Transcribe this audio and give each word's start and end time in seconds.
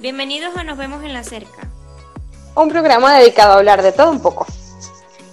Bienvenidos 0.00 0.56
a 0.56 0.64
Nos 0.64 0.78
vemos 0.78 1.04
en 1.04 1.12
la 1.12 1.22
cerca. 1.22 1.68
Un 2.56 2.70
programa 2.70 3.18
dedicado 3.18 3.52
a 3.52 3.56
hablar 3.58 3.82
de 3.82 3.92
todo 3.92 4.10
un 4.10 4.22
poco. 4.22 4.46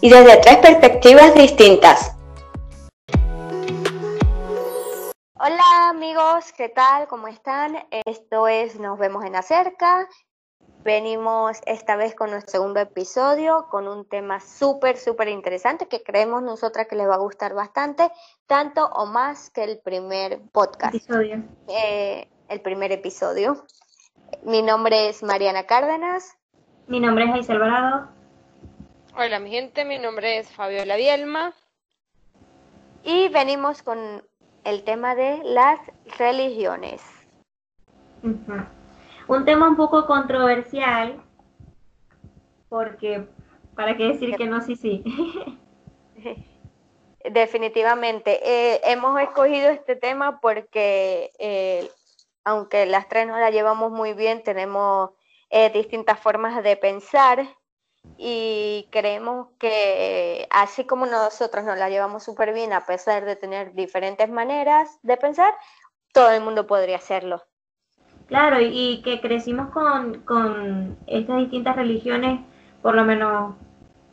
Y 0.01 0.09
desde 0.09 0.41
tres 0.41 0.57
perspectivas 0.57 1.33
distintas. 1.35 2.17
Hola 5.35 5.89
amigos, 5.89 6.51
¿qué 6.51 6.67
tal? 6.67 7.07
¿Cómo 7.07 7.29
están? 7.29 7.77
Esto 8.05 8.49
es 8.49 8.77
Nos 8.77 8.99
vemos 8.99 9.23
en 9.23 9.31
la 9.31 9.41
cerca. 9.41 10.09
Venimos 10.83 11.59
esta 11.65 11.95
vez 11.95 12.13
con 12.13 12.31
nuestro 12.31 12.51
segundo 12.51 12.81
episodio 12.81 13.67
con 13.71 13.87
un 13.87 14.03
tema 14.03 14.41
súper, 14.41 14.97
súper 14.97 15.29
interesante 15.29 15.87
que 15.87 16.03
creemos 16.03 16.43
nosotras 16.43 16.87
que 16.89 16.97
les 16.97 17.07
va 17.07 17.15
a 17.15 17.19
gustar 17.19 17.53
bastante, 17.53 18.11
tanto 18.47 18.85
o 18.85 19.05
más 19.05 19.49
que 19.49 19.63
el 19.63 19.79
primer 19.79 20.41
podcast. 20.51 20.93
Episodio. 20.93 21.41
Eh, 21.69 22.27
el 22.49 22.59
primer 22.59 22.91
episodio. 22.91 23.65
Mi 24.43 24.61
nombre 24.61 25.09
es 25.09 25.23
Mariana 25.23 25.65
Cárdenas. 25.65 26.37
Mi 26.87 26.99
nombre 26.99 27.25
es 27.25 27.31
Aisel 27.31 27.57
Alvarado. 27.57 28.07
Hola 29.15 29.39
mi 29.39 29.49
gente, 29.49 29.83
mi 29.83 29.97
nombre 29.97 30.37
es 30.37 30.51
Fabiola 30.51 30.95
Bielma. 30.95 31.53
Y 33.03 33.29
venimos 33.29 33.81
con 33.83 34.23
el 34.63 34.83
tema 34.83 35.15
de 35.15 35.41
las 35.43 35.79
religiones. 36.17 37.01
Un 38.21 39.45
tema 39.45 39.69
un 39.69 39.75
poco 39.75 40.05
controversial, 40.05 41.21
porque, 42.69 43.27
¿para 43.75 43.95
qué 43.95 44.09
decir 44.09 44.35
que 44.35 44.45
no? 44.45 44.61
Sí, 44.61 44.75
sí. 44.75 45.03
Definitivamente. 47.31 48.39
Eh, 48.43 48.81
hemos 48.85 49.19
escogido 49.21 49.69
este 49.69 49.95
tema 49.95 50.39
porque 50.39 51.31
eh, 51.39 51.89
aunque 52.47 52.85
las 52.85 53.09
tres 53.09 53.27
no 53.27 53.37
la 53.37 53.51
llevamos 53.51 53.91
muy 53.91 54.13
bien, 54.13 54.41
tenemos 54.41 55.09
eh, 55.49 55.69
distintas 55.69 56.17
formas 56.17 56.63
de 56.63 56.77
pensar 56.77 57.45
y 58.17 58.87
creemos 58.89 59.49
que 59.59 60.47
así 60.49 60.85
como 60.85 61.05
nosotros 61.07 61.65
nos 61.65 61.77
la 61.77 61.89
llevamos 61.89 62.23
súper 62.23 62.53
bien 62.53 62.71
a 62.71 62.85
pesar 62.85 63.25
de 63.25 63.35
tener 63.35 63.73
diferentes 63.73 64.29
maneras 64.29 64.97
de 65.03 65.17
pensar, 65.17 65.53
todo 66.13 66.31
el 66.31 66.41
mundo 66.41 66.65
podría 66.67 66.95
hacerlo. 66.95 67.43
Claro, 68.27 68.61
y, 68.61 69.01
que 69.03 69.19
crecimos 69.19 69.69
con, 69.71 70.21
con 70.21 70.97
estas 71.05 71.39
distintas 71.39 71.75
religiones, 71.75 72.39
por 72.81 72.95
lo 72.95 73.03
menos 73.03 73.55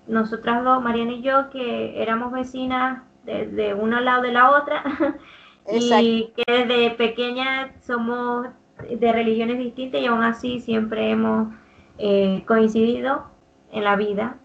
nosotras 0.08 0.64
dos, 0.64 0.82
Mariana 0.82 1.12
y 1.12 1.22
yo, 1.22 1.50
que 1.50 2.02
éramos 2.02 2.32
vecinas 2.32 3.04
de, 3.22 3.46
de 3.46 3.70
al 3.70 4.04
lado 4.04 4.22
de 4.22 4.32
la 4.32 4.50
otra, 4.50 4.82
y 5.72 6.32
que 6.36 6.44
desde 6.46 6.90
pequeña 6.90 7.74
somos 7.80 8.48
de 8.88 9.12
religiones 9.12 9.58
distintas 9.58 10.00
y 10.00 10.06
aún 10.06 10.22
así 10.22 10.60
siempre 10.60 11.10
hemos 11.10 11.54
eh, 11.98 12.44
coincidido 12.46 13.24
en 13.70 13.84
la 13.84 13.96
vida. 13.96 14.38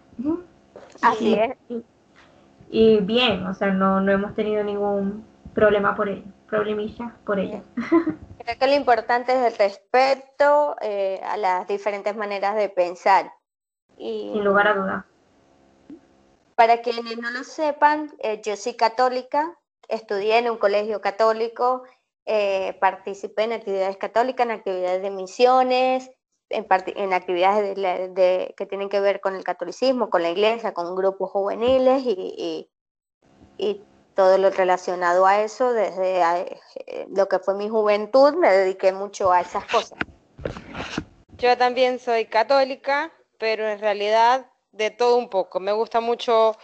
Así 1.01 1.33
es. 1.33 1.55
Y, 2.71 2.97
bien, 2.97 3.47
o 3.47 3.53
sea, 3.53 3.71
no, 3.71 3.99
no 3.99 4.11
hemos 4.11 4.35
tenido 4.35 4.63
ningún 4.63 5.25
problema 5.53 5.95
por 5.95 6.09
ello, 6.09 6.23
problemilla 6.47 7.15
por 7.25 7.39
ello. 7.39 7.61
Creo 8.37 8.59
que 8.59 8.67
lo 8.67 8.75
importante 8.75 9.31
es 9.33 9.53
el 9.53 9.57
respeto 9.57 10.75
eh, 10.81 11.19
a 11.23 11.37
las 11.37 11.67
diferentes 11.67 12.15
maneras 12.15 12.55
de 12.55 12.69
pensar. 12.69 13.33
Y, 13.97 14.31
Sin 14.33 14.43
lugar 14.43 14.67
a 14.67 14.73
duda. 14.73 15.05
Para 16.55 16.81
quienes 16.81 17.17
no 17.17 17.31
lo 17.31 17.43
sepan, 17.43 18.11
eh, 18.19 18.41
yo 18.43 18.55
soy 18.55 18.75
católica, 18.75 19.57
estudié 19.89 20.37
en 20.37 20.49
un 20.49 20.57
colegio 20.57 21.01
católico, 21.01 21.83
eh, 22.25 22.77
participé 22.79 23.43
en 23.43 23.53
actividades 23.53 23.97
católicas, 23.97 24.45
en 24.45 24.51
actividades 24.51 25.01
de 25.01 25.09
misiones, 25.09 26.11
en, 26.49 26.67
en 26.69 27.13
actividades 27.13 27.75
de, 27.75 28.53
que 28.55 28.65
tienen 28.65 28.89
que 28.89 28.99
ver 28.99 29.19
con 29.19 29.35
el 29.35 29.43
catolicismo, 29.43 30.09
con 30.09 30.23
la 30.23 30.29
iglesia, 30.29 30.73
con 30.73 30.95
grupos 30.95 31.31
juveniles 31.31 32.03
y, 32.05 32.69
y, 33.57 33.83
todo 34.15 34.37
lo 34.37 34.49
relacionado 34.49 35.25
a 35.25 35.41
eso. 35.41 35.71
Desde 35.71 36.21
eh, 36.87 37.07
lo 37.15 37.29
que 37.29 37.39
fue 37.39 37.55
mi 37.55 37.69
juventud 37.69 38.33
me 38.33 38.51
dediqué 38.51 38.91
mucho 38.91 39.31
a 39.31 39.39
esas 39.39 39.63
cosas. 39.65 39.97
Yo 41.37 41.57
también 41.57 41.99
soy 41.99 42.25
católica, 42.25 43.13
pero 43.37 43.65
en 43.65 43.79
realidad 43.79 44.51
de 44.73 44.91
todo 44.91 45.15
un 45.15 45.29
poco. 45.29 45.61
Me 45.61 45.71
gusta 45.71 46.01
mucho 46.01 46.57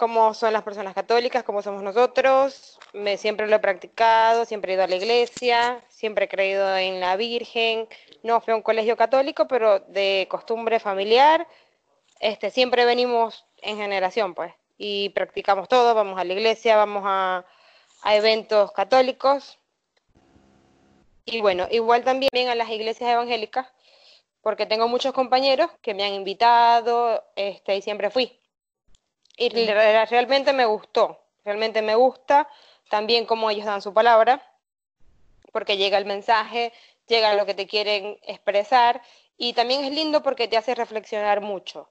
cómo 0.00 0.32
son 0.32 0.54
las 0.54 0.62
personas 0.62 0.94
católicas, 0.94 1.44
cómo 1.44 1.60
somos 1.60 1.82
nosotros. 1.82 2.78
Me, 2.94 3.18
siempre 3.18 3.46
lo 3.46 3.56
he 3.56 3.58
practicado, 3.58 4.46
siempre 4.46 4.72
he 4.72 4.74
ido 4.76 4.84
a 4.84 4.86
la 4.86 4.96
iglesia, 4.96 5.84
siempre 5.90 6.24
he 6.24 6.28
creído 6.28 6.74
en 6.78 7.00
la 7.00 7.16
Virgen. 7.16 7.86
No 8.22 8.40
fui 8.40 8.52
a 8.54 8.56
un 8.56 8.62
colegio 8.62 8.96
católico, 8.96 9.46
pero 9.46 9.80
de 9.80 10.26
costumbre 10.30 10.80
familiar. 10.80 11.46
Este, 12.18 12.50
siempre 12.50 12.86
venimos 12.86 13.44
en 13.60 13.76
generación, 13.76 14.34
pues, 14.34 14.54
y 14.78 15.10
practicamos 15.10 15.68
todo. 15.68 15.94
Vamos 15.94 16.18
a 16.18 16.24
la 16.24 16.32
iglesia, 16.32 16.78
vamos 16.78 17.02
a, 17.04 17.44
eventos 18.06 18.72
católicos. 18.72 19.58
Y 21.26 21.42
bueno, 21.42 21.68
igual 21.70 22.04
también 22.04 22.48
a 22.48 22.54
las 22.54 22.70
iglesias 22.70 23.10
evangélicas, 23.10 23.66
porque 24.40 24.64
tengo 24.64 24.88
muchos 24.88 25.12
compañeros 25.12 25.70
que 25.82 25.92
me 25.92 26.04
han 26.04 26.14
invitado, 26.14 27.22
este, 27.36 27.76
y 27.76 27.82
siempre 27.82 28.08
fui 28.08 28.39
y 29.36 29.48
realmente 29.48 30.52
me 30.52 30.64
gustó, 30.66 31.20
realmente 31.44 31.82
me 31.82 31.94
gusta 31.94 32.48
también 32.88 33.24
cómo 33.24 33.50
ellos 33.50 33.64
dan 33.64 33.82
su 33.82 33.94
palabra, 33.94 34.42
porque 35.52 35.76
llega 35.76 35.98
el 35.98 36.04
mensaje, 36.04 36.72
llega 37.06 37.34
lo 37.34 37.46
que 37.46 37.54
te 37.54 37.66
quieren 37.66 38.18
expresar 38.22 39.02
y 39.36 39.52
también 39.54 39.84
es 39.84 39.92
lindo 39.92 40.22
porque 40.22 40.48
te 40.48 40.56
hace 40.56 40.74
reflexionar 40.74 41.40
mucho. 41.40 41.88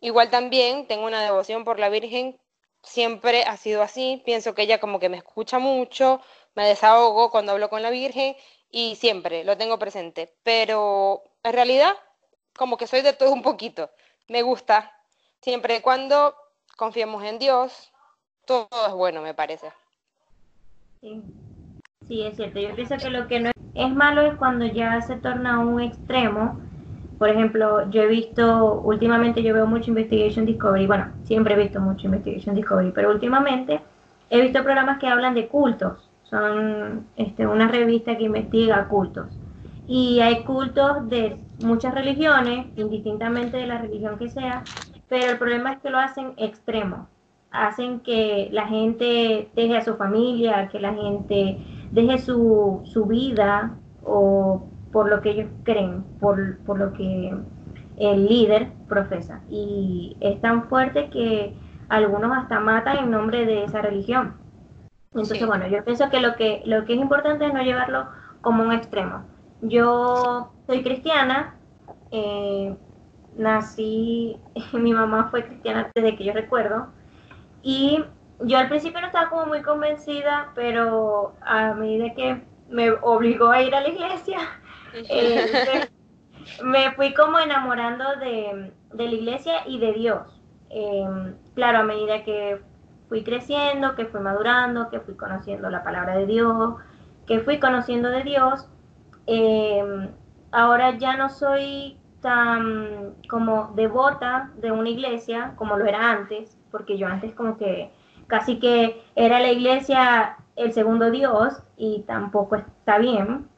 Igual 0.00 0.30
también 0.30 0.86
tengo 0.86 1.06
una 1.06 1.22
devoción 1.22 1.64
por 1.64 1.78
la 1.78 1.90
Virgen, 1.90 2.38
siempre 2.82 3.44
ha 3.44 3.56
sido 3.56 3.82
así, 3.82 4.22
pienso 4.24 4.54
que 4.54 4.62
ella 4.62 4.80
como 4.80 4.98
que 4.98 5.10
me 5.10 5.18
escucha 5.18 5.58
mucho, 5.58 6.22
me 6.54 6.66
desahogo 6.66 7.30
cuando 7.30 7.52
hablo 7.52 7.68
con 7.68 7.82
la 7.82 7.90
Virgen 7.90 8.36
y 8.70 8.96
siempre 8.96 9.44
lo 9.44 9.58
tengo 9.58 9.78
presente, 9.78 10.32
pero 10.42 11.22
en 11.42 11.52
realidad 11.52 11.94
como 12.56 12.76
que 12.76 12.86
soy 12.86 13.02
de 13.02 13.12
todo 13.12 13.32
un 13.32 13.42
poquito, 13.42 13.90
me 14.28 14.42
gusta, 14.42 14.96
siempre 15.42 15.76
y 15.76 15.80
cuando 15.80 16.34
confiemos 16.80 17.22
en 17.24 17.38
Dios, 17.38 17.92
todo 18.46 18.66
es 18.88 18.94
bueno, 18.94 19.20
me 19.20 19.34
parece. 19.34 19.70
Sí. 21.02 21.20
sí, 22.08 22.22
es 22.22 22.36
cierto. 22.36 22.58
Yo 22.58 22.74
pienso 22.74 22.96
que 22.96 23.10
lo 23.10 23.28
que 23.28 23.38
no 23.38 23.50
es 23.74 23.94
malo 23.94 24.22
es 24.22 24.34
cuando 24.36 24.64
ya 24.64 24.98
se 25.02 25.16
torna 25.16 25.58
un 25.58 25.82
extremo. 25.82 26.58
Por 27.18 27.28
ejemplo, 27.28 27.90
yo 27.90 28.00
he 28.00 28.06
visto, 28.06 28.80
últimamente 28.80 29.42
yo 29.42 29.52
veo 29.52 29.66
mucho 29.66 29.90
Investigation 29.90 30.46
Discovery, 30.46 30.86
bueno, 30.86 31.12
siempre 31.24 31.52
he 31.52 31.58
visto 31.58 31.80
mucho 31.80 32.06
Investigation 32.06 32.54
Discovery, 32.54 32.92
pero 32.92 33.10
últimamente 33.10 33.82
he 34.30 34.40
visto 34.40 34.64
programas 34.64 34.98
que 34.98 35.06
hablan 35.06 35.34
de 35.34 35.48
cultos. 35.48 36.08
Son 36.30 37.06
este, 37.16 37.46
una 37.46 37.68
revista 37.68 38.16
que 38.16 38.24
investiga 38.24 38.88
cultos. 38.88 39.26
Y 39.86 40.20
hay 40.20 40.44
cultos 40.44 41.10
de 41.10 41.36
muchas 41.58 41.92
religiones, 41.92 42.68
indistintamente 42.76 43.58
de 43.58 43.66
la 43.66 43.76
religión 43.76 44.16
que 44.18 44.30
sea, 44.30 44.64
pero 45.10 45.32
el 45.32 45.38
problema 45.38 45.72
es 45.72 45.80
que 45.80 45.90
lo 45.90 45.98
hacen 45.98 46.32
extremo. 46.36 47.08
Hacen 47.50 47.98
que 48.00 48.48
la 48.52 48.68
gente 48.68 49.50
deje 49.54 49.76
a 49.76 49.84
su 49.84 49.96
familia, 49.96 50.68
que 50.68 50.78
la 50.78 50.94
gente 50.94 51.58
deje 51.90 52.18
su, 52.18 52.80
su 52.84 53.06
vida 53.06 53.76
o 54.04 54.68
por 54.92 55.10
lo 55.10 55.20
que 55.20 55.30
ellos 55.30 55.50
creen, 55.64 56.04
por, 56.20 56.58
por 56.60 56.78
lo 56.78 56.92
que 56.92 57.34
el 57.96 58.26
líder 58.26 58.70
profesa. 58.88 59.40
Y 59.50 60.16
es 60.20 60.40
tan 60.40 60.68
fuerte 60.68 61.10
que 61.10 61.56
algunos 61.88 62.30
hasta 62.36 62.60
matan 62.60 62.98
en 62.98 63.10
nombre 63.10 63.44
de 63.44 63.64
esa 63.64 63.82
religión. 63.82 64.34
Entonces, 65.12 65.44
bueno, 65.44 65.66
yo 65.66 65.84
pienso 65.84 66.08
que 66.08 66.20
lo, 66.20 66.36
que 66.36 66.62
lo 66.66 66.84
que 66.84 66.94
es 66.94 67.00
importante 67.00 67.46
es 67.46 67.52
no 67.52 67.62
llevarlo 67.62 68.06
como 68.42 68.62
un 68.62 68.72
extremo. 68.72 69.24
Yo 69.60 70.52
soy 70.68 70.84
cristiana, 70.84 71.56
eh, 72.12 72.76
nací, 73.36 74.38
mi 74.72 74.92
mamá 74.92 75.28
fue 75.30 75.44
cristiana 75.44 75.90
desde 75.94 76.16
que 76.16 76.24
yo 76.24 76.32
recuerdo, 76.32 76.88
y 77.62 78.04
yo 78.42 78.58
al 78.58 78.68
principio 78.68 79.00
no 79.00 79.06
estaba 79.06 79.28
como 79.28 79.46
muy 79.46 79.62
convencida, 79.62 80.52
pero 80.54 81.34
a 81.42 81.74
medida 81.74 82.14
que 82.14 82.42
me 82.68 82.90
obligó 83.02 83.50
a 83.50 83.62
ir 83.62 83.74
a 83.74 83.80
la 83.80 83.88
iglesia, 83.88 84.38
eh, 84.94 85.88
me, 86.62 86.92
fui 86.92 87.12
como 87.14 87.38
enamorando 87.38 88.04
de, 88.16 88.72
la 88.92 89.02
iglesia 89.02 89.66
y 89.66 89.78
de 89.78 89.92
Dios. 89.92 90.40
Em, 90.70 91.34
claro, 91.54 91.78
a 91.78 91.82
medida 91.82 92.22
que 92.22 92.60
fui 93.08 93.24
creciendo, 93.24 93.94
que 93.96 94.06
fui 94.06 94.20
madurando, 94.20 94.88
que 94.88 95.00
fui 95.00 95.14
conociendo 95.14 95.68
la 95.68 95.82
palabra 95.82 96.16
de 96.16 96.26
Dios, 96.26 96.76
que 97.26 97.40
fui 97.40 97.58
conociendo 97.58 98.08
de 98.08 98.22
Dios, 98.22 98.68
em, 99.26 100.08
ahora 100.52 100.96
ya 100.96 101.16
no 101.16 101.28
soy 101.28 101.99
tan 102.20 103.14
como 103.28 103.72
devota 103.74 104.50
de 104.56 104.70
una 104.72 104.88
iglesia 104.88 105.54
como 105.56 105.76
lo 105.76 105.86
era 105.86 106.10
antes, 106.10 106.56
porque 106.70 106.98
yo 106.98 107.06
antes 107.06 107.34
como 107.34 107.56
que 107.56 107.90
casi 108.26 108.58
que 108.58 109.02
era 109.14 109.40
la 109.40 109.50
iglesia 109.50 110.36
el 110.56 110.72
segundo 110.72 111.10
Dios 111.10 111.62
y 111.76 112.02
tampoco 112.06 112.56
está 112.56 112.98
bien. 112.98 113.48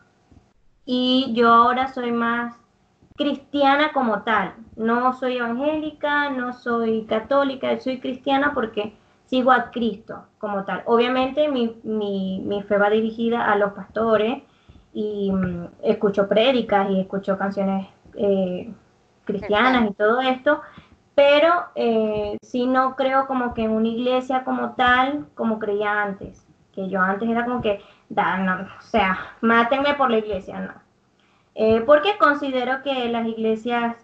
Y 0.85 1.33
yo 1.35 1.53
ahora 1.53 1.89
soy 1.89 2.13
más 2.13 2.57
cristiana 3.17 3.93
como 3.93 4.23
tal. 4.23 4.55
No 4.77 5.13
soy 5.13 5.37
evangélica, 5.37 6.31
no 6.31 6.53
soy 6.53 7.05
católica, 7.05 7.79
soy 7.81 8.01
cristiana 8.01 8.53
porque 8.55 8.95
sigo 9.27 9.53
a 9.53 9.71
Cristo 9.71 10.25
como 10.39 10.65
tal. 10.65 10.83
Obviamente 10.87 11.49
mi, 11.49 11.77
mi, 11.83 12.43
mi 12.45 12.63
fe 12.63 12.79
va 12.79 12.91
dirigida 12.91 13.51
a 13.51 13.57
los 13.57 13.73
pastores 13.73 14.43
y 14.93 15.33
mm, 15.33 15.67
escucho 15.83 16.29
prédicas 16.29 16.91
y 16.91 17.01
escucho 17.01 17.39
canciones 17.39 17.87
eh, 18.17 18.73
cristianas 19.25 19.91
y 19.91 19.95
todo 19.95 20.21
esto, 20.21 20.63
pero 21.15 21.67
eh, 21.75 22.37
sí 22.43 22.67
no 22.67 22.97
creo 22.97 23.27
como 23.27 23.55
que 23.55 23.63
en 23.65 23.71
una 23.71 23.89
iglesia 23.89 24.45
como 24.45 24.73
tal, 24.73 25.27
como 25.35 25.59
creía 25.59 26.03
antes, 26.03 26.47
que 26.73 26.89
yo 26.89 27.01
antes 27.01 27.29
era 27.29 27.45
como 27.45 27.61
que, 27.61 27.81
da, 28.09 28.39
no, 28.39 28.63
o 28.63 28.83
sea, 28.83 29.19
mátenme 29.41 29.95
por 29.95 30.11
la 30.11 30.19
iglesia, 30.19 30.61
no. 30.61 30.73
Eh, 31.55 31.83
porque 31.85 32.17
considero 32.19 32.83
que 32.83 33.09
las 33.11 33.27
iglesias 33.27 33.97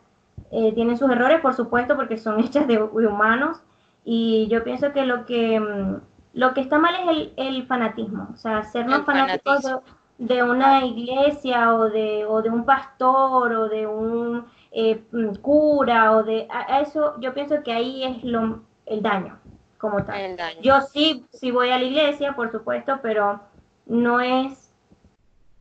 eh, 0.51 0.73
tienen 0.75 0.99
sus 0.99 1.11
errores, 1.11 1.41
por 1.41 1.55
supuesto, 1.55 1.97
porque 1.97 2.19
son 2.19 2.41
hechas 2.45 2.67
de, 2.67 2.75
de 2.77 3.07
humanos, 3.07 3.63
y 4.05 4.49
yo 4.49 4.65
pienso 4.65 4.93
que 4.93 5.05
lo 5.05 5.25
que, 5.25 5.59
mm, 5.59 5.97
lo 6.35 6.55
que 6.55 6.61
está 6.61 6.79
mal 6.79 6.95
es 6.95 7.09
el, 7.09 7.33
el 7.37 7.67
fanatismo, 7.67 8.29
o 8.33 8.37
sea, 8.37 8.65
sernos 8.65 9.05
fanáticos 9.05 9.63
de. 9.63 9.77
De 10.19 10.43
una 10.43 10.85
iglesia 10.85 11.75
o 11.75 11.89
de, 11.89 12.25
o 12.27 12.43
de 12.43 12.51
un 12.51 12.65
pastor 12.65 13.53
o 13.53 13.69
de 13.69 13.87
un 13.87 14.47
eh, 14.73 15.01
mm, 15.13 15.37
cura 15.37 16.13
o 16.17 16.23
de 16.25 16.47
a, 16.51 16.81
eso 16.81 17.15
yo 17.21 17.33
pienso 17.33 17.63
que 17.63 17.73
ahí 17.73 18.05
es 18.05 18.25
lo, 18.25 18.61
el 18.87 19.01
daño 19.01 19.39
como 19.79 20.05
tal. 20.05 20.21
El 20.21 20.37
daño. 20.37 20.61
Yo 20.61 20.81
sí, 20.83 21.25
sí 21.33 21.53
voy 21.53 21.71
a 21.71 21.79
la 21.79 21.85
iglesia, 21.85 22.35
por 22.35 22.51
supuesto, 22.51 22.99
pero 23.01 23.41
no 23.87 24.21
es 24.21 24.73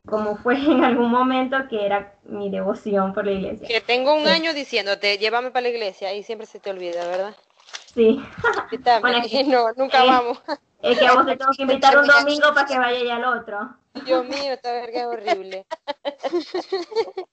como 0.07 0.37
fue 0.37 0.55
en 0.71 0.83
algún 0.83 1.11
momento 1.11 1.57
que 1.69 1.85
era 1.85 2.15
mi 2.23 2.49
devoción 2.49 3.13
por 3.13 3.25
la 3.25 3.33
iglesia. 3.33 3.67
Que 3.67 3.81
tengo 3.81 4.15
un 4.15 4.23
Sí. 4.23 4.29
año 4.29 4.53
diciéndote, 4.53 5.17
llévame 5.19 5.51
para 5.51 5.63
la 5.63 5.69
iglesia 5.69 6.13
y 6.15 6.23
siempre 6.23 6.47
se 6.47 6.59
te 6.59 6.71
olvida, 6.71 7.05
¿verdad? 7.05 7.35
Sí, 7.93 8.19
Y 8.71 8.77
también, 8.79 9.01
Bueno, 9.01 9.25
es 9.25 9.31
que- 9.31 9.43
no, 9.43 9.65
nunca 9.77 10.03
eh, 10.03 10.07
vamos. 10.07 10.39
es 10.81 10.97
que 10.99 11.05
a 11.07 11.13
vos 11.13 11.25
te 11.25 11.37
tengo 11.37 11.51
que 11.51 11.61
invitar 11.61 11.97
un 11.97 12.07
domingo 12.07 12.53
para 12.53 12.65
que 12.67 12.77
vaya 12.77 13.03
ya 13.03 13.15
al 13.17 13.25
otro. 13.25 13.69
Dios 14.05 14.25
mío, 14.25 14.53
esta 14.53 14.71
verga 14.71 15.01
es 15.01 15.05
horrible. 15.05 15.65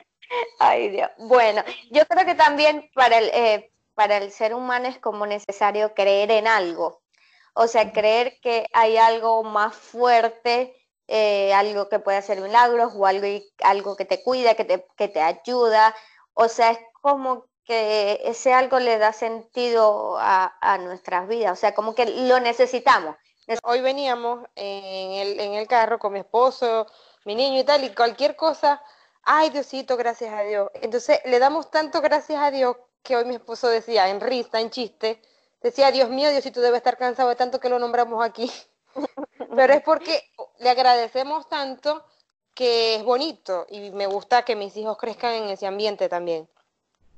Ay, 0.58 0.90
Dios. 0.90 1.10
Bueno, 1.18 1.62
yo 1.90 2.04
creo 2.06 2.26
que 2.26 2.34
también 2.34 2.90
para 2.94 3.18
el, 3.18 3.30
eh, 3.32 3.72
para 3.94 4.16
el 4.18 4.30
ser 4.32 4.54
humano 4.54 4.88
es 4.88 4.98
como 4.98 5.26
necesario 5.26 5.94
creer 5.94 6.30
en 6.30 6.46
algo. 6.48 7.02
O 7.54 7.68
sea, 7.68 7.92
creer 7.92 8.40
que 8.40 8.66
hay 8.72 8.96
algo 8.96 9.44
más 9.44 9.74
fuerte, 9.76 10.74
eh, 11.08 11.52
algo 11.54 11.88
que 11.88 12.00
puede 12.00 12.18
hacer 12.18 12.40
milagros 12.40 12.92
o 12.96 13.06
algo, 13.06 13.26
algo 13.62 13.96
que 13.96 14.04
te 14.04 14.22
cuida, 14.22 14.54
que 14.54 14.64
te, 14.64 14.86
que 14.96 15.08
te 15.08 15.20
ayuda. 15.20 15.94
O 16.34 16.48
sea, 16.48 16.72
es 16.72 16.78
como 17.02 17.46
que 17.64 18.20
ese 18.24 18.52
algo 18.52 18.78
le 18.80 18.98
da 18.98 19.12
sentido 19.12 20.16
a, 20.18 20.56
a 20.60 20.78
nuestras 20.78 21.28
vidas. 21.28 21.52
O 21.52 21.56
sea, 21.60 21.74
como 21.74 21.94
que 21.94 22.06
lo 22.06 22.40
necesitamos. 22.40 23.16
Hoy 23.62 23.80
veníamos 23.80 24.46
en 24.54 25.12
el, 25.12 25.40
en 25.40 25.54
el 25.54 25.66
carro 25.66 25.98
con 25.98 26.12
mi 26.12 26.20
esposo, 26.20 26.86
mi 27.24 27.34
niño 27.34 27.60
y 27.60 27.64
tal, 27.64 27.84
y 27.84 27.94
cualquier 27.94 28.36
cosa, 28.36 28.82
ay 29.22 29.50
Diosito, 29.50 29.96
gracias 29.96 30.32
a 30.32 30.42
Dios. 30.42 30.70
Entonces 30.74 31.20
le 31.24 31.38
damos 31.38 31.70
tanto 31.70 32.00
gracias 32.00 32.40
a 32.40 32.50
Dios 32.50 32.76
que 33.02 33.16
hoy 33.16 33.24
mi 33.26 33.34
esposo 33.34 33.68
decía, 33.68 34.08
en 34.08 34.20
risa, 34.20 34.60
en 34.60 34.70
chiste, 34.70 35.20
decía, 35.62 35.90
Dios 35.90 36.08
mío, 36.08 36.30
Diosito 36.30 36.60
debe 36.60 36.78
estar 36.78 36.96
cansado 36.96 37.28
de 37.28 37.36
tanto 37.36 37.60
que 37.60 37.68
lo 37.68 37.78
nombramos 37.78 38.24
aquí. 38.24 38.50
Pero 39.56 39.72
es 39.74 39.82
porque 39.82 40.22
le 40.58 40.70
agradecemos 40.70 41.48
tanto 41.48 42.04
que 42.54 42.96
es 42.96 43.04
bonito 43.04 43.66
y 43.68 43.90
me 43.90 44.06
gusta 44.06 44.44
que 44.44 44.56
mis 44.56 44.76
hijos 44.76 44.96
crezcan 44.96 45.34
en 45.34 45.48
ese 45.50 45.66
ambiente 45.66 46.08
también. 46.08 46.48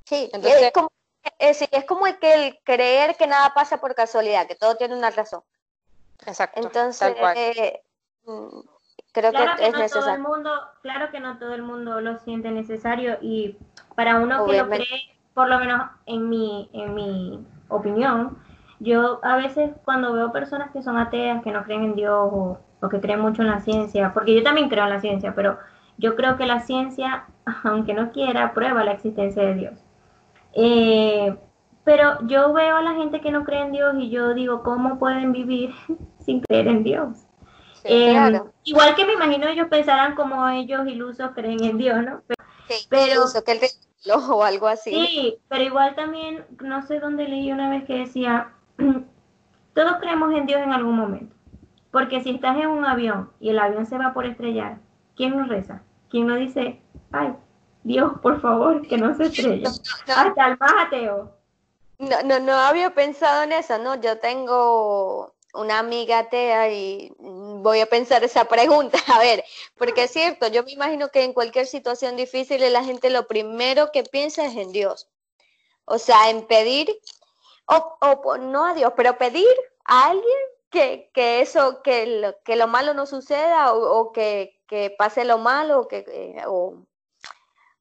Sí, 0.05 0.29
Entonces- 0.33 0.63
es 0.63 0.73
como, 0.73 0.91
es, 1.39 1.63
es 1.71 1.85
como 1.85 2.07
el 2.07 2.19
que 2.19 2.35
el 2.35 2.59
creer 2.65 3.17
que 3.17 3.27
nada 3.27 3.53
pasa 3.55 3.79
por 3.79 3.95
casualidad, 3.95 4.47
que 4.47 4.55
todo 4.55 4.77
tiene 4.77 4.97
una 4.97 5.11
razón. 5.11 5.43
Exacto, 6.25 6.69
Entonces, 6.69 6.97
tal 6.99 7.17
cual. 7.17 7.37
eh, 7.37 7.83
creo 9.13 9.35
Claro 9.35 9.53
que 9.57 9.57
que 9.57 9.69
es 9.69 9.75
no 9.75 9.87
todo 9.89 10.09
el 10.09 10.19
necesario. 10.19 10.21
mundo, 10.21 10.51
claro 10.83 11.11
que 11.11 11.21
no 11.21 11.39
todo 11.39 11.53
el 11.55 11.63
mundo 11.63 12.01
lo 12.01 12.19
siente 12.19 12.51
necesario 12.51 13.19
y 13.21 13.57
para 13.97 14.19
uno 14.21 14.45
que 14.45 14.55
lo 14.55 14.71
cree, 14.71 14.87
por 15.35 15.49
lo 15.49 15.59
menos 15.59 15.91
en 16.07 16.29
mi, 16.29 16.71
en 16.73 16.95
mi 16.95 17.45
opinión, 17.69 18.39
yo 18.79 19.19
a 19.25 19.37
veces 19.37 19.73
cuando 19.85 20.13
veo 20.13 20.33
personas 20.33 20.71
que 20.71 20.83
son 20.83 20.97
ateas, 20.97 21.43
que 21.43 21.51
no 21.51 21.65
creen 21.65 21.83
en 21.85 21.95
Dios 21.97 22.15
o, 22.33 22.59
o 22.81 22.89
que 22.89 23.01
creen 23.01 23.21
mucho 23.21 23.43
en 23.43 23.49
la 23.49 23.61
ciencia, 23.61 24.13
porque 24.15 24.35
yo 24.35 24.43
también 24.45 24.69
creo 24.69 24.85
en 24.85 24.91
la 24.91 25.01
ciencia, 25.01 25.35
pero 25.35 25.59
yo 25.99 26.15
creo 26.15 26.37
que 26.37 26.47
la 26.47 26.61
ciencia, 26.61 27.25
aunque 27.65 27.95
no 27.95 28.13
quiera, 28.13 28.55
prueba 28.55 28.85
la 28.85 28.93
existencia 28.93 29.43
de 29.43 29.55
Dios. 29.55 29.75
Eh, 30.55 31.37
pero 31.87 32.19
yo 32.27 32.53
veo 32.53 32.77
a 32.77 32.83
la 32.83 32.95
gente 32.95 33.21
que 33.21 33.31
no 33.31 33.45
cree 33.45 33.63
en 33.63 33.71
Dios 33.71 33.95
y 33.97 34.11
yo 34.11 34.35
digo, 34.35 34.65
¿cómo 34.65 34.99
pueden 34.99 35.31
vivir 35.33 35.71
sin 36.19 36.41
creer 36.41 36.67
en 36.67 36.83
Dios? 36.83 37.17
Sí, 37.75 37.85
Eh, 37.89 38.11
claro. 38.11 38.53
Igual 38.65 38.97
que 38.97 39.07
me 39.07 39.13
imagino 39.13 39.47
ellos 39.47 39.69
pensarán 39.71 40.17
como 40.17 40.47
ellos 40.49 40.85
ilusos 40.89 41.31
creen 41.37 41.63
en 41.63 41.79
Dios, 41.79 42.03
¿no? 42.05 42.23
Pero, 42.27 42.41
Sí, 42.69 42.87
pero- 42.91 43.45
que 43.45 43.53
el 43.53 43.61
ridículo 43.61 44.37
o 44.37 44.43
algo 44.43 44.67
así. 44.67 44.91
sí, 45.07 45.39
pero 45.49 45.63
igual 45.63 45.95
también, 45.95 46.45
no 46.61 46.83
sé 46.83 46.99
dónde 46.99 47.29
leí 47.29 47.53
una 47.53 47.71
vez 47.71 47.85
que 47.85 47.99
decía, 47.99 48.51
todos 49.75 49.97
creemos 50.01 50.35
en 50.35 50.47
Dios 50.47 50.61
en 50.61 50.73
algún 50.73 50.97
momento. 50.97 51.37
Porque 51.93 52.21
si 52.21 52.31
estás 52.31 52.57
en 52.59 52.67
un 52.67 52.85
avión 52.85 53.31
y 53.39 53.51
el 53.51 53.61
avión 53.61 53.87
se 53.87 53.97
va 53.97 54.13
por 54.13 54.27
estrellar, 54.27 54.79
¿quién 55.15 55.37
nos 55.37 55.49
reza? 55.49 55.83
¿Quién 56.11 56.27
nos 56.27 56.41
dice, 56.41 56.83
ay, 57.13 57.33
Dios, 57.85 58.15
por 58.21 58.41
favor, 58.41 58.83
que 58.89 58.99
no 58.99 59.15
se 59.15 59.27
estrelle? 59.27 59.67
Hasta 60.09 60.47
el 60.49 60.59
más 60.59 60.73
ateo. 60.89 61.36
No, 61.99 62.23
no, 62.23 62.41
no 62.41 62.53
había 62.55 62.95
pensado 62.95 63.43
en 63.45 63.53
eso, 63.53 63.79
¿no? 63.79 64.01
Yo 64.01 64.19
tengo 64.19 65.35
una 65.55 65.79
amiga 65.79 66.21
atea 66.21 66.71
y 66.71 67.13
voy 67.19 67.81
a 67.81 67.87
pensar 67.87 68.23
esa 68.25 68.45
pregunta, 68.47 68.99
a 69.15 69.19
ver, 69.19 69.45
porque 69.77 70.05
es 70.05 70.11
cierto, 70.13 70.49
yo 70.49 70.63
me 70.65 70.73
imagino 70.73 71.09
que 71.11 71.25
en 71.25 71.33
cualquier 71.33 71.67
situación 71.67 72.17
difícil 72.17 72.61
la 72.73 72.85
gente 72.85 73.11
lo 73.11 73.27
primero 73.27 73.91
que 73.93 74.03
piensa 74.05 74.45
es 74.47 74.57
en 74.57 74.73
Dios. 74.73 75.09
O 75.87 75.99
sea, 75.99 76.31
en 76.31 76.47
pedir, 76.47 76.97
o, 77.67 77.99
o 78.01 78.39
no 78.39 78.67
a 78.67 78.75
Dios, 78.75 78.93
pero 78.97 79.19
pedir 79.19 79.49
a 79.85 80.09
alguien 80.09 80.39
que, 80.71 81.11
que 81.15 81.41
eso, 81.41 81.83
que 81.83 82.07
lo, 82.07 82.43
que 82.45 82.57
lo 82.57 82.67
malo 82.69 82.95
no 82.95 83.07
suceda 83.07 83.75
o, 83.75 84.13
que 84.13 84.53
pase 84.99 85.25
lo 85.25 85.39
malo 85.39 85.81
o, 85.83 85.89
que, 85.89 86.05
eh, 86.09 86.43
o, 86.47 86.77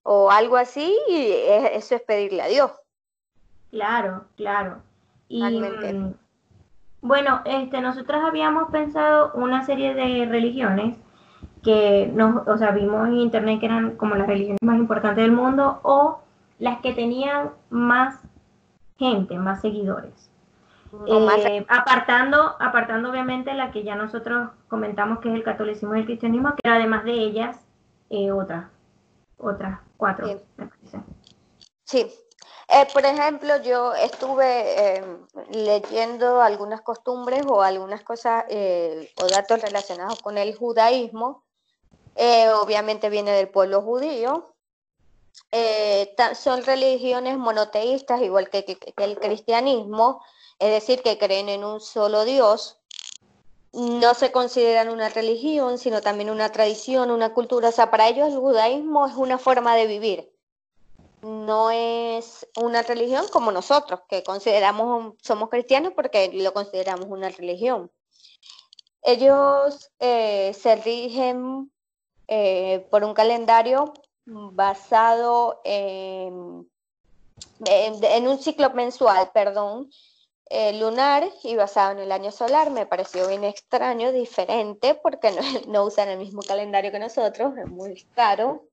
o 0.04 0.32
algo 0.32 0.56
así, 0.58 0.98
y 1.08 1.16
e- 1.32 1.76
eso 1.76 1.96
es 1.96 2.02
pedirle 2.04 2.42
a 2.42 2.48
Dios. 2.48 2.72
Claro, 3.72 4.26
claro. 4.38 4.78
Y 5.28 5.44
mm, 5.44 6.14
bueno, 7.02 7.42
este, 7.46 7.82
nosotros 7.82 8.22
habíamos 8.24 8.70
pensado 8.72 9.32
una 9.34 9.66
serie 9.66 9.94
de 9.94 10.26
religiones 10.26 10.98
que 11.64 12.12
nos, 12.14 12.48
o 12.48 12.58
sea, 12.58 12.72
vimos 12.72 13.08
en 13.08 13.16
internet 13.16 13.60
que 13.60 13.66
eran 13.66 13.96
como 13.98 14.16
las 14.16 14.28
religiones 14.28 14.62
más 14.62 14.78
importantes 14.78 15.24
del 15.24 15.32
mundo 15.32 15.80
o 15.84 16.20
las 16.60 16.80
que 16.82 16.94
tenían 16.94 17.50
más 17.70 18.22
gente, 18.98 19.38
más 19.38 19.62
seguidores. 19.62 20.30
Más 20.92 21.38
Eh, 21.46 21.66
apartando, 21.68 22.56
apartando 22.60 23.10
obviamente 23.10 23.54
la 23.54 23.72
que 23.72 23.84
ya 23.84 23.96
nosotros 23.96 24.50
comentamos 24.70 25.20
que 25.20 25.30
es 25.30 25.36
el 25.36 25.44
catolicismo 25.44 25.96
y 25.96 26.00
el 26.00 26.06
cristianismo, 26.06 26.54
pero 26.62 26.76
además 26.76 27.04
de 27.04 27.12
ellas, 27.12 27.60
eh, 28.10 28.32
otras, 28.32 28.66
otras 29.38 29.80
cuatro, 29.98 30.28
Sí. 30.28 30.38
me. 30.58 30.70
Sí. 31.84 32.08
Eh, 32.68 32.88
por 32.92 33.06
ejemplo, 33.06 33.62
yo 33.62 33.94
estuve 33.94 34.98
eh, 34.98 35.04
leyendo 35.52 36.42
algunas 36.42 36.82
costumbres 36.82 37.46
o 37.48 37.62
algunas 37.62 38.02
cosas 38.02 38.46
eh, 38.50 39.12
o 39.22 39.28
datos 39.28 39.62
relacionados 39.62 40.20
con 40.22 40.38
el 40.38 40.56
judaísmo. 40.56 41.44
Eh, 42.16 42.50
obviamente 42.50 43.10
viene 43.10 43.32
del 43.32 43.50
pueblo 43.50 43.82
judío. 43.82 44.52
Son 46.36 46.64
religiones 46.64 47.38
monoteístas, 47.38 48.22
igual 48.22 48.50
que 48.50 48.78
el 48.98 49.20
cristianismo, 49.20 50.24
es 50.60 50.70
decir, 50.72 51.02
que 51.02 51.18
creen 51.18 51.50
en 51.50 51.64
un 51.64 51.80
solo 51.80 52.26
Dios. 52.26 52.80
No 53.74 54.14
se 54.16 54.32
consideran 54.32 54.90
una 54.90 55.10
religión, 55.10 55.78
sino 55.78 56.02
también 56.02 56.30
una 56.30 56.52
tradición, 56.52 57.12
una 57.12 57.34
cultura. 57.34 57.70
O 57.70 57.72
sea, 57.72 57.92
para 57.92 58.08
ellos 58.08 58.30
el 58.30 58.40
judaísmo 58.40 59.06
es 59.06 59.16
una 59.16 59.38
forma 59.38 59.76
de 59.76 59.88
vivir 59.88 60.35
no 61.26 61.72
es 61.72 62.48
una 62.56 62.84
religión 62.84 63.26
como 63.32 63.52
nosotros, 63.52 64.02
que 64.08 64.24
consideramos, 64.24 65.16
somos 65.22 65.50
cristianos 65.50 65.94
porque 65.96 66.32
lo 66.32 66.54
consideramos 66.54 67.08
una 67.08 67.30
religión. 67.30 67.92
Ellos 69.02 69.92
eh, 70.00 70.54
se 70.54 70.76
rigen 70.76 71.72
eh, 72.28 72.88
por 72.92 73.04
un 73.04 73.16
calendario 73.16 73.94
basado 74.26 75.62
en, 75.64 76.70
en, 77.66 78.28
un 78.28 78.38
ciclo 78.40 78.70
mensual, 78.72 79.32
perdón, 79.34 79.90
eh, 80.50 80.74
lunar 80.74 81.28
y 81.44 81.56
basado 81.56 81.94
en 81.94 82.00
el 82.00 82.12
año 82.12 82.32
solar. 82.32 82.70
Me 82.70 82.86
pareció 82.86 83.28
bien 83.28 83.44
extraño, 83.44 84.12
diferente, 84.12 84.94
porque 84.94 85.32
no, 85.66 85.72
no 85.72 85.86
usan 85.86 86.10
el 86.10 86.20
mismo 86.20 86.44
calendario 86.44 86.92
que 86.92 87.00
nosotros, 87.00 87.58
es 87.58 87.68
muy 87.68 88.04
caro. 88.14 88.68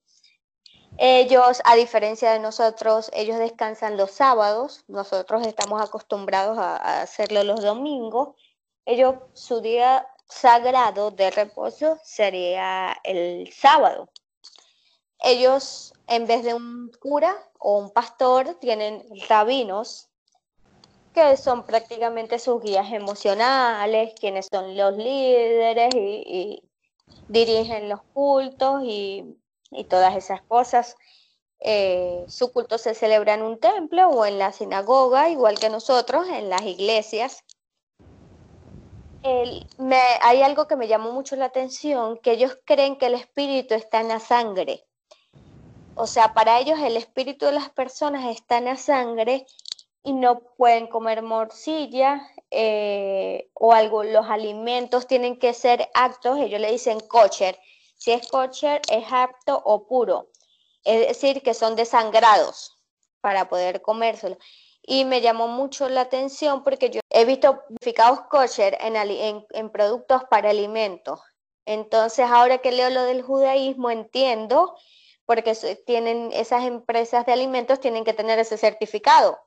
Ellos, 0.98 1.62
a 1.64 1.74
diferencia 1.74 2.32
de 2.32 2.38
nosotros, 2.38 3.10
ellos 3.14 3.38
descansan 3.38 3.96
los 3.96 4.10
sábados, 4.10 4.84
nosotros 4.88 5.46
estamos 5.46 5.80
acostumbrados 5.80 6.58
a, 6.58 7.02
hacerlo 7.02 7.44
los 7.44 7.62
domingos. 7.62 8.36
Ellos, 8.84 9.16
su 9.32 9.60
día 9.60 10.06
sagrado 10.28 11.10
de 11.10 11.30
reposo 11.30 11.98
sería 12.04 12.96
el 13.04 13.50
sábado. 13.52 14.10
Ellos, 15.20 15.94
en 16.08 16.26
vez 16.26 16.44
de 16.44 16.54
un 16.54 16.90
cura 17.00 17.36
o 17.58 17.78
un 17.78 17.90
pastor, 17.90 18.54
tienen 18.60 19.04
rabinos, 19.28 20.08
que 21.14 21.36
son 21.36 21.64
prácticamente 21.64 22.38
sus 22.38 22.62
guías 22.62 22.92
emocionales, 22.92 24.14
quienes 24.18 24.48
son 24.50 24.76
los 24.76 24.96
líderes 24.96 25.94
y, 25.94 25.98
y 25.98 26.70
dirigen 27.28 27.88
los 27.88 28.02
cultos 28.14 28.82
y, 28.84 29.36
y 29.72 29.84
todas 29.84 30.16
esas 30.16 30.42
cosas. 30.42 30.96
Eh, 31.60 32.24
su 32.28 32.52
culto 32.52 32.76
se 32.78 32.94
celebra 32.94 33.34
en 33.34 33.42
un 33.42 33.58
templo 33.60 34.08
o 34.08 34.24
en 34.26 34.38
la 34.38 34.52
sinagoga, 34.52 35.28
igual 35.28 35.58
que 35.58 35.68
nosotros, 35.70 36.26
en 36.28 36.48
las 36.48 36.62
iglesias. 36.62 37.44
El- 39.22 39.64
me- 39.78 40.18
hay 40.22 40.42
algo 40.42 40.66
que 40.66 40.74
me 40.76 40.88
llamó 40.88 41.12
mucho 41.12 41.36
la 41.36 41.44
atención, 41.46 42.18
que 42.18 42.32
ellos 42.32 42.58
creen 42.64 42.96
que 42.96 43.06
el 43.06 43.14
espíritu 43.14 43.74
está 43.74 44.00
en 44.00 44.08
la 44.08 44.18
sangre. 44.18 44.84
O 45.94 46.06
sea, 46.06 46.32
para 46.34 46.58
ellos 46.58 46.78
el 46.80 46.96
espíritu 46.96 47.46
de 47.46 47.52
las 47.52 47.70
personas 47.70 48.24
está 48.34 48.58
en 48.58 48.64
la 48.64 48.76
sangre 48.76 49.46
y 50.02 50.14
no 50.14 50.40
pueden 50.56 50.88
comer 50.88 51.22
morcilla 51.22 52.26
eh, 52.50 53.50
o 53.54 53.72
algo, 53.72 54.02
los 54.02 54.26
alimentos 54.28 55.06
tienen 55.06 55.38
que 55.38 55.54
ser 55.54 55.88
aptos, 55.94 56.38
ellos 56.38 56.60
le 56.60 56.72
dicen 56.72 56.98
kosher. 57.00 57.56
Si 58.02 58.10
es 58.10 58.26
kosher, 58.28 58.82
es 58.90 59.04
apto 59.12 59.62
o 59.64 59.86
puro. 59.86 60.28
Es 60.82 61.06
decir, 61.06 61.40
que 61.42 61.54
son 61.54 61.76
desangrados 61.76 62.76
para 63.20 63.48
poder 63.48 63.80
comérselo. 63.80 64.36
Y 64.84 65.04
me 65.04 65.20
llamó 65.20 65.46
mucho 65.46 65.88
la 65.88 66.00
atención 66.00 66.64
porque 66.64 66.90
yo 66.90 67.00
he 67.10 67.24
visto 67.24 67.62
certificados 67.68 68.22
kosher 68.22 68.76
en, 68.80 68.96
ali- 68.96 69.20
en- 69.20 69.46
en 69.50 69.70
productos 69.70 70.24
para 70.28 70.50
alimentos. 70.50 71.20
Entonces, 71.64 72.26
ahora 72.28 72.58
que 72.58 72.72
leo 72.72 72.90
lo 72.90 73.04
del 73.04 73.22
judaísmo, 73.22 73.90
entiendo 73.90 74.74
porque 75.24 75.54
tienen 75.86 76.30
esas 76.32 76.64
empresas 76.64 77.24
de 77.24 77.32
alimentos 77.32 77.78
tienen 77.78 78.02
que 78.02 78.12
tener 78.14 78.40
ese 78.40 78.58
certificado 78.58 79.38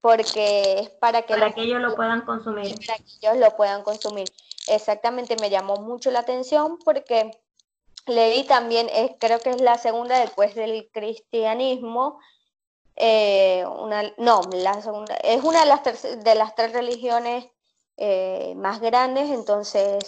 porque 0.00 0.78
es 0.80 0.90
para 0.90 1.22
que 1.22 1.34
para 1.34 1.46
los- 1.46 1.54
que 1.56 1.62
ellos 1.62 1.80
lo 1.80 1.94
puedan 1.96 2.20
consumir. 2.24 2.74
para 2.86 2.98
que 2.98 3.04
ellos 3.22 3.36
lo 3.38 3.56
puedan 3.56 3.82
consumir. 3.82 4.28
Exactamente, 4.68 5.34
me 5.40 5.50
llamó 5.50 5.76
mucho 5.76 6.10
la 6.12 6.20
atención 6.20 6.78
porque 6.84 7.30
leí 8.06 8.44
también, 8.44 8.88
es- 8.92 9.12
creo 9.18 9.40
que 9.40 9.50
es 9.50 9.60
la 9.60 9.78
segunda 9.78 10.18
después 10.18 10.54
del 10.54 10.90
cristianismo, 10.92 12.18
eh, 12.96 13.64
no, 14.18 14.42
la 14.52 14.80
segunda, 14.82 15.16
es 15.16 15.42
una 15.42 15.60
de 15.60 15.66
las, 15.66 15.82
terce- 15.82 16.16
de 16.16 16.34
las 16.34 16.54
tres 16.54 16.72
religiones 16.72 17.46
eh, 17.96 18.54
más 18.56 18.80
grandes, 18.80 19.30
entonces 19.30 19.98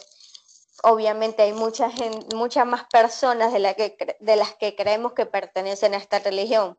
obviamente 0.83 1.43
hay 1.43 1.53
muchas 1.53 2.67
más 2.67 2.85
personas 2.91 3.53
de, 3.53 3.75
que, 3.75 4.17
de 4.21 4.37
las 4.37 4.55
que 4.57 4.75
creemos 4.77 5.13
que 5.15 5.27
pertenecen 5.27 5.95
a 5.95 5.99
esta 5.99 6.19
religión. 6.19 6.79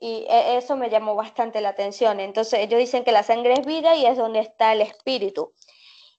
Y 0.00 0.24
e- 0.28 0.56
eso 0.56 0.76
me 0.76 0.90
llamó 0.90 1.14
bastante 1.14 1.60
la 1.60 1.70
atención. 1.70 2.18
Entonces 2.18 2.60
ellos 2.60 2.78
dicen 2.80 3.04
que 3.04 3.12
la 3.12 3.22
sangre 3.22 3.54
es 3.54 3.64
vida 3.66 3.94
y 3.94 4.06
es 4.06 4.16
donde 4.16 4.40
está 4.40 4.72
el 4.72 4.80
espíritu. 4.82 5.52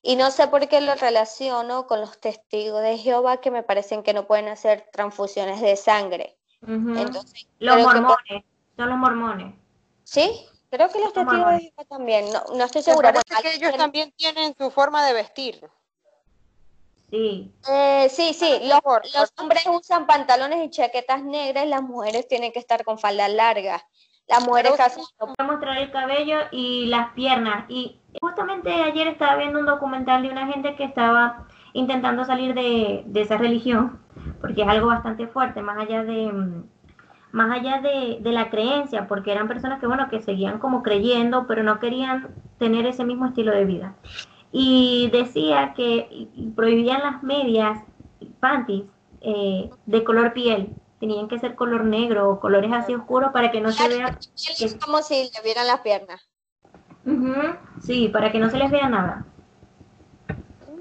Y 0.05 0.17
no 0.17 0.31
sé 0.31 0.47
por 0.49 0.67
qué 0.67 0.81
lo 0.81 0.95
relaciono 0.95 1.87
con 1.87 2.01
los 2.01 2.19
testigos 2.19 2.81
de 2.83 2.97
Jehová 2.97 3.37
que 3.37 3.51
me 3.51 3.63
parecen 3.63 4.03
que 4.03 4.13
no 4.13 4.27
pueden 4.27 4.49
hacer 4.49 4.89
transfusiones 4.91 5.61
de 5.61 5.77
sangre. 5.77 6.37
Entonces, 6.61 7.47
los 7.59 7.77
que 7.77 7.83
mormones, 7.83 8.43
son 8.75 8.89
los 8.89 8.97
mormones. 8.97 9.55
¿sí? 10.03 10.45
Creo 10.69 10.89
que 10.89 10.99
los 10.99 11.13
Los 11.15 11.25
testigos 11.25 11.51
de. 11.53 11.59
Jehová 11.61 11.85
también. 11.87 12.31
No, 12.33 12.43
no 12.53 12.65
estoy 12.65 12.79
Me 12.79 12.83
segura. 12.83 13.13
parece 13.13 13.23
Bueno, 13.29 13.41
que 13.41 13.47
ellos 13.49 13.59
tiene- 13.61 13.77
también 13.77 14.11
tienen 14.17 14.55
su 14.57 14.69
forma 14.71 15.05
de 15.05 15.13
vestir. 15.13 15.69
Sí, 17.09 17.53
Eh, 17.69 18.09
sí, 18.09 18.33
sí, 18.33 18.59
los, 18.63 18.81
los 19.13 19.31
hombres 19.37 19.63
usan 19.67 20.05
pantalones 20.07 20.65
y 20.65 20.69
chaquetas 20.69 21.23
negras 21.23 21.63
y 21.65 21.69
las 21.69 21.81
mujeres 21.83 22.27
tienen 22.27 22.51
que 22.51 22.59
estar 22.59 22.83
con 22.83 22.97
faldas 22.99 23.29
largas. 23.29 23.81
Las 24.27 24.45
mujeres 24.45 24.71
Pero 24.71 24.83
casi 24.83 25.01
no 25.19 25.27
voy 25.27 25.35
a 25.37 25.43
mostrar 25.43 25.77
el 25.77 25.91
cabello 25.91 26.37
y 26.51 26.85
las 26.87 27.11
piernas. 27.13 27.65
Y 27.69 27.99
justamente 28.21 28.71
ayer 28.71 29.07
estaba 29.07 29.35
viendo 29.37 29.59
un 29.59 29.65
documental 29.65 30.21
de 30.21 30.29
una 30.29 30.47
gente 30.47 30.75
que 30.75 30.85
estaba 30.85 31.47
intentando 31.73 32.23
salir 32.25 32.53
de, 32.53 33.03
de 33.05 33.21
esa 33.21 33.37
religión, 33.37 33.99
porque 34.41 34.61
es 34.61 34.67
algo 34.67 34.87
bastante 34.87 35.27
fuerte, 35.27 35.61
más 35.61 35.77
allá 35.77 36.03
de 36.03 36.63
más 37.31 37.51
allá 37.51 37.81
de, 37.81 38.19
de 38.21 38.31
la 38.31 38.51
creencia, 38.51 39.07
porque 39.07 39.31
eran 39.31 39.47
personas 39.47 39.79
que 39.79 39.87
bueno 39.87 40.07
que 40.07 40.21
seguían 40.21 40.59
como 40.59 40.83
creyendo, 40.83 41.47
pero 41.47 41.63
no 41.63 41.79
querían 41.79 42.27
tener 42.59 42.85
ese 42.85 43.03
mismo 43.05 43.25
estilo 43.25 43.51
de 43.51 43.65
vida. 43.65 43.95
Y 44.51 45.09
decía 45.11 45.73
que 45.75 46.29
prohibían 46.55 47.01
las 47.01 47.23
medias, 47.23 47.79
panties, 48.39 48.83
eh, 49.21 49.69
de 49.87 50.03
color 50.03 50.33
piel. 50.33 50.75
Tenían 51.03 51.27
que 51.27 51.37
ser 51.37 51.55
color 51.55 51.83
negro 51.83 52.29
o 52.29 52.39
colores 52.39 52.71
así 52.71 52.95
oscuros 52.95 53.33
para 53.33 53.51
que 53.51 53.59
no 53.59 53.69
se 53.73 53.89
vea 53.89 54.17
Es 54.57 54.75
como 54.75 55.01
si 55.01 55.29
le 55.35 55.41
vieran 55.41 55.67
las 55.67 55.81
piernas. 55.81 56.29
Sí, 57.81 58.07
para 58.07 58.31
que 58.31 58.39
no 58.39 58.49
se 58.49 58.57
les 58.57 58.71
vea 58.71 58.87
nada. 58.87 59.25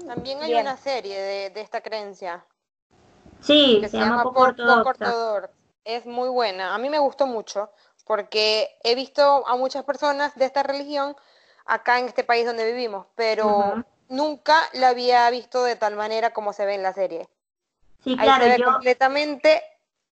También 0.07 0.41
hay 0.41 0.51
Bien. 0.51 0.61
una 0.61 0.77
serie 0.77 1.19
de, 1.19 1.49
de 1.49 1.59
esta 1.59 1.81
creencia 1.81 2.45
Sí, 3.41 3.79
que 3.81 3.89
se 3.89 3.97
llama 3.97 4.23
poco 4.23 4.45
Poco 4.45 4.49
ortodoxa. 4.51 5.49
Es 5.83 6.05
muy 6.05 6.29
buena. 6.29 6.73
A 6.73 6.77
mí 6.77 6.87
me 6.87 6.99
gustó 6.99 7.27
mucho 7.27 7.69
porque 8.05 8.69
he 8.85 8.95
visto 8.95 9.45
a 9.45 9.57
muchas 9.57 9.83
personas 9.83 10.33
de 10.35 10.45
esta 10.45 10.63
religión 10.63 11.17
acá 11.65 11.99
en 11.99 12.05
este 12.05 12.23
país 12.23 12.45
donde 12.45 12.71
vivimos, 12.71 13.07
pero 13.15 13.83
nunca 14.07 14.55
la 14.71 14.87
había 14.87 15.29
visto 15.31 15.65
de 15.65 15.75
tal 15.75 15.97
manera 15.97 16.31
como 16.31 16.53
se 16.53 16.65
ve 16.65 16.75
en 16.75 16.83
la 16.83 16.93
serie. 16.93 17.27
Sí, 18.05 18.15
Ahí 18.17 18.25
claro, 18.27 18.45
se 18.45 18.51
ve 18.51 18.59
yo, 18.59 18.65
completamente 18.71 19.63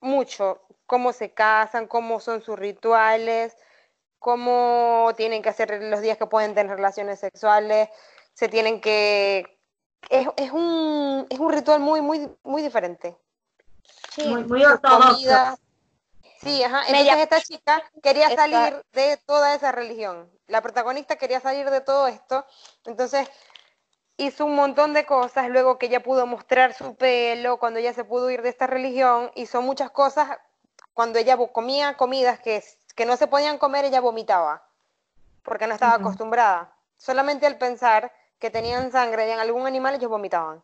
mucho 0.01 0.63
cómo 0.87 1.13
se 1.13 1.33
casan, 1.33 1.87
cómo 1.87 2.21
son 2.21 2.43
sus 2.43 2.59
rituales, 2.59 3.57
cómo 4.19 5.13
tienen 5.17 5.43
que 5.43 5.49
hacer 5.49 5.83
los 5.83 6.01
días 6.01 6.19
que 6.19 6.27
pueden 6.27 6.55
tener 6.55 6.75
relaciones 6.77 7.21
sexuales, 7.21 7.89
se 8.35 8.49
tienen 8.49 8.81
que 8.81 9.59
es, 10.09 10.27
es 10.37 10.51
un 10.51 11.27
es 11.31 11.39
un 11.39 11.53
ritual 11.53 11.81
muy 11.81 12.01
muy 12.01 12.29
muy 12.43 12.63
diferente. 12.63 13.17
Sí. 14.11 14.27
muy, 14.29 14.45
muy 14.45 14.65
ortodoxo. 14.65 15.57
Sí, 16.43 16.63
ajá. 16.65 16.83
Entonces 16.89 17.19
esta 17.19 17.41
chica 17.41 17.83
quería 18.03 18.29
Esta- 18.29 18.43
salir 18.49 18.83
de 18.93 19.19
toda 19.27 19.55
esa 19.55 19.73
religión. 19.73 20.31
La 20.47 20.63
protagonista 20.63 21.17
quería 21.17 21.39
salir 21.41 21.69
de 21.71 21.83
todo 21.83 22.07
esto. 22.09 22.45
Entonces 22.87 23.29
hizo 24.21 24.45
un 24.45 24.55
montón 24.55 24.93
de 24.93 25.07
cosas. 25.07 25.49
Luego 25.49 25.79
que 25.79 25.87
ella 25.87 26.03
pudo 26.03 26.27
mostrar 26.27 26.75
su 26.75 26.95
pelo, 26.95 27.59
cuando 27.59 27.81
ella 27.81 27.93
se 27.95 28.05
pudo 28.05 28.31
ir 28.31 28.43
de 28.43 28.51
esta 28.51 28.67
religión, 28.67 29.31
hizo 29.35 29.63
muchas 29.63 29.91
cosas. 29.91 30.39
Cuando 30.95 31.19
ella 31.19 31.37
comía 31.53 31.97
comidas 31.97 32.41
que, 32.41 32.63
que 32.95 33.07
no 33.07 33.17
se 33.17 33.27
podían 33.27 33.59
comer, 33.59 33.85
ella 33.85 34.01
vomitaba. 34.01 34.63
Porque 35.43 35.67
no 35.67 35.75
estaba 35.75 35.95
acostumbrada. 35.95 36.73
Solamente 36.99 37.47
al 37.47 37.57
pensar 37.57 38.13
que 38.39 38.51
tenían 38.51 38.93
sangre 38.93 39.33
en 39.33 39.39
algún 39.39 39.67
animal, 39.67 39.95
ellos 39.95 40.11
vomitaban. 40.11 40.63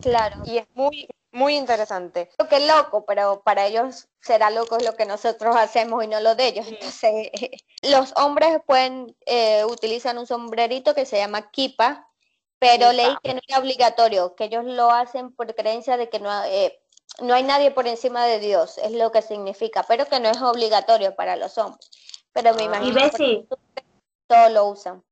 Claro. 0.00 0.42
Y 0.44 0.58
es 0.58 0.66
muy, 0.74 1.08
muy 1.32 1.56
interesante. 1.56 2.28
Creo 2.36 2.48
que 2.48 2.66
loco, 2.66 3.04
pero 3.04 3.40
para 3.42 3.66
ellos 3.66 4.08
será 4.20 4.50
loco 4.50 4.78
lo 4.78 4.96
que 4.96 5.06
nosotros 5.06 5.54
hacemos 5.56 6.02
y 6.02 6.08
no 6.08 6.20
lo 6.20 6.34
de 6.34 6.48
ellos. 6.48 6.66
Entonces, 6.66 7.30
los 7.82 8.12
hombres 8.16 8.60
pueden 8.66 9.16
eh, 9.26 9.64
utilizan 9.64 10.18
un 10.18 10.26
sombrerito 10.26 10.94
que 10.94 11.06
se 11.06 11.18
llama 11.18 11.50
kipa, 11.50 12.09
pero 12.60 12.92
leí 12.92 13.16
que 13.24 13.34
no 13.34 13.40
era 13.48 13.58
obligatorio, 13.58 14.34
que 14.36 14.44
ellos 14.44 14.64
lo 14.64 14.90
hacen 14.90 15.32
por 15.32 15.52
creencia 15.54 15.96
de 15.96 16.08
que 16.10 16.20
no, 16.20 16.30
eh, 16.44 16.78
no 17.22 17.34
hay 17.34 17.42
nadie 17.42 17.70
por 17.70 17.86
encima 17.88 18.26
de 18.26 18.38
Dios, 18.38 18.78
es 18.78 18.92
lo 18.92 19.10
que 19.10 19.22
significa, 19.22 19.82
pero 19.88 20.04
que 20.06 20.20
no 20.20 20.28
es 20.28 20.40
obligatorio 20.42 21.16
para 21.16 21.36
los 21.36 21.56
hombres. 21.58 21.90
Pero 22.32 22.54
me 22.54 22.62
Ah. 22.62 22.66
imagino 22.66 23.00
que 23.16 23.46
todos 24.28 24.52
lo 24.52 24.66
usan. 24.66 25.02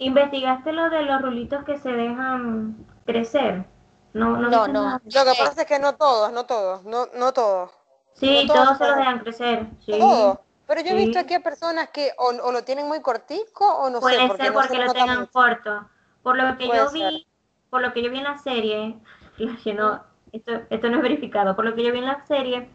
¿investigaste 0.00 0.72
lo 0.72 0.88
de 0.90 1.02
los 1.02 1.20
rulitos 1.22 1.64
que 1.64 1.76
se 1.78 1.88
dejan 1.90 2.86
crecer? 3.04 3.64
No, 4.12 4.36
no, 4.36 4.48
No, 4.48 4.68
no. 4.68 5.00
Lo 5.04 5.24
que 5.24 5.32
pasa 5.38 5.62
es 5.62 5.66
que 5.66 5.78
no 5.80 5.96
todos, 5.96 6.30
no 6.30 6.46
todos, 6.46 6.84
no, 6.84 7.06
no 7.14 7.32
todos, 7.32 7.72
Sí, 8.14 8.46
no 8.46 8.52
todos 8.52 8.64
todos 8.64 8.78
se 8.78 8.86
los 8.86 8.96
dejan 8.96 9.18
crecer. 9.20 9.66
Sí. 9.84 9.98
todos. 9.98 10.38
Pero 10.66 10.80
yo 10.82 10.88
he 10.90 10.98
Sí. 10.98 11.06
visto 11.06 11.18
aquí 11.18 11.34
a 11.34 11.40
personas 11.40 11.88
que 11.90 12.12
o, 12.18 12.26
o 12.28 12.52
lo 12.52 12.62
tienen 12.62 12.86
muy 12.86 13.00
cortico 13.00 13.66
o 13.66 13.88
no 13.90 13.96
sé, 13.96 14.02
Puede 14.02 14.16
ser 14.36 14.52
no 14.52 14.60
se 14.62 14.68
porque 14.68 14.78
le 14.78 14.84
lo 14.84 14.92
tengan 14.92 15.18
mucho. 15.20 15.32
corto. 15.32 15.90
Por 16.28 16.36
lo 16.36 16.58
que 16.58 16.66
Puede 16.66 16.78
yo 16.78 16.90
vi, 16.90 17.00
ser. 17.00 17.26
por 17.70 17.80
lo 17.80 17.92
que 17.94 18.02
yo 18.02 18.10
vi 18.10 18.18
en 18.18 18.24
la 18.24 18.36
serie, 18.36 18.98
que 19.64 19.72
no, 19.72 20.02
esto, 20.30 20.52
esto 20.68 20.90
no 20.90 20.96
es 20.98 21.02
verificado, 21.02 21.56
por 21.56 21.64
lo 21.64 21.74
que 21.74 21.82
yo 21.82 21.90
vi 21.90 22.00
en 22.00 22.04
la 22.04 22.22
serie, 22.26 22.68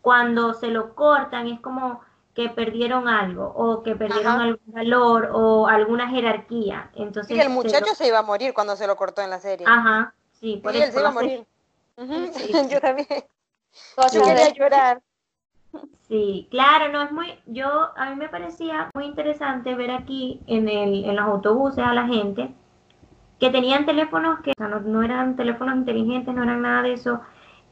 cuando 0.00 0.54
se 0.54 0.68
lo 0.68 0.94
cortan 0.94 1.48
es 1.48 1.60
como 1.60 2.00
que 2.34 2.48
perdieron 2.48 3.06
algo, 3.06 3.52
o 3.54 3.82
que 3.82 3.94
perdieron 3.94 4.36
Ajá. 4.36 4.44
algún 4.44 4.72
valor, 4.72 5.28
o 5.34 5.66
alguna 5.66 6.08
jerarquía. 6.08 6.90
Entonces, 6.94 7.26
Sí, 7.36 7.38
el 7.38 7.48
se 7.48 7.52
muchacho 7.52 7.86
lo- 7.90 7.94
se 7.94 8.06
iba 8.08 8.20
a 8.20 8.22
morir 8.22 8.54
cuando 8.54 8.74
se 8.74 8.86
lo 8.86 8.96
cortó 8.96 9.20
en 9.20 9.28
la 9.28 9.40
serie. 9.40 9.66
Ajá, 9.68 10.14
sí, 10.32 10.56
por 10.62 10.72
Sí, 10.72 10.78
eso, 10.78 10.86
él 10.86 10.92
se 10.94 11.00
iba 11.00 11.08
a 11.10 11.12
morir. 11.12 11.46
Ujú, 11.98 12.12
Sí, 12.32 12.52
sí. 12.54 12.68
Yo 12.70 12.80
también. 12.80 13.06
Yo 14.14 14.24
quería 14.24 14.48
llorar. 14.54 15.02
Sí, 16.08 16.48
claro, 16.50 16.90
no 16.90 17.02
es 17.02 17.12
muy, 17.12 17.38
yo, 17.44 17.90
a 17.96 18.08
mí 18.08 18.16
me 18.16 18.30
parecía 18.30 18.88
muy 18.94 19.04
interesante 19.04 19.74
ver 19.74 19.90
aquí 19.90 20.40
en 20.46 20.68
el, 20.70 21.04
en 21.04 21.16
los 21.16 21.26
autobuses 21.26 21.84
a 21.84 21.92
la 21.92 22.06
gente 22.06 22.54
que 23.38 23.50
tenían 23.50 23.86
teléfonos 23.86 24.40
que 24.40 24.50
o 24.50 24.54
sea, 24.56 24.68
no, 24.68 24.80
no 24.80 25.02
eran 25.02 25.36
teléfonos 25.36 25.76
inteligentes, 25.76 26.34
no 26.34 26.42
eran 26.42 26.62
nada 26.62 26.82
de 26.82 26.94
eso, 26.94 27.20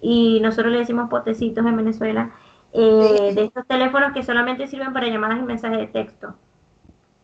y 0.01 0.41
nosotros 0.41 0.73
le 0.73 0.79
decimos 0.79 1.09
potecitos 1.11 1.65
en 1.67 1.77
Venezuela, 1.77 2.31
eh, 2.73 3.33
de 3.35 3.45
estos 3.45 3.67
teléfonos 3.67 4.13
que 4.13 4.23
solamente 4.23 4.67
sirven 4.67 4.93
para 4.93 5.09
llamadas 5.09 5.39
y 5.39 5.43
mensajes 5.43 5.79
de 5.79 5.87
texto. 5.87 6.35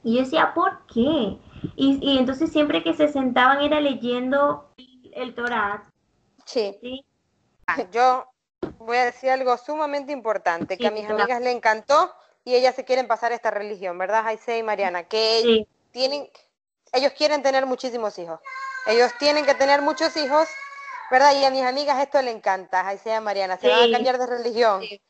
Y 0.02 0.14
yo 0.16 0.22
decía, 0.22 0.54
¿por 0.54 0.86
qué? 0.92 1.38
Y, 1.76 1.98
y 2.00 2.18
entonces 2.18 2.50
siempre 2.50 2.82
que 2.82 2.94
se 2.94 3.08
sentaban 3.08 3.60
era 3.60 3.80
leyendo 3.80 4.70
el, 4.76 5.12
el 5.14 5.34
Torah, 5.34 5.82
Sí. 6.44 6.76
¿sí? 6.80 7.04
Yo 7.92 8.26
voy 8.78 8.96
a 8.96 9.04
decir 9.04 9.30
algo 9.30 9.56
sumamente 9.56 10.12
importante, 10.12 10.76
que 10.76 10.88
a 10.88 10.90
mis 10.90 11.08
amigas 11.08 11.40
le 11.40 11.52
encantó 11.52 12.12
y 12.44 12.54
ellas 12.54 12.74
se 12.74 12.84
quieren 12.84 13.06
pasar 13.06 13.32
a 13.32 13.34
esta 13.34 13.50
religión, 13.50 13.96
¿verdad, 13.98 14.24
Jaise 14.24 14.58
y 14.58 14.62
Mariana? 14.62 15.04
Que 15.04 15.40
Sí. 15.42 15.66
tienen, 15.92 16.26
ellos 16.92 17.12
quieren 17.12 17.42
tener 17.42 17.66
muchísimos 17.66 18.18
hijos. 18.18 18.40
Ellos 18.86 19.12
tienen 19.18 19.44
que 19.46 19.54
tener 19.54 19.80
muchos 19.82 20.16
hijos, 20.16 20.48
¿verdad? 21.10 21.34
Y 21.34 21.44
a 21.44 21.50
mis 21.50 21.62
amigas 21.64 22.00
esto 22.02 22.20
le 22.22 22.30
encanta, 22.30 22.84
Jaise 22.84 23.14
y 23.16 23.20
Mariana. 23.20 23.58
Se 23.58 23.68
van 23.68 23.84
Sí. 23.84 23.88
a 23.90 23.92
cambiar 23.96 24.18
de 24.18 24.26
religión, 24.26 24.80
Sí. 24.82 25.00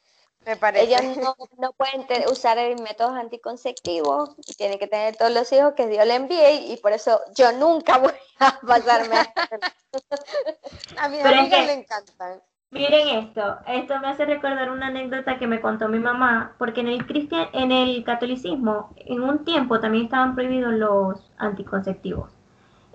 me 0.45 0.57
parece. 0.57 0.85
Ellas 0.85 1.17
no, 1.17 1.35
no 1.59 1.73
pueden 1.73 2.07
te- 2.07 2.29
usar 2.29 2.59
el 2.59 2.81
métodos 2.83 3.15
anticonceptivos, 3.17 4.37
tienen 4.57 4.79
que 4.79 4.87
tener 4.87 5.17
todos 5.17 5.31
los 5.33 5.51
hijos 5.53 5.75
que 5.75 5.87
Dios 5.87 6.07
le 6.07 6.15
envíe 6.17 6.73
y 6.73 6.77
por 6.79 6.93
eso 6.93 7.21
yo 7.35 7.53
nunca 7.53 7.99
voy 7.99 8.13
a 8.41 8.61
pasarme 8.61 9.17
a 9.17 9.33
A 10.99 11.09
mis 11.09 11.23
Pero 11.23 11.41
amigas 11.41 11.61
que- 11.61 11.67
le 11.67 11.73
encantan. 11.73 12.43
Miren 12.73 13.09
esto, 13.09 13.59
esto 13.67 14.01
me 14.01 14.09
hace 14.09 14.25
recordar 14.25 14.71
una 14.71 14.89
anécdota 14.89 15.39
que 15.39 15.47
me 15.47 15.61
contó 15.61 15.89
mi 15.89 15.99
mamá, 15.99 16.55
porque 16.59 16.81
en 16.81 16.89
el 16.89 17.07
cristian, 17.07 17.49
en 17.53 17.71
el 17.71 18.03
catolicismo, 18.03 18.95
en 18.97 19.21
un 19.21 19.45
tiempo 19.45 19.79
también 19.79 20.07
estaban 20.07 20.35
prohibidos 20.35 20.73
los 20.73 21.31
anticonceptivos. 21.37 22.31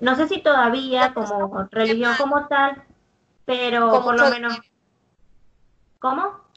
No 0.02 0.16
sé 0.16 0.28
si 0.28 0.42
todavía 0.42 1.14
como 1.14 1.68
religión 1.72 2.16
como 2.18 2.48
tal, 2.48 2.84
pero 3.46 3.90
Con 3.92 4.04
por 4.04 4.20
lo 4.20 4.30
menos. 4.30 4.60
¿Cómo? 6.00 6.48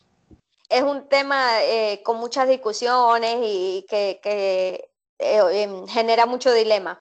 es 0.70 0.82
un 0.82 1.08
tema 1.08 1.62
eh, 1.64 2.00
con 2.04 2.18
muchas 2.18 2.48
discusiones 2.48 3.36
y 3.42 3.84
que, 3.88 4.20
que, 4.22 4.88
eh, 5.18 5.62
em, 5.62 5.86
genera 5.88 6.26
mucho 6.26 6.52
dilema. 6.52 7.00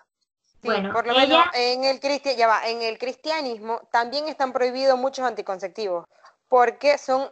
Sí, 0.61 0.67
Bueno, 0.67 0.91
por 0.91 1.07
lo 1.07 1.13
ella- 1.13 1.21
menos 1.27 1.45
en 1.53 1.83
el 1.85 1.99
cristi- 2.01 2.35
ya 2.35 2.47
va, 2.47 2.67
en 2.67 2.81
el 2.81 2.97
cristianismo 2.97 3.79
también 3.91 4.27
están 4.27 4.51
prohibidos 4.51 4.99
muchos 4.99 5.25
anticonceptivos, 5.25 6.05
porque 6.49 6.97
son, 6.97 7.31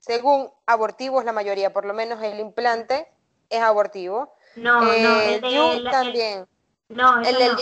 según 0.00 0.50
abortivos 0.64 1.24
la 1.24 1.32
mayoría, 1.32 1.72
por 1.74 1.84
lo 1.84 1.92
menos 1.92 2.22
el 2.22 2.40
implante 2.40 3.08
es 3.50 3.60
abortivo. 3.60 4.34
No, 4.56 4.80
no, 4.80 5.20
el 5.20 5.40
de 5.42 5.76
el- 5.76 5.90
también. 5.90 6.46
no, 6.88 7.20
El 7.20 7.36
del 7.38 7.52
no. 7.52 7.58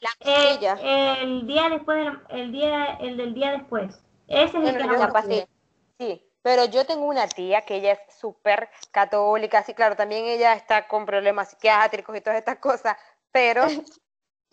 la 0.00 0.10
Eh, 0.20 1.16
el 1.22 1.46
día 1.46 1.68
después, 1.68 2.08
el 2.30 2.50
día, 2.50 2.98
el 3.00 3.16
del 3.16 3.34
día 3.34 3.52
después. 3.52 3.94
Ese 4.26 4.58
es 4.58 4.64
el 4.64 4.78
que 4.78 4.84
la 4.86 5.12
pastilla. 5.12 5.46
Sí, 5.98 6.26
pero 6.42 6.64
yo 6.64 6.84
tengo 6.86 7.04
una 7.04 7.28
tía 7.28 7.62
que 7.62 7.76
ella 7.76 7.92
es 7.92 8.00
súper 8.18 8.68
católica, 8.90 9.62
sí, 9.62 9.74
claro, 9.74 9.94
también 9.94 10.24
ella 10.24 10.54
está 10.54 10.88
con 10.88 11.06
problemas 11.06 11.50
psiquiátricos 11.50 12.16
y 12.16 12.20
todas 12.20 12.38
estas 12.38 12.58
cosas, 12.58 12.96
pero 13.30 13.62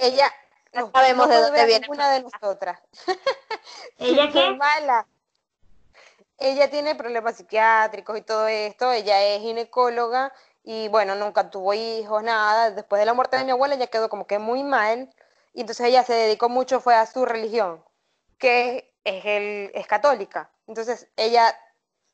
ella 0.01 0.31
Ya 0.73 0.81
no, 0.81 0.91
sabemos 0.91 1.27
no 1.27 1.33
de 1.33 1.41
dónde 1.41 1.65
viene. 1.65 1.81
ninguna 1.81 2.11
de 2.11 2.23
nosotras. 2.23 2.79
¿Ella 3.97 4.29
qué? 4.31 4.51
mala. 4.55 5.05
Ella 6.37 6.69
tiene 6.69 6.95
problemas 6.95 7.35
psiquiátricos 7.37 8.17
y 8.17 8.21
todo 8.23 8.47
esto, 8.47 8.91
ella 8.91 9.21
es 9.23 9.41
ginecóloga 9.41 10.33
y 10.63 10.87
bueno, 10.87 11.15
nunca 11.15 11.49
tuvo 11.51 11.73
hijos, 11.73 12.23
nada. 12.23 12.71
Después 12.71 12.99
de 12.99 13.05
la 13.05 13.13
muerte 13.13 13.37
de 13.37 13.43
mi 13.45 13.51
abuela 13.51 13.75
ella 13.75 13.87
quedó 13.87 14.09
como 14.09 14.25
que 14.25 14.39
muy 14.39 14.63
mal 14.63 15.13
y 15.53 15.61
entonces 15.61 15.85
ella 15.87 16.03
se 16.03 16.13
dedicó 16.13 16.49
mucho 16.49 16.79
fue 16.81 16.95
a 16.95 17.05
su 17.05 17.25
religión, 17.25 17.83
que 18.39 18.93
es, 19.03 19.25
el, 19.25 19.71
es 19.75 19.85
católica. 19.87 20.49
Entonces 20.67 21.07
ella 21.15 21.55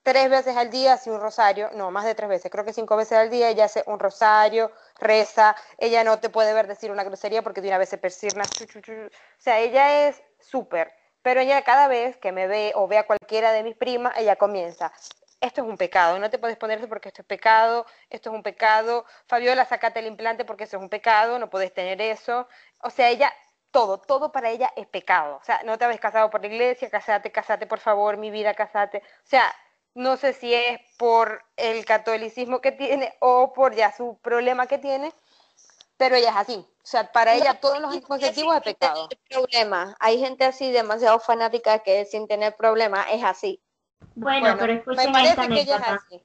tres 0.08 0.30
veces 0.30 0.56
al 0.56 0.70
día 0.70 0.93
hace 0.93 1.12
un 1.12 1.20
rosario, 1.20 1.70
no, 1.74 1.91
más 1.91 2.06
de 2.06 2.15
tres 2.15 2.30
veces, 2.30 2.50
creo 2.50 2.63
que 2.63 2.72
cinco 2.72 2.96
veces 2.96 3.17
al 3.17 3.30
día 3.30 3.50
ella 3.50 3.65
hace 3.65 3.84
un 3.88 4.00
rosario, 4.00 4.72
reza, 5.00 5.54
ella 5.78 6.06
no 6.06 6.17
te 6.17 6.30
puede 6.30 6.54
ver 6.54 6.65
decir 6.65 6.91
una 6.91 7.04
grosería 7.04 7.41
porque 7.41 7.60
de 7.60 7.67
una 7.67 7.78
vez 7.78 7.89
se 7.89 8.00
chu. 8.00 8.80
o 8.80 9.10
sea, 9.38 9.60
ella 9.60 10.08
es 10.08 10.24
súper, 10.39 10.93
pero 11.22 11.41
ella 11.41 11.62
cada 11.63 11.89
vez 11.89 12.15
que 12.15 12.32
me 12.32 12.48
ve 12.48 12.72
o 12.76 12.88
ve 12.88 12.98
a 13.00 13.06
cualquiera 13.06 13.52
de 13.52 13.63
mis 13.63 13.76
primas, 13.76 14.15
ella 14.15 14.38
comienza, 14.38 14.93
esto 15.41 15.62
es 15.62 15.67
un 15.67 15.76
pecado, 15.76 16.17
no 16.20 16.30
te 16.30 16.39
puedes 16.39 16.56
poner 16.56 16.88
porque 16.88 17.10
esto 17.10 17.24
es 17.24 17.28
pecado, 17.28 17.86
esto 18.10 18.30
es 18.30 18.36
un 18.38 18.43
pecado, 18.43 19.04
Fabiola, 19.28 19.65
sacate 19.65 20.00
el 20.00 20.08
implante 20.08 20.46
porque 20.46 20.63
eso 20.63 20.78
es 20.78 20.84
un 20.84 20.89
pecado, 20.89 21.38
no 21.38 21.50
puedes 21.50 21.74
tener 21.74 22.02
eso, 22.02 22.48
o 22.80 22.89
sea, 22.89 23.10
ella 23.10 23.34
todo, 23.72 24.00
todo 24.00 24.32
para 24.32 24.50
ella 24.50 24.72
es 24.78 24.88
pecado. 24.88 25.36
O 25.36 25.43
sea, 25.43 25.62
no 25.63 25.78
te 25.78 25.86
habéis 25.86 26.00
casado 26.00 26.30
por 26.30 26.41
la 26.41 26.48
iglesia, 26.48 26.89
casate, 26.89 27.32
casate, 27.32 27.67
por 27.67 27.80
favor, 27.80 28.17
mi 28.17 28.32
vida, 28.32 28.54
casate. 28.54 29.00
O 29.00 29.28
sea, 29.28 29.54
no 29.97 30.15
sé 30.15 30.33
si 30.33 30.53
es 30.53 30.79
por 30.99 31.41
el 31.55 31.83
catolicismo 31.83 32.62
que 32.62 32.71
tiene 32.71 33.15
o 33.19 33.51
por 33.51 33.73
ya 33.73 33.91
su 33.91 34.19
problema 34.21 34.67
que 34.67 34.77
tiene, 34.77 35.12
pero 35.97 36.15
ella 36.15 36.29
es 36.29 36.36
así. 36.36 36.53
O 36.53 36.89
sea, 36.89 37.12
para 37.12 37.33
ella 37.33 37.60
todos 37.60 37.81
los 37.81 37.91
anticonceptivos 37.91 38.55
es 38.57 38.62
pecado. 38.62 39.10
problema. 39.27 39.95
Hay 39.99 40.19
gente 40.19 40.45
así 40.45 40.71
demasiado 40.71 41.19
fanática 41.19 41.79
que 41.79 42.05
sin 42.05 42.27
tener 42.27 42.55
problema 42.55 43.10
es 43.12 43.23
así. 43.23 43.60
Bueno, 44.13 44.55
pero 44.60 44.73
me 44.73 44.79
escuchen 44.79 45.12
parece 45.12 45.29
esta 45.31 45.47
que 45.47 45.62
ella 45.62 45.77
es 45.77 45.88
así. 45.88 46.21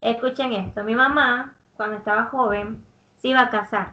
Escuchen 0.00 0.52
esto, 0.54 0.82
mi 0.82 0.94
mamá, 0.94 1.58
cuando 1.76 1.98
estaba 1.98 2.24
joven, 2.26 2.86
se 3.20 3.28
iba 3.28 3.42
a 3.42 3.50
casar. 3.50 3.92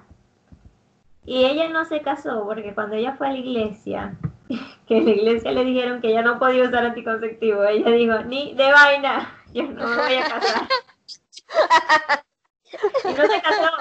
Y 1.25 1.43
ella 1.43 1.67
no 1.67 1.83
se 1.83 2.01
casó 2.01 2.45
porque 2.45 2.73
cuando 2.73 2.95
ella 2.95 3.13
fue 3.17 3.27
a 3.27 3.31
la 3.31 3.37
iglesia, 3.37 4.15
que 4.87 4.97
en 4.97 5.05
la 5.05 5.11
iglesia 5.11 5.51
le 5.51 5.63
dijeron 5.63 6.01
que 6.01 6.09
ella 6.09 6.21
no 6.21 6.39
podía 6.39 6.63
usar 6.63 6.85
anticonceptivo, 6.85 7.63
ella 7.63 7.91
dijo, 7.91 8.19
ni 8.23 8.53
de 8.55 8.71
vaina, 8.71 9.43
yo 9.53 9.63
no 9.63 9.87
me 9.87 9.95
voy 9.95 10.15
a 10.15 10.29
casar. 10.29 10.67
y 13.03 13.13
no 13.13 13.27
se 13.27 13.41
casó, 13.41 13.71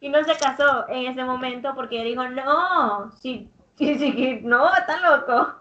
y 0.00 0.08
no 0.08 0.24
se 0.24 0.36
casó 0.36 0.88
en 0.88 1.12
ese 1.12 1.24
momento 1.24 1.74
porque 1.74 1.96
ella 1.96 2.04
dijo, 2.04 2.28
no, 2.28 3.12
sí, 3.20 3.50
sí, 3.76 3.98
sí, 3.98 4.40
no, 4.42 4.72
está 4.74 4.98
loco. 5.00 5.54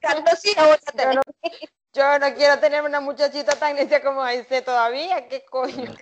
¿Cuántos 0.00 0.44
hijos 0.44 0.66
voy 0.66 1.04
a 1.04 1.12
Yo 1.12 1.12
no, 1.12 1.22
yo 1.92 2.18
no 2.18 2.34
quiero 2.34 2.58
tener 2.58 2.82
una 2.82 3.00
muchachita 3.00 3.52
tan 3.58 3.76
necia 3.76 4.02
como 4.02 4.22
Aise 4.22 4.62
todavía, 4.62 5.28
¿qué 5.28 5.44
coño? 5.50 5.92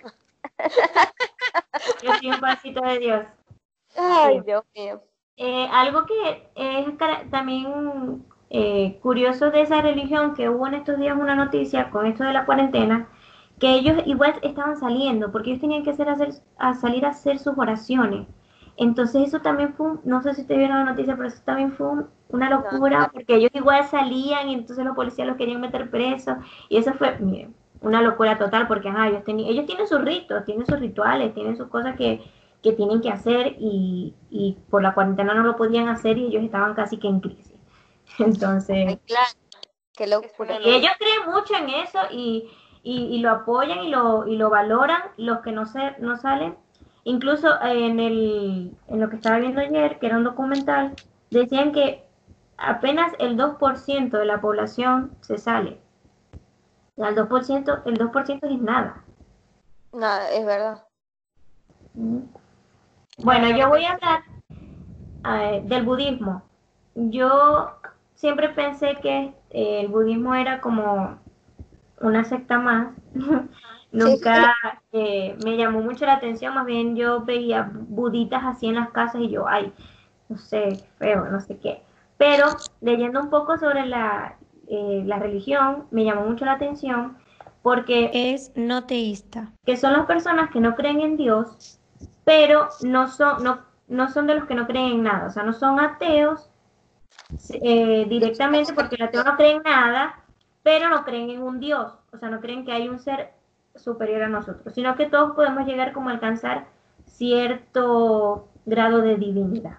Yo 2.01 2.15
soy 2.15 2.29
un 2.29 2.39
pasito 2.39 2.81
de 2.81 2.99
Dios. 2.99 3.25
Ay. 3.95 4.41
Dios 4.41 4.63
mío. 4.75 5.01
Eh, 5.37 5.67
algo 5.71 6.05
que 6.05 6.49
es 6.55 6.97
también 7.29 8.25
eh, 8.49 8.97
curioso 9.01 9.51
de 9.51 9.61
esa 9.61 9.81
religión, 9.81 10.33
que 10.35 10.49
hubo 10.49 10.65
en 10.67 10.73
estos 10.75 10.97
días 10.99 11.15
una 11.17 11.35
noticia 11.35 11.89
con 11.91 12.05
esto 12.07 12.23
de 12.23 12.33
la 12.33 12.45
cuarentena, 12.45 13.07
que 13.59 13.75
ellos 13.75 14.01
igual 14.05 14.35
estaban 14.41 14.77
saliendo, 14.77 15.31
porque 15.31 15.49
ellos 15.51 15.61
tenían 15.61 15.83
que 15.83 15.91
hacer, 15.91 16.09
hacer, 16.09 16.29
a 16.57 16.73
salir 16.73 17.05
a 17.05 17.09
hacer 17.09 17.37
sus 17.39 17.55
oraciones. 17.57 18.27
Entonces 18.77 19.27
eso 19.27 19.39
también 19.41 19.73
fue, 19.75 19.87
un- 19.87 20.01
no 20.05 20.21
sé 20.21 20.33
si 20.33 20.41
ustedes 20.41 20.59
vieron 20.59 20.77
la 20.85 20.91
noticia, 20.91 21.15
pero 21.15 21.27
eso 21.29 21.41
también 21.45 21.71
fue 21.73 21.87
un- 21.87 22.07
una 22.29 22.49
locura, 22.49 23.09
porque 23.13 23.35
ellos 23.35 23.51
igual 23.53 23.83
salían 23.85 24.49
y 24.49 24.53
entonces 24.55 24.85
los 24.85 24.95
policías 24.95 25.27
los 25.27 25.37
querían 25.37 25.61
meter 25.61 25.89
presos. 25.89 26.35
Y 26.69 26.77
eso 26.77 26.93
fue, 26.93 27.17
miren, 27.19 27.55
una 27.81 28.01
locura 28.01 28.37
total, 28.37 28.67
porque 28.67 28.89
ajá, 28.89 29.07
ellos, 29.07 29.23
ellos 29.27 29.65
tienen 29.65 29.87
sus 29.87 30.01
ritos, 30.03 30.45
tienen 30.45 30.65
sus 30.67 30.79
rituales, 30.79 31.33
tienen 31.33 31.55
sus 31.57 31.67
cosas 31.67 31.95
que, 31.95 32.21
que 32.67 32.75
tienen 32.75 33.01
que 33.01 33.09
hacer 33.09 33.55
y, 33.59 34.13
y 34.29 34.57
por 34.69 34.81
la 34.81 34.93
cuarentena 34.93 35.33
no 35.33 35.43
lo 35.43 35.55
podían 35.55 35.87
hacer 35.87 36.17
y 36.17 36.27
ellos 36.27 36.43
estaban 36.43 36.73
casi 36.73 36.97
que 36.97 37.07
en 37.07 37.21
crisis. 37.21 37.53
Entonces, 38.19 38.85
Ay, 38.87 38.97
claro. 39.05 39.29
Qué 39.95 40.05
locura. 40.05 40.59
y 40.63 40.69
ellos 40.69 40.91
creen 40.99 41.33
mucho 41.33 41.55
en 41.55 41.69
eso 41.69 41.99
y, 42.11 42.49
y, 42.83 43.05
y 43.15 43.19
lo 43.19 43.31
apoyan 43.31 43.79
y 43.79 43.89
lo, 43.89 44.27
y 44.27 44.37
lo 44.37 44.49
valoran 44.49 45.01
los 45.17 45.39
que 45.39 45.51
no, 45.51 45.65
se, 45.65 45.97
no 45.99 46.17
salen. 46.17 46.55
Incluso 47.03 47.59
en, 47.63 47.99
el, 47.99 48.77
en 48.89 48.99
lo 48.99 49.09
que 49.09 49.15
estaba 49.15 49.39
viendo 49.39 49.61
ayer, 49.61 49.97
que 49.97 50.07
era 50.07 50.17
un 50.17 50.25
documental, 50.25 50.93
decían 51.31 51.71
que 51.71 52.05
apenas 52.57 53.13
el 53.19 53.37
2% 53.37 54.09
de 54.09 54.25
la 54.25 54.41
población 54.41 55.15
se 55.21 55.37
sale. 55.37 55.79
Sea, 56.97 57.09
el 57.09 57.15
2%, 57.15 57.81
el 57.85 57.97
2% 57.97 58.39
es 58.43 58.61
nada. 58.61 59.03
Nada, 59.93 60.29
es 60.31 60.45
verdad. 60.45 60.83
Bueno, 63.17 63.49
yo 63.57 63.69
voy 63.69 63.83
a 63.85 63.93
hablar 63.93 64.23
eh, 65.25 65.61
del 65.65 65.83
budismo. 65.83 66.43
Yo 66.95 67.71
siempre 68.15 68.49
pensé 68.49 68.97
que 69.01 69.33
eh, 69.51 69.81
el 69.81 69.87
budismo 69.87 70.35
era 70.35 70.61
como 70.61 71.17
una 72.01 72.23
secta 72.23 72.59
más. 72.59 72.89
Nunca 73.91 74.53
eh, 74.91 75.35
me 75.45 75.57
llamó 75.57 75.81
mucho 75.81 76.05
la 76.05 76.15
atención, 76.15 76.53
más 76.53 76.65
bien 76.65 76.95
yo 76.95 77.21
veía 77.21 77.71
buditas 77.73 78.43
así 78.43 78.67
en 78.67 78.75
las 78.75 78.89
casas 78.89 79.21
y 79.21 79.29
yo, 79.29 79.47
ay, 79.47 79.71
no 80.29 80.37
sé, 80.37 80.83
feo, 80.99 81.25
no 81.31 81.39
sé 81.39 81.57
qué. 81.57 81.81
Pero 82.17 82.47
leyendo 82.81 83.21
un 83.21 83.29
poco 83.29 83.57
sobre 83.57 83.85
la, 83.85 84.35
eh, 84.67 85.03
la 85.05 85.19
religión, 85.19 85.85
me 85.91 86.03
llamó 86.03 86.25
mucho 86.25 86.45
la 86.45 86.53
atención 86.53 87.17
porque 87.63 88.11
Es 88.13 88.51
no 88.55 88.83
teísta. 88.83 89.53
que 89.65 89.77
son 89.77 89.93
las 89.93 90.05
personas 90.05 90.49
que 90.51 90.59
no 90.59 90.75
creen 90.75 90.99
en 91.01 91.17
Dios, 91.17 91.79
pero 92.27 92.67
no 92.81 93.07
son, 93.07 93.41
no, 93.41 93.61
no 93.87 94.09
son 94.09 94.27
de 94.27 94.35
los 94.35 94.47
que 94.47 94.53
no 94.53 94.67
creen 94.67 94.87
en 94.87 95.03
nada, 95.03 95.27
o 95.27 95.29
sea, 95.29 95.43
no 95.43 95.53
son 95.53 95.79
ateos 95.79 96.49
eh, 97.61 98.05
directamente 98.09 98.73
porque 98.73 98.95
el 98.95 99.03
ateo 99.03 99.23
no 99.23 99.37
cree 99.37 99.51
en 99.51 99.63
nada, 99.63 100.25
pero 100.61 100.89
no 100.89 101.05
creen 101.05 101.29
en 101.29 101.41
un 101.41 101.61
Dios, 101.61 101.97
o 102.11 102.17
sea, 102.17 102.29
no 102.29 102.41
creen 102.41 102.65
que 102.65 102.73
hay 102.73 102.89
un 102.89 102.99
ser 102.99 103.31
superior 103.75 104.23
a 104.23 104.27
nosotros, 104.27 104.73
sino 104.73 104.97
que 104.97 105.05
todos 105.05 105.37
podemos 105.37 105.65
llegar 105.65 105.93
como 105.93 106.09
a 106.09 106.11
alcanzar 106.11 106.67
cierto 107.05 108.49
grado 108.65 108.99
de 108.99 109.15
divinidad. 109.15 109.77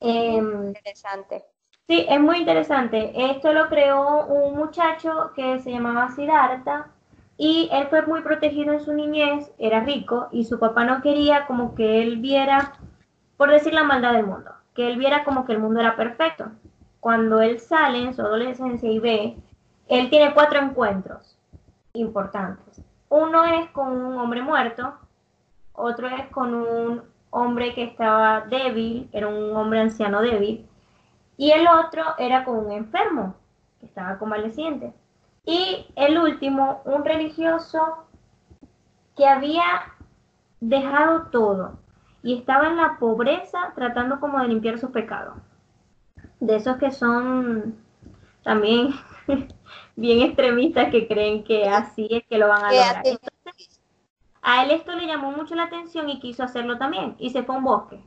Em, 0.00 0.66
Interesante. 0.66 1.46
Sí, 1.88 2.04
es 2.06 2.20
muy 2.20 2.40
interesante. 2.40 3.10
Esto 3.30 3.54
lo 3.54 3.70
creó 3.70 4.26
un 4.26 4.54
muchacho 4.54 5.32
que 5.34 5.60
se 5.60 5.70
llamaba 5.70 6.10
Siddhartha 6.10 6.90
y 7.38 7.68
él 7.72 7.86
fue 7.86 8.02
muy 8.02 8.20
protegido 8.22 8.72
en 8.72 8.80
su 8.80 8.92
niñez, 8.92 9.52
era 9.58 9.80
rico 9.80 10.28
y 10.32 10.44
su 10.44 10.58
papá 10.58 10.84
no 10.84 11.00
quería 11.00 11.46
como 11.46 11.76
que 11.76 12.02
él 12.02 12.18
viera, 12.18 12.72
por 13.36 13.50
decir 13.50 13.72
la 13.72 13.84
maldad 13.84 14.12
del 14.12 14.26
mundo, 14.26 14.50
que 14.74 14.88
él 14.88 14.98
viera 14.98 15.24
como 15.24 15.46
que 15.46 15.52
el 15.52 15.60
mundo 15.60 15.78
era 15.78 15.94
perfecto. 15.94 16.50
Cuando 16.98 17.40
él 17.40 17.60
sale 17.60 18.02
en 18.02 18.12
su 18.12 18.22
adolescencia 18.22 18.90
y 18.90 18.98
ve, 18.98 19.36
él 19.86 20.10
tiene 20.10 20.34
cuatro 20.34 20.58
encuentros 20.58 21.38
importantes. 21.92 22.82
Uno 23.08 23.44
es 23.44 23.70
con 23.70 23.92
un 23.92 24.18
hombre 24.18 24.42
muerto, 24.42 24.94
otro 25.72 26.08
es 26.08 26.26
con 26.30 26.52
un 26.54 27.02
hombre 27.30 27.72
que 27.72 27.84
estaba 27.84 28.40
débil, 28.50 29.08
era 29.12 29.28
un 29.28 29.56
hombre 29.56 29.80
anciano 29.80 30.22
débil, 30.22 30.66
y 31.36 31.52
el 31.52 31.68
otro 31.68 32.02
era 32.18 32.44
con 32.44 32.66
un 32.66 32.72
enfermo 32.72 33.36
que 33.78 33.86
estaba 33.86 34.18
convaleciente. 34.18 34.92
Y 35.48 35.86
el 35.96 36.18
último, 36.18 36.82
un 36.84 37.06
religioso 37.06 38.04
que 39.16 39.26
había 39.26 39.94
dejado 40.60 41.28
todo 41.30 41.78
y 42.22 42.36
estaba 42.36 42.66
en 42.66 42.76
la 42.76 42.98
pobreza 42.98 43.72
tratando 43.74 44.20
como 44.20 44.38
de 44.40 44.48
limpiar 44.48 44.78
sus 44.78 44.90
pecados. 44.90 45.38
De 46.38 46.56
esos 46.56 46.76
que 46.76 46.90
son 46.90 47.78
también 48.42 48.90
bien 49.96 50.20
extremistas 50.20 50.90
que 50.90 51.08
creen 51.08 51.42
que 51.44 51.66
así 51.66 52.08
es 52.10 52.24
que 52.26 52.36
lo 52.36 52.48
van 52.48 52.66
a 52.66 52.70
lograr. 52.70 53.02
Entonces, 53.06 53.80
a 54.42 54.64
él 54.64 54.72
esto 54.72 54.94
le 54.96 55.06
llamó 55.06 55.32
mucho 55.32 55.54
la 55.54 55.64
atención 55.64 56.10
y 56.10 56.20
quiso 56.20 56.42
hacerlo 56.42 56.76
también 56.76 57.16
y 57.18 57.30
se 57.30 57.42
fue 57.42 57.54
a 57.54 57.58
un 57.58 57.64
bosque. 57.64 57.98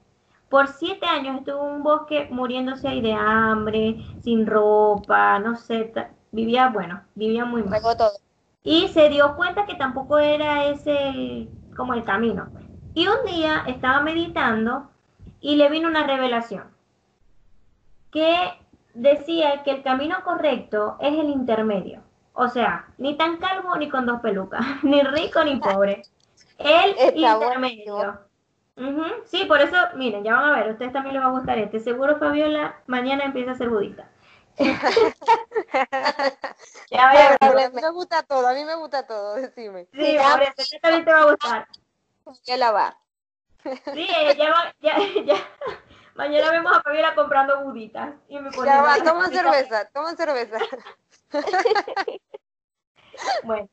Por 0.48 0.68
siete 0.68 1.08
años 1.08 1.40
estuvo 1.40 1.68
en 1.68 1.78
un 1.78 1.82
bosque 1.82 2.28
muriéndose 2.30 2.88
ahí 2.88 3.02
de 3.02 3.14
hambre, 3.14 3.96
sin 4.22 4.46
ropa, 4.46 5.40
no 5.40 5.56
sé, 5.56 5.92
vivía, 6.32 6.70
bueno, 6.70 7.02
vivía 7.16 7.46
muy 7.46 7.64
mal. 7.64 7.82
Todo. 7.82 8.12
Y 8.64 8.88
se 8.90 9.10
dio 9.10 9.36
cuenta 9.36 9.66
que 9.66 9.76
tampoco 9.76 10.20
era 10.20 10.66
ese 10.66 11.48
como 11.76 11.94
el 11.94 12.04
camino. 12.04 12.50
Y 12.94 13.08
un 13.08 13.26
día 13.26 13.64
estaba 13.68 14.02
meditando 14.02 14.90
y 15.40 15.56
le 15.56 15.70
vino 15.70 15.88
una 15.88 16.06
revelación 16.06 16.66
que 18.12 18.36
decía 18.94 19.64
que 19.64 19.72
el 19.72 19.84
camino 19.84 20.18
correcto 20.24 20.98
es 21.00 21.18
el 21.18 21.30
intermedio. 21.30 22.02
O 22.34 22.48
sea, 22.48 22.88
ni 22.98 23.16
tan 23.18 23.38
calvo 23.38 23.76
ni 23.78 23.90
con 23.90 24.06
dos 24.06 24.22
pelucas, 24.22 24.62
ni 24.84 25.02
rico 25.02 25.44
ni 25.44 25.56
pobre. 25.58 26.04
El 26.58 26.92
Está 26.98 27.34
intermedio. 27.34 28.20
Sí, 29.26 29.46
por 29.46 29.60
eso, 29.62 29.76
miren, 29.96 30.24
ya 30.24 30.36
van 30.36 30.46
a 30.46 30.56
ver, 30.56 30.70
a 30.70 30.72
ustedes 30.72 30.94
también 30.94 31.16
les 31.16 31.24
va 31.24 31.28
a 31.28 31.32
gustar 31.32 31.58
este. 31.58 31.80
Seguro 31.80 32.18
Fabiola 32.18 32.76
mañana 32.88 33.24
empieza 33.26 33.52
a 33.52 33.56
ser 33.56 33.70
budista. 33.70 34.10
Ya 36.90 37.06
vayan 37.08 37.38
a. 37.40 37.46
A 37.46 37.70
mí 37.70 37.82
me 37.82 37.90
gusta 37.92 38.24
todo, 38.24 38.48
a 38.48 38.54
mí 38.54 38.64
me 38.66 38.76
gusta 38.76 39.06
todo, 39.08 39.36
decime. 39.36 39.88
Sí, 39.94 40.16
eso, 40.18 40.38
este 40.58 40.80
también 40.80 41.06
te 41.06 41.12
va 41.12 41.20
a 41.22 41.26
gustar. 41.26 41.68
Que 42.46 42.58
la 42.58 42.72
va. 42.72 42.98
Sí, 43.64 44.08
eh, 44.10 44.36
ya, 44.38 44.50
va- 44.50 44.74
ya, 44.82 44.98
ya. 45.26 45.36
Mañana 46.16 46.52
vemos 46.52 46.76
a 46.78 46.82
Fabiola 46.82 47.16
comprando 47.16 47.62
buditas. 47.64 48.14
Y 48.28 48.38
me 48.40 48.50
Ya 48.52 48.82
va, 48.82 48.98
toma 49.04 49.30
cerveza, 49.32 49.90
toma 49.94 50.16
cerveza. 50.16 50.58
Bueno, 53.44 53.70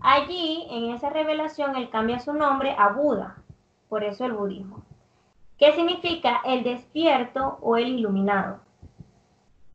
allí, 0.00 0.66
en 0.70 0.94
esa 0.94 1.10
revelación, 1.10 1.74
él 1.76 1.90
cambia 1.90 2.20
su 2.20 2.32
nombre 2.32 2.74
a 2.78 2.88
Buda. 2.88 3.36
Por 3.88 4.04
eso 4.04 4.24
el 4.24 4.32
budismo. 4.32 4.84
¿Qué 5.58 5.72
significa 5.74 6.40
el 6.44 6.62
despierto 6.62 7.58
o 7.62 7.76
el 7.76 7.88
iluminado? 7.88 8.60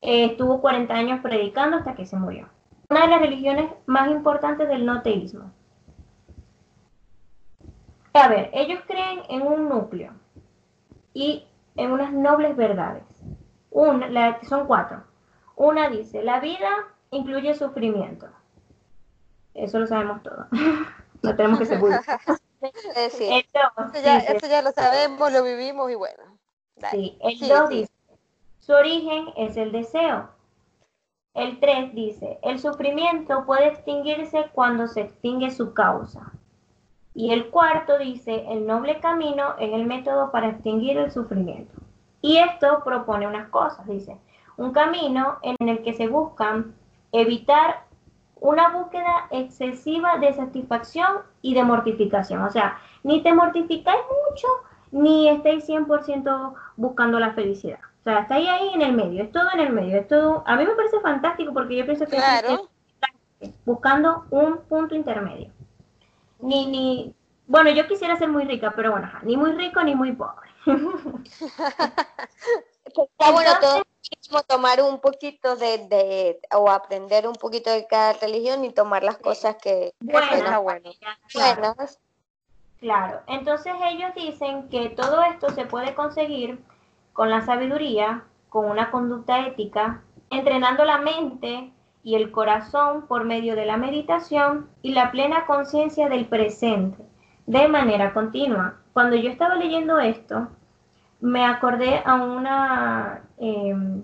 Eh, 0.02 0.26
estuvo 0.26 0.62
40 0.62 0.94
años 0.94 1.20
predicando 1.22 1.78
hasta 1.78 1.94
que 1.96 2.06
se 2.06 2.16
murió. 2.16 2.50
Una 2.90 3.02
de 3.02 3.08
las 3.08 3.22
religiones 3.22 3.72
más 3.86 4.10
importantes 4.10 4.68
del 4.68 4.86
no 4.86 5.02
teísmo. 5.02 5.52
A 8.14 8.28
ver, 8.28 8.50
ellos 8.54 8.80
creen 8.88 9.22
en 9.30 9.42
un 9.44 9.70
núcleo 9.70 10.12
y 11.14 11.46
en 11.78 11.92
unas 11.92 12.12
nobles 12.12 12.56
verdades. 12.58 13.04
Una, 13.70 14.10
la- 14.10 14.40
son 14.44 14.68
cuatro. 14.68 15.04
Una 15.56 15.90
dice, 15.90 16.22
la 16.24 16.40
vida 16.40 16.70
incluye 17.12 17.54
sufrimiento. 17.54 18.28
Eso 19.54 19.80
lo 19.80 19.88
sabemos 19.88 20.22
todos. 20.24 20.48
no 21.22 21.36
tenemos 21.36 21.60
que 21.60 21.66
ser 21.66 21.80
El 21.82 23.46
dos 23.54 23.94
Eso 23.94 24.04
ya, 24.04 24.20
dice- 24.20 24.38
eso 24.38 24.48
ya 24.48 24.62
lo 24.62 24.72
sabemos, 24.72 25.32
lo 25.32 25.44
vivimos 25.44 25.90
y 25.92 25.96
bueno. 25.96 26.38
dale. 26.76 26.98
Sí, 26.98 27.18
el 27.22 27.38
Sigue, 27.38 27.54
2 27.54 27.70
sigue. 27.70 27.80
dice, 27.82 27.92
su 28.62 28.74
origen 28.74 29.26
es 29.38 29.58
el 29.58 29.72
deseo. 29.72 30.30
El 31.34 31.60
3 31.60 31.96
dice, 31.96 32.38
el 32.44 32.60
sufrimiento 32.60 33.44
puede 33.44 33.70
extinguirse 33.70 34.52
cuando 34.54 34.88
se 34.88 35.02
extingue 35.02 35.50
su 35.50 35.74
causa. 35.74 36.32
Y 37.16 37.32
el 37.34 37.50
cuarto 37.50 37.98
dice, 37.98 38.46
el 38.50 38.68
noble 38.68 39.00
camino 39.00 39.56
es 39.58 39.74
el 39.74 39.88
método 39.88 40.32
para 40.32 40.50
extinguir 40.50 41.00
el 41.00 41.12
sufrimiento. 41.12 41.74
Y 42.22 42.38
esto 42.38 42.84
propone 42.84 43.28
unas 43.28 43.50
cosas, 43.50 43.88
dice, 43.88 44.16
un 44.58 44.72
camino 44.74 45.40
en 45.42 45.68
el 45.68 45.82
que 45.82 45.94
se 45.94 46.08
buscan 46.08 46.76
evitar 47.12 47.86
una 48.36 48.70
búsqueda 48.70 49.26
excesiva 49.32 50.20
de 50.20 50.34
satisfacción 50.34 51.24
y 51.42 51.56
de 51.56 51.64
mortificación. 51.64 52.44
O 52.44 52.50
sea, 52.52 52.78
ni 53.02 53.24
te 53.24 53.34
mortificáis 53.34 54.04
mucho, 54.30 54.48
ni 54.92 55.30
estáis 55.30 55.68
100% 55.68 56.54
buscando 56.78 57.20
la 57.20 57.34
felicidad. 57.34 57.80
O 58.02 58.04
sea, 58.04 58.20
estáis 58.22 58.50
ahí 58.50 58.72
en 58.74 58.82
el 58.82 58.94
medio, 58.94 59.24
es 59.24 59.32
todo 59.32 59.48
en 59.54 59.60
el 59.60 59.72
medio, 59.72 60.00
es 60.00 60.08
todo... 60.08 60.44
A 60.48 60.56
mí 60.56 60.66
me 60.66 60.74
parece 60.74 61.00
fantástico 61.02 61.54
porque 61.54 61.78
yo 61.78 61.86
pienso 61.86 62.06
que 62.06 62.16
Claro. 62.18 62.68
es 63.40 63.54
buscando 63.64 64.26
un 64.32 64.58
punto 64.64 64.96
intermedio. 64.96 65.52
Ni, 66.40 66.66
ni... 66.66 67.16
Bueno, 67.46 67.70
yo 67.70 67.88
quisiera 67.88 68.16
ser 68.16 68.30
muy 68.30 68.46
rica, 68.46 68.74
pero 68.76 68.92
bueno, 68.92 69.12
ni 69.22 69.38
muy 69.38 69.52
rico 69.52 69.84
ni 69.84 69.94
muy 69.94 70.14
pobre. 70.14 70.50
está 72.86 73.32
bueno 73.32 73.52
todo 73.62 73.84
mismo 74.12 74.44
tomar 74.44 74.82
un 74.82 75.00
poquito 75.00 75.56
de, 75.56 75.88
de, 75.88 76.40
o 76.56 76.70
aprender 76.70 77.28
un 77.28 77.36
poquito 77.36 77.70
de 77.72 77.88
cada 77.88 78.14
religión 78.14 78.66
y 78.66 78.72
tomar 78.72 79.04
las 79.04 79.18
cosas 79.18 79.56
que 79.62 79.94
Buenas, 80.00 80.34
está 80.34 80.58
bueno. 80.58 80.92
claro. 81.30 81.62
buenas. 81.62 82.00
Claro, 82.80 83.22
entonces 83.28 83.74
ellos 83.86 84.12
dicen 84.16 84.68
que 84.70 84.90
todo 84.90 85.22
esto 85.24 85.50
se 85.52 85.66
puede 85.66 85.94
conseguir 85.94 86.60
con 87.14 87.30
la 87.30 87.42
sabiduría, 87.42 88.24
con 88.50 88.66
una 88.70 88.92
conducta 88.92 89.46
ética, 89.48 90.02
entrenando 90.30 90.86
la 90.86 91.00
mente 91.00 91.72
y 92.04 92.16
el 92.16 92.32
corazón 92.32 93.08
por 93.08 93.26
medio 93.26 93.56
de 93.56 93.66
la 93.66 93.78
meditación 93.78 94.68
y 94.82 94.94
la 94.94 95.12
plena 95.12 95.46
conciencia 95.46 96.10
del 96.10 96.26
presente, 96.26 97.04
de 97.46 97.68
manera 97.68 98.14
continua. 98.14 98.76
Cuando 98.94 99.16
yo 99.16 99.30
estaba 99.30 99.56
leyendo 99.56 100.00
esto, 100.00 100.48
me 101.20 101.46
acordé 101.46 102.02
a 102.06 102.16
una 102.16 103.22
em, 103.38 104.04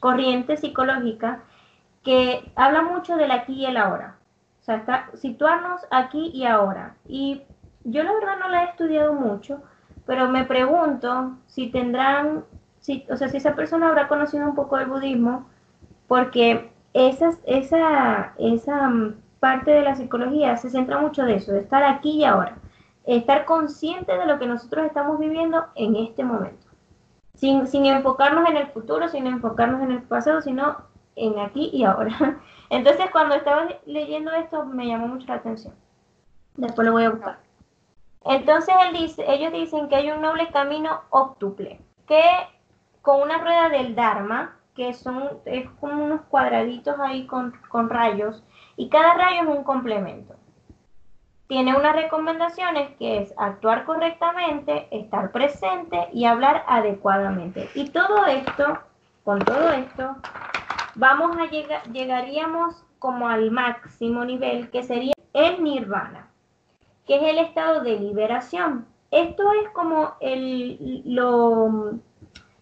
corriente 0.00 0.56
psicológica 0.56 1.40
que 2.04 2.50
habla 2.56 2.82
mucho 2.82 3.16
del 3.16 3.30
aquí 3.30 3.54
y 3.54 3.66
el 3.66 3.76
ahora. 3.76 4.16
O 4.60 4.64
sea, 4.64 4.76
está- 4.76 5.10
situarnos 5.14 5.80
aquí 5.90 6.30
y 6.32 6.44
ahora. 6.44 6.94
Y 7.06 7.42
yo 7.84 8.02
la 8.02 8.12
verdad 8.12 8.38
no 8.38 8.48
la 8.48 8.64
he 8.64 8.68
estudiado 8.68 9.12
mucho, 9.12 9.62
pero 10.08 10.26
me 10.26 10.46
pregunto 10.46 11.36
si 11.48 11.68
tendrán, 11.68 12.46
si, 12.80 13.04
o 13.10 13.16
sea, 13.18 13.28
si 13.28 13.36
esa 13.36 13.54
persona 13.54 13.88
habrá 13.88 14.08
conocido 14.08 14.46
un 14.46 14.54
poco 14.54 14.78
el 14.78 14.86
budismo, 14.86 15.46
porque 16.06 16.72
esa, 16.94 17.32
esa, 17.44 18.32
esa 18.38 18.88
mm, 18.88 19.16
parte 19.38 19.70
de 19.70 19.82
la 19.82 19.96
psicología 19.96 20.56
se 20.56 20.70
centra 20.70 20.98
mucho 20.98 21.26
de 21.26 21.34
eso, 21.34 21.52
de 21.52 21.60
estar 21.60 21.84
aquí 21.84 22.20
y 22.20 22.24
ahora, 22.24 22.56
estar 23.04 23.44
consciente 23.44 24.16
de 24.16 24.24
lo 24.24 24.38
que 24.38 24.46
nosotros 24.46 24.86
estamos 24.86 25.18
viviendo 25.18 25.66
en 25.74 25.94
este 25.96 26.24
momento, 26.24 26.66
sin, 27.34 27.66
sin 27.66 27.84
enfocarnos 27.84 28.48
en 28.48 28.56
el 28.56 28.68
futuro, 28.68 29.10
sin 29.10 29.26
enfocarnos 29.26 29.82
en 29.82 29.92
el 29.92 30.02
pasado, 30.04 30.40
sino 30.40 30.78
en 31.16 31.38
aquí 31.38 31.68
y 31.70 31.84
ahora. 31.84 32.40
Entonces, 32.70 33.10
cuando 33.12 33.34
estaba 33.34 33.68
leyendo 33.84 34.32
esto, 34.32 34.64
me 34.64 34.86
llamó 34.86 35.08
mucho 35.08 35.26
la 35.26 35.34
atención. 35.34 35.74
Después 36.56 36.86
lo 36.86 36.92
voy 36.92 37.04
a 37.04 37.10
buscar. 37.10 37.47
Entonces 38.24 38.74
ellos 39.26 39.52
dicen 39.52 39.88
que 39.88 39.96
hay 39.96 40.10
un 40.10 40.20
noble 40.20 40.48
camino 40.48 41.02
óptuple, 41.10 41.80
que 42.06 42.22
con 43.02 43.22
una 43.22 43.38
rueda 43.38 43.68
del 43.68 43.94
Dharma, 43.94 44.56
que 44.74 44.94
son 44.94 45.40
es 45.44 45.68
como 45.80 46.04
unos 46.04 46.22
cuadraditos 46.28 46.98
ahí 47.00 47.26
con, 47.26 47.52
con 47.68 47.88
rayos, 47.90 48.44
Y 48.76 48.88
cada 48.90 49.14
rayo 49.14 49.42
es 49.42 49.48
un 49.48 49.64
complemento. 49.64 50.36
Tiene 51.48 51.74
unas 51.74 51.96
recomendaciones 51.96 52.94
que 52.98 53.22
es 53.22 53.34
actuar 53.38 53.84
correctamente, 53.84 54.86
estar 54.90 55.32
presente 55.32 56.08
y 56.12 56.26
hablar 56.26 56.64
adecuadamente. 56.68 57.68
Y 57.74 57.88
todo 57.88 58.26
esto, 58.26 58.78
con 59.24 59.38
todo 59.40 59.70
esto, 59.70 60.16
vamos 60.94 61.36
a 61.38 61.46
llegar, 61.46 61.82
llegaríamos 61.90 62.84
como 62.98 63.28
al 63.28 63.50
máximo 63.50 64.24
nivel 64.24 64.70
que 64.70 64.82
sería 64.82 65.14
el 65.32 65.64
nirvana, 65.64 66.27
que 67.08 67.16
es 67.16 67.22
el 67.24 67.38
estado 67.38 67.80
de 67.80 67.98
liberación. 67.98 68.86
Esto 69.10 69.42
es 69.64 69.68
como 69.70 70.12
el, 70.20 71.02
lo, 71.04 71.98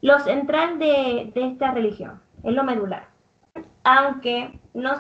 lo 0.01 0.19
central 0.21 0.79
de, 0.79 1.31
de 1.35 1.47
esta 1.49 1.73
religión, 1.73 2.23
es 2.43 2.55
lo 2.55 2.65
medular 2.65 3.09
aunque 3.87 4.59
no, 4.75 4.91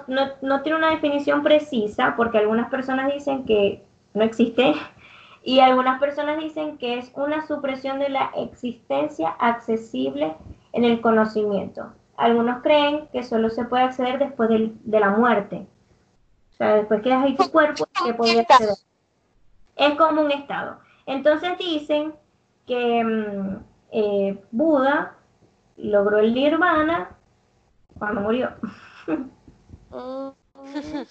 no, 0.42 0.62
tiene 0.62 0.78
una 0.78 0.90
definición 0.90 1.42
precisa, 1.42 2.14
porque 2.16 2.38
algunas 2.38 2.70
personas 2.70 3.12
dicen 3.12 3.44
que 3.44 3.84
no 4.14 4.22
existe 4.22 4.74
y 5.42 5.58
algunas 5.58 5.98
personas 5.98 6.38
dicen 6.38 6.78
que 6.78 6.98
es 6.98 7.10
una 7.16 7.44
supresión 7.48 7.98
de 7.98 8.10
la 8.10 8.30
existencia 8.36 9.30
accesible 9.40 10.34
en 10.72 10.84
el 10.84 11.00
conocimiento. 11.00 11.92
Algunos 12.16 12.62
creen 12.62 13.08
que 13.12 13.24
solo 13.24 13.50
se 13.50 13.64
puede 13.64 13.82
acceder 13.82 14.20
después 14.20 14.48
de 14.50 15.00
la 15.00 15.10
muerte. 15.10 15.66
O 16.52 16.56
sea, 16.56 16.76
después 16.76 17.02
que 17.02 17.12
ahí 17.12 17.36
tu 17.36 17.50
cuerpo, 17.50 17.86
que 18.04 18.14
puede 18.14 18.40
acceder. 18.40 18.76
Es 19.76 19.94
como 19.94 20.22
un 20.22 20.32
estado. 20.32 20.78
Entonces 21.06 21.56
dicen 21.58 22.14
que 22.66 23.04
mm, 23.04 23.64
eh, 23.92 24.42
Buda 24.50 25.16
logró 25.76 26.18
el 26.18 26.34
nirvana 26.34 27.10
cuando 27.98 28.20
murió. 28.22 28.50
Mm. 29.06 30.28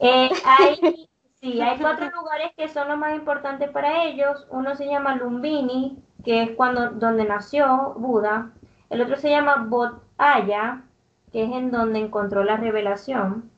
Eh, 0.00 0.30
hay, 0.44 1.08
sí, 1.40 1.60
hay 1.60 1.78
cuatro 1.78 2.10
lugares 2.10 2.50
que 2.56 2.68
son 2.68 2.88
los 2.88 2.98
más 2.98 3.14
importantes 3.14 3.70
para 3.70 4.04
ellos. 4.04 4.46
Uno 4.50 4.74
se 4.74 4.86
llama 4.86 5.14
Lumbini, 5.14 6.02
que 6.24 6.42
es 6.42 6.50
cuando 6.56 6.90
donde 6.90 7.24
nació 7.24 7.94
Buda. 7.96 8.50
El 8.88 9.00
otro 9.00 9.16
se 9.16 9.30
llama 9.30 9.66
Bodhaya, 9.68 10.82
que 11.32 11.44
es 11.44 11.52
en 11.52 11.70
donde 11.70 12.00
encontró 12.00 12.42
la 12.42 12.56
revelación. 12.56 13.50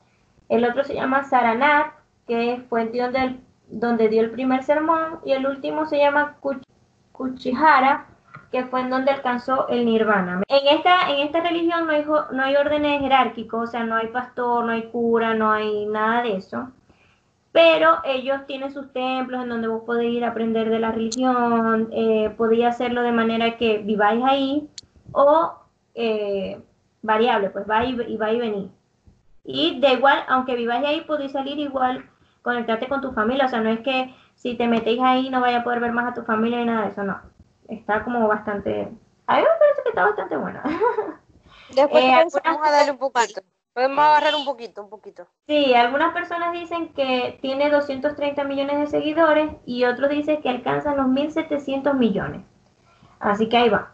El 0.48 0.64
otro 0.66 0.84
se 0.84 0.94
llama 0.94 1.24
Saranath, 1.24 1.94
que 2.26 2.62
fue 2.68 2.86
donde, 2.86 3.40
donde 3.72 4.08
dio 4.08 4.22
el 4.22 4.30
primer 4.30 4.62
sermón. 4.62 5.18
Y 5.24 5.32
el 5.32 5.46
último 5.46 5.86
se 5.86 5.98
llama 5.98 6.36
Kuchihara, 7.12 8.06
que 8.52 8.66
fue 8.66 8.82
en 8.82 8.90
donde 8.90 9.10
alcanzó 9.10 9.66
el 9.68 9.84
nirvana. 9.84 10.42
En 10.46 10.76
esta, 10.76 11.10
en 11.10 11.20
esta 11.20 11.40
religión 11.40 11.86
no 11.86 11.92
hay, 11.92 12.04
no 12.04 12.42
hay 12.42 12.54
órdenes 12.56 13.00
jerárquicos, 13.00 13.68
o 13.68 13.72
sea, 13.72 13.84
no 13.84 13.96
hay 13.96 14.08
pastor, 14.08 14.64
no 14.64 14.72
hay 14.72 14.84
cura, 14.90 15.34
no 15.34 15.50
hay 15.50 15.86
nada 15.86 16.22
de 16.22 16.36
eso. 16.36 16.68
Pero 17.50 17.98
ellos 18.04 18.46
tienen 18.46 18.72
sus 18.72 18.92
templos 18.92 19.42
en 19.42 19.48
donde 19.48 19.68
vos 19.68 19.82
podés 19.84 20.10
ir 20.10 20.24
a 20.24 20.28
aprender 20.28 20.70
de 20.70 20.78
la 20.78 20.92
religión, 20.92 21.88
eh, 21.92 22.32
podéis 22.36 22.66
hacerlo 22.66 23.02
de 23.02 23.12
manera 23.12 23.56
que 23.56 23.78
viváis 23.78 24.22
ahí 24.24 24.68
o 25.12 25.52
eh, 25.94 26.60
variable, 27.02 27.50
pues 27.50 27.68
va 27.68 27.84
y, 27.84 27.98
y, 28.06 28.16
va 28.16 28.32
y 28.32 28.38
venir. 28.38 28.70
Y 29.44 29.80
de 29.80 29.94
igual, 29.94 30.24
aunque 30.28 30.56
viváis 30.56 30.84
ahí, 30.84 31.00
podéis 31.02 31.32
salir 31.32 31.58
igual, 31.58 32.04
conectarte 32.42 32.88
con 32.88 33.00
tu 33.00 33.12
familia, 33.12 33.46
o 33.46 33.48
sea, 33.48 33.60
no 33.60 33.70
es 33.70 33.80
que 33.80 34.14
si 34.34 34.56
te 34.56 34.68
metéis 34.68 35.00
ahí 35.02 35.30
no 35.30 35.40
vaya 35.40 35.58
a 35.58 35.64
poder 35.64 35.80
ver 35.80 35.92
más 35.92 36.10
a 36.10 36.14
tu 36.14 36.22
familia 36.22 36.60
y 36.60 36.64
nada 36.64 36.82
de 36.82 36.88
eso, 36.88 37.02
no 37.02 37.20
está 37.68 38.04
como 38.04 38.28
bastante, 38.28 38.88
a 39.26 39.36
mí 39.36 39.42
me 39.42 39.58
parece 39.58 39.82
que 39.82 39.88
está 39.88 40.04
bastante 40.04 40.36
buena. 40.36 40.62
Después 41.74 42.04
eh, 42.04 42.26
vamos 42.44 42.68
a 42.68 42.70
darle 42.70 42.92
un 42.92 42.98
poquito. 42.98 43.40
Podemos 43.72 44.04
agarrar 44.04 44.34
un 44.34 44.44
poquito, 44.44 44.82
un 44.82 44.90
poquito. 44.90 45.26
Sí, 45.46 45.74
algunas 45.74 46.12
personas 46.12 46.52
dicen 46.52 46.92
que 46.92 47.38
tiene 47.40 47.70
230 47.70 48.44
millones 48.44 48.78
de 48.80 48.86
seguidores 48.86 49.52
y 49.64 49.84
otros 49.84 50.10
dicen 50.10 50.42
que 50.42 50.50
alcanza 50.50 50.94
los 50.94 51.06
1.700 51.06 51.94
millones. 51.94 52.42
Así 53.18 53.48
que 53.48 53.56
ahí 53.56 53.68
va. 53.70 53.92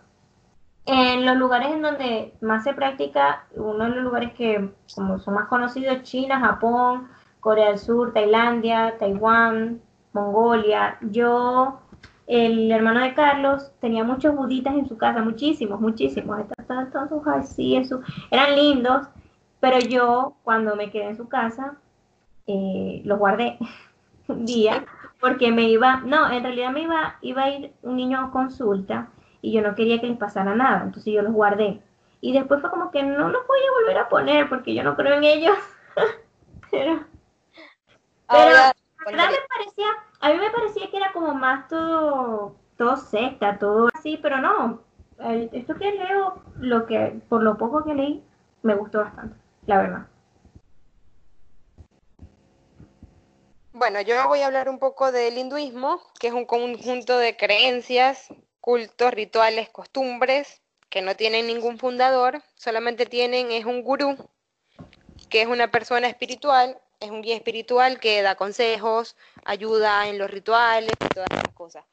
En 0.84 1.24
los 1.24 1.36
lugares 1.36 1.68
en 1.70 1.82
donde 1.82 2.34
más 2.40 2.64
se 2.64 2.74
practica, 2.74 3.46
uno 3.54 3.84
de 3.84 3.90
los 3.90 4.02
lugares 4.02 4.32
que 4.32 4.72
como 4.96 5.20
son 5.20 5.34
más 5.34 5.46
conocidos, 5.46 6.02
China, 6.02 6.40
Japón, 6.40 7.08
Corea 7.40 7.68
del 7.68 7.78
Sur, 7.78 8.12
Tailandia, 8.12 8.96
Taiwán, 8.98 9.80
Mongolia. 10.12 10.98
Yo 11.00 11.80
el 12.26 12.70
hermano 12.70 13.00
de 13.00 13.14
Carlos 13.14 13.72
tenía 13.80 14.04
muchos 14.04 14.36
buditas 14.36 14.74
en 14.74 14.86
su 14.86 14.98
casa, 14.98 15.22
muchísimos, 15.22 15.80
muchísimos. 15.80 16.40
Todos 16.92 17.26
así, 17.26 17.82
eran 18.30 18.54
lindos, 18.54 19.08
pero 19.60 19.78
yo 19.78 20.34
cuando 20.42 20.76
me 20.76 20.90
quedé 20.90 21.08
en 21.08 21.16
su 21.16 21.28
casa, 21.28 21.76
eh, 22.46 23.00
los 23.04 23.18
guardé 23.18 23.58
un 24.28 24.44
día, 24.44 24.84
porque 25.20 25.50
me 25.52 25.70
iba, 25.70 26.02
no, 26.04 26.30
en 26.30 26.42
realidad 26.42 26.70
me 26.70 26.82
iba, 26.82 27.16
iba 27.22 27.44
a 27.44 27.50
ir 27.50 27.72
un 27.82 27.96
niño 27.96 28.20
a 28.20 28.30
consulta 28.30 29.08
y 29.40 29.52
yo 29.52 29.62
no 29.62 29.74
quería 29.74 30.00
que 30.00 30.08
les 30.08 30.18
pasara 30.18 30.54
nada, 30.54 30.82
entonces 30.84 31.12
yo 31.12 31.22
los 31.22 31.32
guardé. 31.32 31.80
Y 32.20 32.32
después 32.32 32.60
fue 32.60 32.70
como 32.70 32.90
que 32.90 33.02
no 33.02 33.28
los 33.28 33.46
voy 33.46 33.58
a 33.58 33.80
volver 33.80 33.98
a 33.98 34.08
poner 34.08 34.48
porque 34.48 34.74
yo 34.74 34.82
no 34.82 34.96
creo 34.96 35.16
en 35.16 35.24
ellos. 35.24 35.56
pero, 36.70 37.00
pero 38.28 38.72
verdad 39.10 39.30
me 39.30 39.48
parecía, 39.48 39.86
a 40.20 40.30
mí 40.30 40.38
me 40.38 40.50
parecía 40.50 40.90
que 40.90 40.96
era 40.96 41.12
como 41.12 41.34
más 41.34 41.68
todo, 41.68 42.56
todo 42.76 42.96
secta, 42.96 43.58
todo 43.58 43.88
así, 43.94 44.18
pero 44.20 44.38
no. 44.38 44.82
esto 45.52 45.74
que 45.76 45.92
leo, 45.92 46.42
lo 46.58 46.86
que, 46.86 47.20
por 47.28 47.42
lo 47.42 47.56
poco 47.56 47.84
que 47.84 47.94
leí, 47.94 48.24
me 48.62 48.74
gustó 48.74 48.98
bastante, 48.98 49.36
la 49.66 49.78
verdad. 49.78 50.06
Bueno, 53.72 54.00
yo 54.00 54.26
voy 54.26 54.40
a 54.40 54.46
hablar 54.46 54.68
un 54.68 54.80
poco 54.80 55.12
del 55.12 55.38
hinduismo, 55.38 56.00
que 56.18 56.28
es 56.28 56.32
un 56.32 56.46
conjunto 56.46 57.16
de 57.16 57.36
creencias, 57.36 58.28
cultos, 58.60 59.12
rituales, 59.14 59.68
costumbres, 59.70 60.62
que 60.90 61.00
no 61.00 61.14
tienen 61.14 61.46
ningún 61.46 61.78
fundador, 61.78 62.42
solamente 62.56 63.06
tienen, 63.06 63.52
es 63.52 63.66
un 63.66 63.82
gurú, 63.82 64.16
que 65.30 65.42
es 65.42 65.46
una 65.46 65.70
persona 65.70 66.08
espiritual 66.08 66.80
es 67.00 67.10
un 67.10 67.22
guía 67.22 67.36
espiritual 67.36 68.00
que 68.00 68.22
da 68.22 68.34
consejos, 68.34 69.16
ayuda 69.44 70.08
en 70.08 70.18
los 70.18 70.30
rituales 70.30 70.92
y 70.92 71.08
todas 71.14 71.28
esas 71.30 71.54
cosas. 71.54 71.84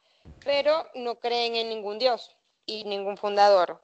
Pero 0.43 0.85
no 0.95 1.15
creen 1.15 1.55
en 1.55 1.69
ningún 1.69 1.99
dios 1.99 2.35
y 2.65 2.83
ningún 2.85 3.17
fundador. 3.17 3.81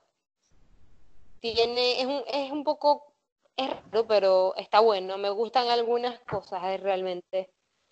Tiene, 1.39 2.01
es 2.01 2.05
un, 2.05 2.23
es 2.27 2.51
un 2.51 2.63
poco, 2.63 3.13
es 3.55 3.69
raro, 3.69 4.07
pero 4.07 4.53
está 4.57 4.79
bueno. 4.79 5.17
Me 5.17 5.29
gustan 5.29 5.67
algunas 5.69 6.19
cosas 6.21 6.63
eh, 6.65 6.77
realmente. 6.77 7.49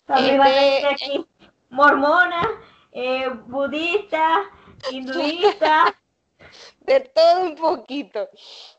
Este, 0.08 1.24
mormona, 1.68 2.48
eh, 2.92 3.28
budista, 3.46 4.42
hinduista, 4.90 5.94
de 6.80 7.00
todo 7.00 7.42
un 7.42 7.54
poquito. 7.56 8.28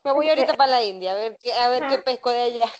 Me 0.04 0.12
voy 0.12 0.28
ahorita 0.28 0.54
para 0.54 0.72
la 0.72 0.82
India 0.82 1.12
a 1.12 1.14
ver, 1.14 1.38
a 1.58 1.68
ver 1.68 1.86
qué 1.88 1.98
pesco 1.98 2.30
de 2.30 2.42
allá. 2.42 2.72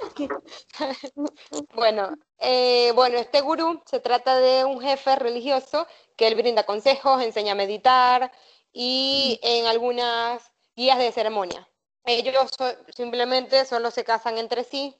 bueno, 1.74 2.14
eh, 2.38 2.92
bueno, 2.94 3.18
este 3.18 3.40
gurú 3.40 3.82
se 3.86 4.00
trata 4.00 4.36
de 4.38 4.64
un 4.64 4.80
jefe 4.80 5.16
religioso 5.16 5.86
que 6.16 6.26
él 6.28 6.34
brinda 6.34 6.64
consejos, 6.64 7.22
enseña 7.22 7.52
a 7.52 7.56
meditar 7.56 8.32
y 8.72 9.40
en 9.42 9.66
algunas 9.66 10.52
guías 10.74 10.98
de 10.98 11.12
ceremonia. 11.12 11.68
Ellos 12.04 12.50
simplemente 12.94 13.64
solo 13.64 13.90
se 13.90 14.04
casan 14.04 14.38
entre 14.38 14.62
sí, 14.64 14.96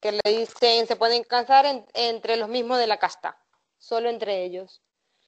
que 0.00 0.12
le 0.12 0.20
dicen 0.24 0.86
se 0.86 0.96
pueden 0.96 1.24
casar 1.24 1.66
entre 1.94 2.36
los 2.36 2.48
mismos 2.48 2.78
de 2.78 2.86
la 2.86 2.98
casta, 2.98 3.38
solo 3.76 4.08
entre 4.08 4.44
ellos. 4.44 4.80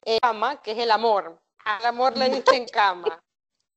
Eh, 0.05 0.18
ama, 0.23 0.62
que 0.62 0.73
es 0.73 0.79
el 0.79 0.90
amor, 0.90 1.42
al 1.64 1.87
amor 1.87 2.16
le 2.16 2.31
dicen 2.31 2.66
cama. 2.66 3.23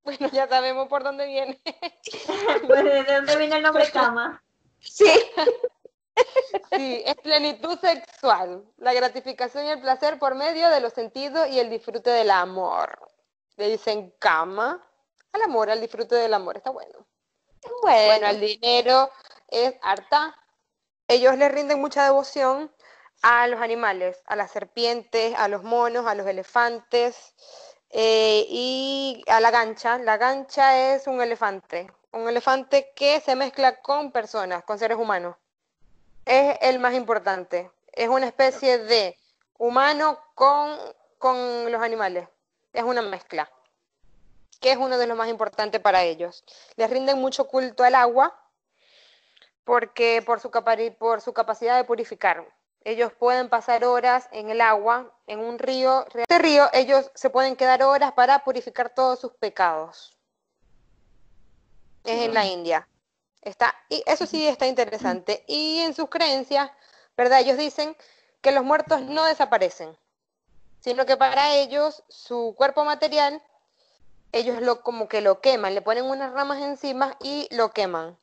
Bueno, 0.04 0.30
ya 0.32 0.48
sabemos 0.48 0.88
por 0.88 1.04
dónde 1.04 1.26
viene. 1.26 1.62
Pues, 2.68 2.84
¿de 2.84 3.04
dónde 3.04 3.38
viene 3.38 3.56
el 3.58 3.62
nombre 3.64 3.90
cama? 3.92 4.44
Sí. 4.80 5.10
Sí, 6.72 7.04
es 7.06 7.16
plenitud 7.16 7.80
sexual, 7.80 8.64
la 8.78 8.94
gratificación 8.94 9.66
y 9.66 9.70
el 9.70 9.82
placer 9.82 10.20
por 10.20 10.36
medio 10.36 10.70
de 10.70 10.80
los 10.80 10.94
sentidos 10.94 11.48
y 11.50 11.60
el 11.60 11.70
disfrute 11.70 12.10
del 12.10 12.32
amor. 12.32 13.00
Le 13.56 13.70
dicen 13.70 14.14
cama 14.20 14.86
al 15.32 15.42
amor, 15.42 15.70
al 15.70 15.82
disfrute 15.82 16.16
del 16.16 16.34
amor, 16.34 16.58
está 16.58 16.70
bueno. 16.70 17.08
Bueno, 17.82 18.08
bueno 18.08 18.28
el 18.28 18.40
dinero 18.40 19.10
es 19.48 19.74
harta. 19.82 20.36
Ellos 21.08 21.38
le 21.38 21.50
rinden 21.50 21.82
mucha 21.82 22.04
devoción 22.04 22.72
a 23.22 23.48
los 23.48 23.62
animales, 23.62 24.22
a 24.26 24.36
las 24.36 24.52
serpientes, 24.52 25.34
a 25.38 25.48
los 25.48 25.64
monos, 25.64 26.06
a 26.06 26.16
los 26.16 26.28
elefantes, 26.28 27.34
eh, 27.96 28.48
y 28.50 29.24
a 29.28 29.40
la 29.40 29.52
gancha. 29.52 30.00
La 30.00 30.18
gancha 30.18 30.96
es 30.96 31.06
un 31.06 31.22
elefante, 31.22 31.92
un 32.12 32.28
elefante 32.28 32.92
que 32.96 33.22
se 33.22 33.36
mezcla 33.36 33.82
con 33.82 34.12
personas, 34.12 34.64
con 34.64 34.80
seres 34.80 34.98
humanos. 34.98 35.36
Es 36.26 36.58
el 36.62 36.80
más 36.80 36.96
importante. 36.96 37.70
Es 37.92 38.10
una 38.10 38.26
especie 38.26 38.80
de 38.80 39.16
humano 39.60 40.18
con, 40.34 40.76
con 41.20 41.72
los 41.72 41.84
animales. 41.84 42.28
Es 42.74 42.82
una 42.82 43.04
mezcla, 43.04 43.48
que 44.60 44.72
es 44.72 44.78
uno 44.78 44.98
de 44.98 45.06
los 45.06 45.16
más 45.16 45.30
importantes 45.30 45.80
para 45.80 46.02
ellos. 46.02 46.44
Les 46.76 46.90
rinden 46.90 47.20
mucho 47.20 47.48
culto 47.48 47.84
al 47.84 47.94
agua, 47.94 48.36
porque 49.64 50.24
por 50.26 50.40
su, 50.40 50.50
por 50.98 51.22
su 51.22 51.34
capacidad 51.34 51.78
de 51.78 51.84
purificar. 51.84 52.44
Ellos 52.86 53.14
pueden 53.14 53.50
pasar 53.50 53.86
horas 53.86 54.28
en 54.32 54.50
el 54.50 54.60
agua, 54.60 55.12
en 55.28 55.40
un 55.40 55.58
río. 55.58 56.06
En 56.14 56.22
este 56.22 56.40
río 56.40 56.70
ellos 56.74 57.12
se 57.16 57.30
pueden 57.30 57.56
quedar 57.56 57.84
horas 57.84 58.12
para 58.14 58.44
purificar 58.44 58.90
todos 58.94 59.20
sus 59.20 59.34
pecados. 59.34 60.18
Es 62.04 62.22
en 62.22 62.34
la 62.34 62.46
India. 62.46 62.88
Está, 63.42 63.74
y 63.90 64.04
eso 64.06 64.26
sí 64.26 64.48
está 64.48 64.68
interesante. 64.68 65.44
Y 65.48 65.80
en 65.80 65.94
sus 65.94 66.10
creencias, 66.10 66.72
¿verdad? 67.16 67.40
Ellos 67.40 67.58
dicen 67.58 67.96
que 68.42 68.52
los 68.52 68.64
muertos 68.64 69.02
no 69.02 69.24
desaparecen, 69.26 69.98
sino 70.82 71.06
que 71.06 71.16
para 71.16 71.56
ellos 71.56 72.04
su 72.10 72.54
cuerpo 72.58 72.84
material, 72.84 73.42
ellos 74.34 74.62
lo 74.62 74.82
como 74.82 75.08
que 75.08 75.22
lo 75.22 75.40
queman, 75.40 75.74
le 75.74 75.82
ponen 75.82 76.06
unas 76.06 76.34
ramas 76.34 76.62
encima 76.62 77.16
y 77.22 77.48
lo 77.52 77.72
queman. 77.72 78.18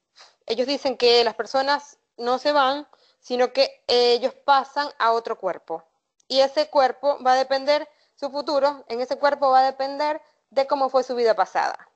Ellos 0.46 0.66
dicen 0.66 0.99
que 0.99 1.25
las 1.25 1.35
personas 1.35 1.99
no 2.18 2.38
se 2.38 2.53
van, 2.53 2.87
sino 3.21 3.53
que 3.53 3.83
ellos 3.87 4.35
pasan 4.35 4.89
a 4.99 5.13
otro 5.13 5.39
cuerpo. 5.39 5.85
Y 6.27 6.41
ese 6.41 6.69
cuerpo 6.69 7.19
va 7.25 7.33
a 7.33 7.37
depender, 7.37 7.89
su 8.17 8.31
futuro, 8.31 8.85
en 8.89 9.01
ese 9.01 9.19
cuerpo 9.19 9.51
va 9.51 9.61
a 9.61 9.65
depender 9.65 10.21
de 10.51 10.67
cómo 10.67 10.89
fue 10.89 11.03
su 11.03 11.15
vida 11.15 11.35
pasada. 11.35 11.89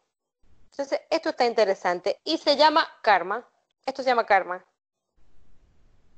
Entonces, 0.70 1.00
esto 1.10 1.30
está 1.30 1.46
interesante 1.46 2.20
y 2.24 2.38
se 2.38 2.56
llama 2.56 2.86
karma. 3.02 3.46
Esto 3.86 4.02
se 4.02 4.08
llama 4.10 4.26
karma. 4.26 4.64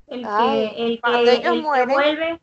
El 0.07 0.23
que, 0.23 0.85
el 0.85 1.01
que, 1.03 1.33
ellos 1.33 1.57
mueren, 1.57 1.89
vuelve. 1.89 2.41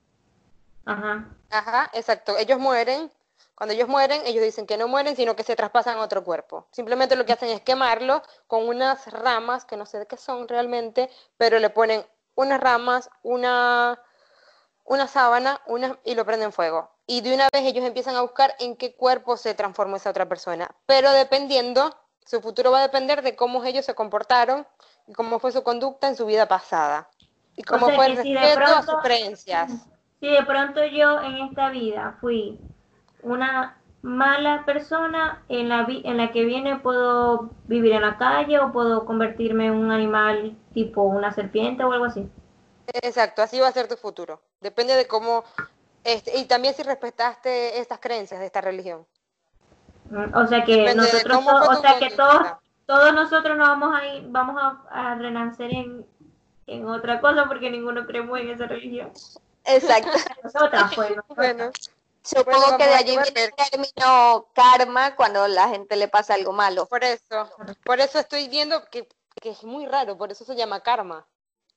Ajá. 0.85 1.25
Ajá, 1.49 1.89
exacto. 1.93 2.37
Ellos 2.37 2.59
mueren. 2.59 3.11
Cuando 3.55 3.73
ellos 3.73 3.87
mueren, 3.87 4.21
ellos 4.25 4.43
dicen 4.43 4.65
que 4.65 4.77
no 4.77 4.87
mueren, 4.87 5.15
sino 5.15 5.35
que 5.35 5.43
se 5.43 5.55
traspasan 5.55 5.97
a 5.97 6.01
otro 6.01 6.23
cuerpo. 6.23 6.67
Simplemente 6.71 7.15
lo 7.15 7.25
que 7.25 7.33
hacen 7.33 7.49
es 7.49 7.61
quemarlo 7.61 8.21
con 8.47 8.67
unas 8.67 9.11
ramas, 9.11 9.63
que 9.65 9.77
no 9.77 9.85
sé 9.85 9.99
de 9.99 10.07
qué 10.07 10.17
son 10.17 10.47
realmente, 10.47 11.09
pero 11.37 11.59
le 11.59 11.69
ponen 11.69 12.05
unas 12.35 12.59
ramas, 12.59 13.09
una, 13.21 13.99
una 14.83 15.07
sábana 15.07 15.61
una, 15.67 15.97
y 16.03 16.15
lo 16.15 16.25
prenden 16.25 16.51
fuego. 16.51 16.91
Y 17.05 17.21
de 17.21 17.33
una 17.33 17.49
vez 17.51 17.63
ellos 17.63 17.85
empiezan 17.85 18.15
a 18.15 18.21
buscar 18.21 18.55
en 18.59 18.75
qué 18.75 18.95
cuerpo 18.95 19.37
se 19.37 19.53
transformó 19.53 19.97
esa 19.97 20.09
otra 20.09 20.27
persona. 20.27 20.73
Pero 20.85 21.11
dependiendo, 21.11 21.95
su 22.25 22.41
futuro 22.41 22.71
va 22.71 22.79
a 22.79 22.83
depender 22.83 23.21
de 23.21 23.35
cómo 23.35 23.63
ellos 23.63 23.85
se 23.85 23.95
comportaron 23.95 24.65
y 25.07 25.13
cómo 25.13 25.39
fue 25.39 25.51
su 25.51 25.63
conducta 25.63 26.07
en 26.07 26.15
su 26.15 26.25
vida 26.25 26.47
pasada. 26.47 27.09
Y 27.55 27.63
cómo 27.63 27.89
fue 27.89 28.07
el 28.07 28.17
respeto 28.17 28.65
a 28.65 28.83
sus 28.83 29.01
creencias. 29.01 29.71
Si 30.23 30.29
de 30.29 30.45
pronto 30.45 30.81
yo 30.85 31.19
en 31.19 31.49
esta 31.49 31.69
vida 31.69 32.17
fui 32.21 32.57
una 33.23 33.77
mala 34.03 34.65
persona, 34.65 35.41
en 35.47 35.69
la, 35.69 35.87
en 35.87 36.17
la 36.17 36.31
que 36.31 36.43
viene 36.43 36.77
puedo 36.77 37.49
vivir 37.65 37.93
en 37.93 38.01
la 38.01 38.17
calle 38.17 38.59
o 38.59 38.71
puedo 38.71 39.05
convertirme 39.05 39.67
en 39.67 39.73
un 39.73 39.91
animal 39.91 40.57
tipo 40.73 41.03
una 41.03 41.31
serpiente 41.31 41.83
o 41.85 41.93
algo 41.93 42.05
así. 42.05 42.29
Exacto, 43.01 43.41
así 43.41 43.59
va 43.59 43.69
a 43.69 43.71
ser 43.71 43.87
tu 43.87 43.95
futuro. 43.95 44.41
Depende 44.59 44.93
de 44.95 45.07
cómo... 45.07 45.45
Este, 46.03 46.37
y 46.37 46.45
también 46.45 46.73
si 46.73 46.83
respetaste 46.83 47.79
estas 47.79 47.99
creencias 47.99 48.41
de 48.41 48.45
esta 48.45 48.59
religión. 48.59 49.07
Mm, 50.09 50.35
o 50.35 50.47
sea 50.47 50.65
que 50.65 50.93
nosotros, 50.93 51.39
o 51.69 51.75
sea 51.75 51.97
que 51.97 52.09
todos, 52.09 52.41
todos 52.85 53.13
nosotros 53.13 53.57
no 53.57 53.63
vamos 53.63 53.97
a 53.97 54.05
ir, 54.05 54.25
vamos 54.27 54.61
a, 54.89 55.15
renacer 55.15 55.73
en, 55.73 56.05
en, 56.67 56.85
otra 56.89 57.21
cosa 57.21 57.45
porque 57.45 57.71
ninguno 57.71 58.05
creemos 58.05 58.37
en 58.37 58.49
esa 58.49 58.67
religión. 58.67 59.13
Exacto. 59.63 60.11
nosotras, 60.43 60.91
pues, 60.93 61.13
Bueno. 61.37 61.71
Supongo 62.23 62.77
que 62.77 62.87
de 62.87 62.93
allí 62.93 63.17
viene 63.17 63.43
el 63.43 63.53
término 63.53 64.47
karma 64.53 65.15
cuando 65.15 65.45
la 65.47 65.67
gente 65.67 65.97
le 65.97 66.07
pasa 66.07 66.35
algo 66.35 66.53
malo. 66.53 66.85
Por 66.85 67.03
eso, 67.03 67.49
por 67.83 67.99
eso 67.99 68.19
estoy 68.19 68.47
viendo 68.47 68.85
que, 68.85 69.07
que 69.41 69.49
es 69.49 69.63
muy 69.63 69.85
raro, 69.85 70.17
por 70.17 70.31
eso 70.31 70.45
se 70.45 70.55
llama 70.55 70.79
karma. 70.79 71.27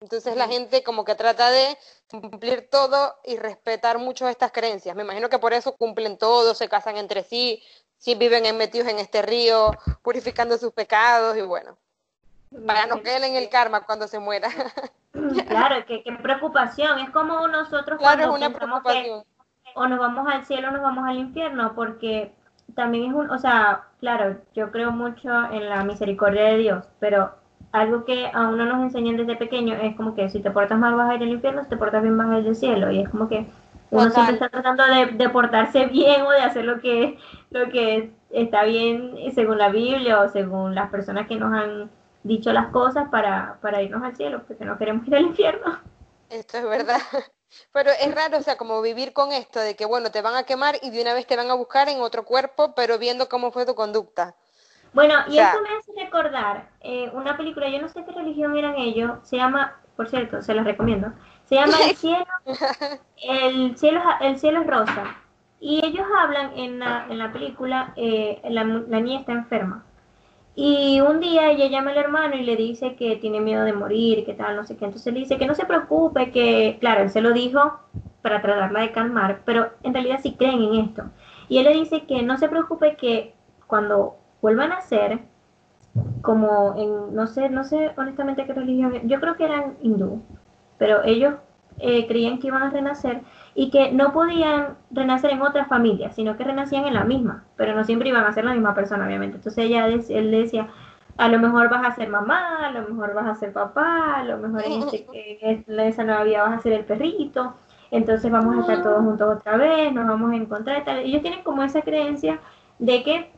Entonces 0.00 0.36
la 0.36 0.46
gente 0.46 0.84
como 0.84 1.04
que 1.04 1.14
trata 1.14 1.50
de 1.50 1.76
cumplir 2.08 2.68
todo 2.70 3.16
y 3.24 3.38
respetar 3.38 3.98
mucho 3.98 4.28
estas 4.28 4.52
creencias. 4.52 4.94
Me 4.94 5.02
imagino 5.02 5.28
que 5.28 5.38
por 5.38 5.52
eso 5.52 5.74
cumplen 5.76 6.16
todo, 6.16 6.54
se 6.54 6.68
casan 6.68 6.96
entre 6.96 7.24
sí, 7.24 7.62
sí 7.98 8.14
viven 8.14 8.56
metidos 8.56 8.88
en 8.88 8.98
este 8.98 9.22
río, 9.22 9.72
purificando 10.02 10.58
sus 10.58 10.72
pecados 10.72 11.36
y 11.36 11.42
bueno, 11.42 11.76
para 12.66 12.86
no 12.86 13.02
caer 13.02 13.24
en 13.24 13.36
el 13.36 13.48
karma 13.48 13.84
cuando 13.84 14.06
se 14.06 14.18
muera. 14.18 14.48
Claro, 15.48 15.82
qué, 15.86 16.04
preocupación. 16.22 16.98
Es 16.98 17.08
como 17.08 17.48
nosotros 17.48 17.98
claro, 17.98 18.24
es 18.24 18.28
una 18.28 18.50
preocupación 18.50 19.24
o 19.76 19.86
nos 19.86 19.98
vamos 19.98 20.26
al 20.26 20.44
cielo 20.46 20.68
o 20.68 20.70
nos 20.70 20.80
vamos 20.80 21.06
al 21.06 21.18
infierno, 21.18 21.72
porque 21.74 22.32
también 22.74 23.10
es 23.10 23.12
un, 23.12 23.30
o 23.30 23.38
sea, 23.38 23.84
claro, 24.00 24.38
yo 24.54 24.72
creo 24.72 24.90
mucho 24.90 25.30
en 25.52 25.68
la 25.68 25.84
misericordia 25.84 26.44
de 26.44 26.56
Dios, 26.56 26.88
pero 26.98 27.30
algo 27.72 28.06
que 28.06 28.30
a 28.32 28.48
uno 28.48 28.64
nos 28.64 28.82
enseñan 28.82 29.18
desde 29.18 29.36
pequeño 29.36 29.74
es 29.74 29.94
como 29.94 30.14
que 30.14 30.30
si 30.30 30.40
te 30.40 30.50
portas 30.50 30.78
mal 30.78 30.94
vas 30.94 31.10
a 31.10 31.14
ir 31.16 31.22
al 31.22 31.28
infierno, 31.28 31.62
si 31.62 31.68
te 31.68 31.76
portas 31.76 32.02
bien 32.02 32.16
vas 32.16 32.28
a 32.28 32.38
ir 32.38 32.48
al 32.48 32.56
cielo, 32.56 32.90
y 32.90 33.00
es 33.00 33.08
como 33.10 33.28
que 33.28 33.46
uno 33.90 34.10
siempre 34.10 34.34
está 34.34 34.48
tratando 34.48 34.82
de, 35.12 35.28
portarse 35.28 35.86
bien 35.86 36.22
o 36.22 36.30
de 36.30 36.40
hacer 36.40 36.64
lo 36.64 36.80
que, 36.80 37.18
lo 37.50 37.68
que 37.68 38.10
está 38.30 38.64
bien 38.64 39.14
según 39.34 39.58
la 39.58 39.68
Biblia 39.68 40.20
o 40.20 40.28
según 40.30 40.74
las 40.74 40.90
personas 40.90 41.26
que 41.26 41.36
nos 41.36 41.52
han 41.52 41.90
dicho 42.24 42.50
las 42.52 42.68
cosas 42.68 43.08
para, 43.10 43.58
para 43.60 43.82
irnos 43.82 44.02
al 44.02 44.16
cielo, 44.16 44.42
porque 44.48 44.64
no 44.64 44.78
queremos 44.78 45.06
ir 45.06 45.16
al 45.16 45.26
infierno. 45.26 45.78
Esto 46.30 46.56
es 46.56 46.64
verdad. 46.64 47.00
Pero 47.72 47.90
es 47.90 48.14
raro, 48.14 48.38
o 48.38 48.42
sea, 48.42 48.56
como 48.56 48.82
vivir 48.82 49.12
con 49.12 49.32
esto 49.32 49.60
de 49.60 49.76
que, 49.76 49.86
bueno, 49.86 50.10
te 50.10 50.22
van 50.22 50.34
a 50.34 50.44
quemar 50.44 50.76
y 50.82 50.90
de 50.90 51.02
una 51.02 51.14
vez 51.14 51.26
te 51.26 51.36
van 51.36 51.50
a 51.50 51.54
buscar 51.54 51.88
en 51.88 52.00
otro 52.00 52.24
cuerpo, 52.24 52.74
pero 52.74 52.98
viendo 52.98 53.28
cómo 53.28 53.52
fue 53.52 53.66
tu 53.66 53.74
conducta. 53.74 54.34
Bueno, 54.92 55.14
y 55.28 55.38
eso 55.38 55.60
me 55.60 55.68
hace 55.76 55.92
recordar 56.04 56.70
eh, 56.80 57.10
una 57.12 57.36
película, 57.36 57.68
yo 57.68 57.80
no 57.80 57.88
sé 57.88 58.04
qué 58.04 58.12
religión 58.12 58.56
eran 58.56 58.76
ellos, 58.76 59.18
se 59.24 59.36
llama, 59.36 59.76
por 59.94 60.08
cierto, 60.08 60.40
se 60.40 60.54
las 60.54 60.64
recomiendo, 60.64 61.12
se 61.44 61.56
llama 61.56 61.76
El 61.84 61.96
cielo, 61.96 62.24
el 63.16 63.76
cielo, 63.76 64.00
el 64.20 64.38
cielo 64.38 64.62
es 64.62 64.66
rosa. 64.66 65.16
Y 65.60 65.84
ellos 65.84 66.06
hablan 66.18 66.56
en 66.58 66.78
la, 66.78 67.06
en 67.08 67.18
la 67.18 67.32
película, 67.32 67.92
eh, 67.96 68.40
la, 68.44 68.64
la 68.64 69.00
niña 69.00 69.20
está 69.20 69.32
enferma. 69.32 69.84
Y 70.58 71.02
un 71.02 71.20
día 71.20 71.50
ella 71.50 71.68
llama 71.68 71.90
al 71.90 71.98
hermano 71.98 72.34
y 72.34 72.42
le 72.42 72.56
dice 72.56 72.96
que 72.96 73.16
tiene 73.16 73.40
miedo 73.40 73.64
de 73.64 73.74
morir, 73.74 74.24
que 74.24 74.32
tal, 74.32 74.56
no 74.56 74.64
sé 74.64 74.74
qué. 74.76 74.86
Entonces 74.86 75.12
le 75.12 75.20
dice 75.20 75.36
que 75.36 75.46
no 75.46 75.54
se 75.54 75.66
preocupe, 75.66 76.30
que, 76.30 76.78
claro, 76.80 77.02
él 77.02 77.10
se 77.10 77.20
lo 77.20 77.34
dijo 77.34 77.78
para 78.22 78.40
tratarla 78.40 78.80
de 78.80 78.90
calmar, 78.90 79.42
pero 79.44 79.70
en 79.82 79.92
realidad 79.92 80.20
sí 80.22 80.34
creen 80.34 80.62
en 80.62 80.74
esto. 80.76 81.04
Y 81.50 81.58
él 81.58 81.64
le 81.64 81.74
dice 81.74 82.06
que 82.06 82.22
no 82.22 82.38
se 82.38 82.48
preocupe, 82.48 82.96
que 82.96 83.34
cuando 83.66 84.16
vuelvan 84.40 84.72
a 84.72 84.76
nacer, 84.76 85.20
como 86.22 86.74
en, 86.76 87.14
no 87.14 87.26
sé, 87.26 87.50
no 87.50 87.62
sé 87.62 87.92
honestamente 87.96 88.46
qué 88.46 88.54
religión, 88.54 88.94
yo 89.04 89.20
creo 89.20 89.36
que 89.36 89.44
eran 89.44 89.76
hindú, 89.82 90.22
pero 90.78 91.04
ellos 91.04 91.34
eh, 91.78 92.06
creían 92.06 92.38
que 92.38 92.46
iban 92.46 92.62
a 92.62 92.70
renacer 92.70 93.20
y 93.58 93.70
que 93.70 93.90
no 93.90 94.12
podían 94.12 94.76
renacer 94.90 95.30
en 95.30 95.40
otra 95.40 95.64
familia, 95.64 96.12
sino 96.12 96.36
que 96.36 96.44
renacían 96.44 96.84
en 96.84 96.92
la 96.92 97.04
misma, 97.04 97.44
pero 97.56 97.74
no 97.74 97.84
siempre 97.84 98.10
iban 98.10 98.24
a 98.24 98.32
ser 98.32 98.44
la 98.44 98.52
misma 98.52 98.74
persona, 98.74 99.06
obviamente. 99.06 99.38
Entonces 99.38 99.64
ella, 99.64 99.86
él 99.86 100.30
decía, 100.30 100.68
a 101.16 101.28
lo 101.28 101.38
mejor 101.38 101.70
vas 101.70 101.86
a 101.86 101.94
ser 101.94 102.10
mamá, 102.10 102.66
a 102.66 102.70
lo 102.70 102.82
mejor 102.86 103.14
vas 103.14 103.26
a 103.26 103.34
ser 103.34 103.54
papá, 103.54 104.16
a 104.16 104.24
lo 104.24 104.36
mejor 104.36 104.62
en, 104.62 104.82
este, 104.82 105.38
en 105.68 105.80
esa 105.80 106.04
nueva 106.04 106.24
vida 106.24 106.42
vas 106.42 106.58
a 106.58 106.62
ser 106.62 106.74
el 106.74 106.84
perrito, 106.84 107.54
entonces 107.90 108.30
vamos 108.30 108.56
a 108.56 108.60
estar 108.60 108.82
todos 108.82 109.02
juntos 109.02 109.36
otra 109.38 109.56
vez, 109.56 109.90
nos 109.90 110.06
vamos 110.06 110.32
a 110.32 110.36
encontrar 110.36 110.82
y 110.82 110.84
tal. 110.84 110.98
Ellos 110.98 111.22
tienen 111.22 111.42
como 111.42 111.62
esa 111.62 111.80
creencia 111.80 112.40
de 112.78 113.02
que 113.02 113.32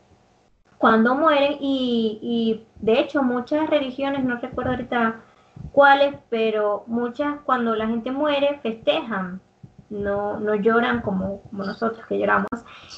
cuando 0.77 1.15
mueren, 1.15 1.53
y, 1.61 2.19
y 2.21 2.65
de 2.81 2.99
hecho 2.99 3.23
muchas 3.23 3.69
religiones, 3.69 4.25
no 4.25 4.35
recuerdo 4.35 4.71
ahorita 4.71 5.21
cuáles, 5.71 6.15
pero 6.29 6.83
muchas 6.87 7.39
cuando 7.45 7.73
la 7.75 7.87
gente 7.87 8.11
muere 8.11 8.59
festejan 8.61 9.39
no, 9.89 10.39
no 10.39 10.55
lloran 10.55 11.01
como, 11.01 11.41
como 11.43 11.63
nosotros 11.63 12.05
que 12.07 12.17
lloramos, 12.17 12.47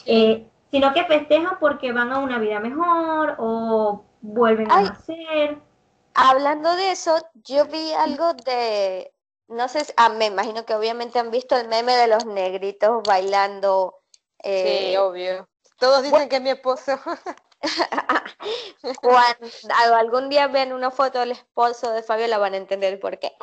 eh, 0.06 0.48
sino 0.72 0.94
que 0.94 1.06
festejan 1.06 1.58
porque 1.60 1.92
van 1.92 2.12
a 2.12 2.20
una 2.20 2.40
vida 2.40 2.60
mejor 2.60 3.36
o 3.38 4.06
vuelven 4.22 4.72
a 4.72 4.82
nacer. 4.84 5.58
Hablando 6.14 6.76
de 6.76 6.92
eso, 6.92 7.18
yo 7.46 7.66
vi 7.66 7.94
algo 7.94 8.34
de, 8.34 9.14
no 9.48 9.68
sé, 9.68 9.86
ah, 9.98 10.10
me 10.10 10.26
imagino 10.26 10.66
que 10.66 10.76
obviamente 10.76 11.20
han 11.20 11.32
visto 11.32 11.58
el 11.58 11.68
meme 11.68 11.96
de 11.96 12.08
los 12.08 12.26
negritos 12.26 13.04
bailando. 13.04 14.00
Eh, 14.44 14.92
sí, 14.92 14.98
obvio. 14.98 15.48
Todos 15.78 16.04
dicen 16.04 16.30
que 16.30 16.38
es 16.38 16.42
mi 16.42 16.52
esposo. 16.52 17.00
Cuando 19.02 19.96
algún 19.96 20.30
día 20.30 20.48
ven 20.48 20.74
una 20.74 20.92
foto 20.92 21.20
del 21.20 21.32
esposo 21.32 21.92
de 21.92 22.04
Fabio, 22.04 22.28
la 22.28 22.38
van 22.38 22.54
a 22.54 22.58
entender 22.58 23.00
por 23.00 23.20
qué. 23.20 23.34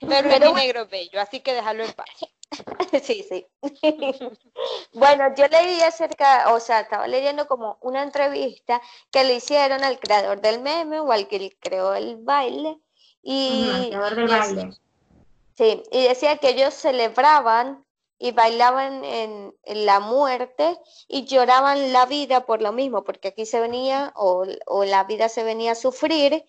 Pero, 0.00 0.28
es 0.28 0.54
negro 0.54 0.86
bello, 0.86 1.20
así 1.20 1.40
que 1.40 1.54
déjalo 1.54 1.84
en 1.84 1.92
paz. 1.92 2.08
Sí, 3.02 3.26
sí. 3.28 3.46
bueno, 4.94 5.34
yo 5.36 5.46
leí 5.48 5.80
acerca, 5.82 6.54
o 6.54 6.60
sea, 6.60 6.80
estaba 6.80 7.06
leyendo 7.06 7.46
como 7.46 7.76
una 7.80 8.02
entrevista 8.02 8.80
que 9.10 9.24
le 9.24 9.34
hicieron 9.34 9.82
al 9.82 9.98
creador 9.98 10.40
del 10.40 10.60
meme 10.60 11.00
o 11.00 11.10
al 11.10 11.26
que 11.28 11.56
creó 11.60 11.94
el 11.94 12.16
baile. 12.18 12.78
Y, 13.22 13.68
el 13.68 13.88
creador 13.88 14.14
del 14.14 14.28
baile. 14.28 14.70
Sí, 15.56 15.82
y 15.90 16.04
decía 16.04 16.36
que 16.38 16.50
ellos 16.50 16.74
celebraban 16.74 17.84
y 18.18 18.32
bailaban 18.32 19.04
en, 19.04 19.54
la 19.64 20.00
muerte 20.00 20.78
y 21.08 21.24
lloraban 21.24 21.92
la 21.92 22.06
vida 22.06 22.46
por 22.46 22.62
lo 22.62 22.72
mismo, 22.72 23.04
porque 23.04 23.28
aquí 23.28 23.44
se 23.46 23.60
venía 23.60 24.12
o, 24.16 24.46
o 24.66 24.84
la 24.84 25.04
vida 25.04 25.28
se 25.28 25.44
venía 25.44 25.72
a 25.72 25.76
sufrir 25.76 26.44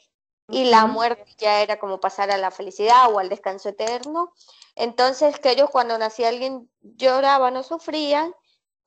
y 0.49 0.65
la 0.65 0.85
muerte 0.85 1.25
ya 1.37 1.61
era 1.61 1.77
como 1.77 1.99
pasar 1.99 2.31
a 2.31 2.37
la 2.37 2.51
felicidad 2.51 3.11
o 3.11 3.19
al 3.19 3.29
descanso 3.29 3.69
eterno. 3.69 4.33
Entonces, 4.75 5.39
que 5.39 5.51
ellos 5.51 5.69
cuando 5.69 5.97
nacía 5.97 6.29
alguien 6.29 6.69
lloraban 6.81 7.57
o 7.57 7.63
sufrían 7.63 8.33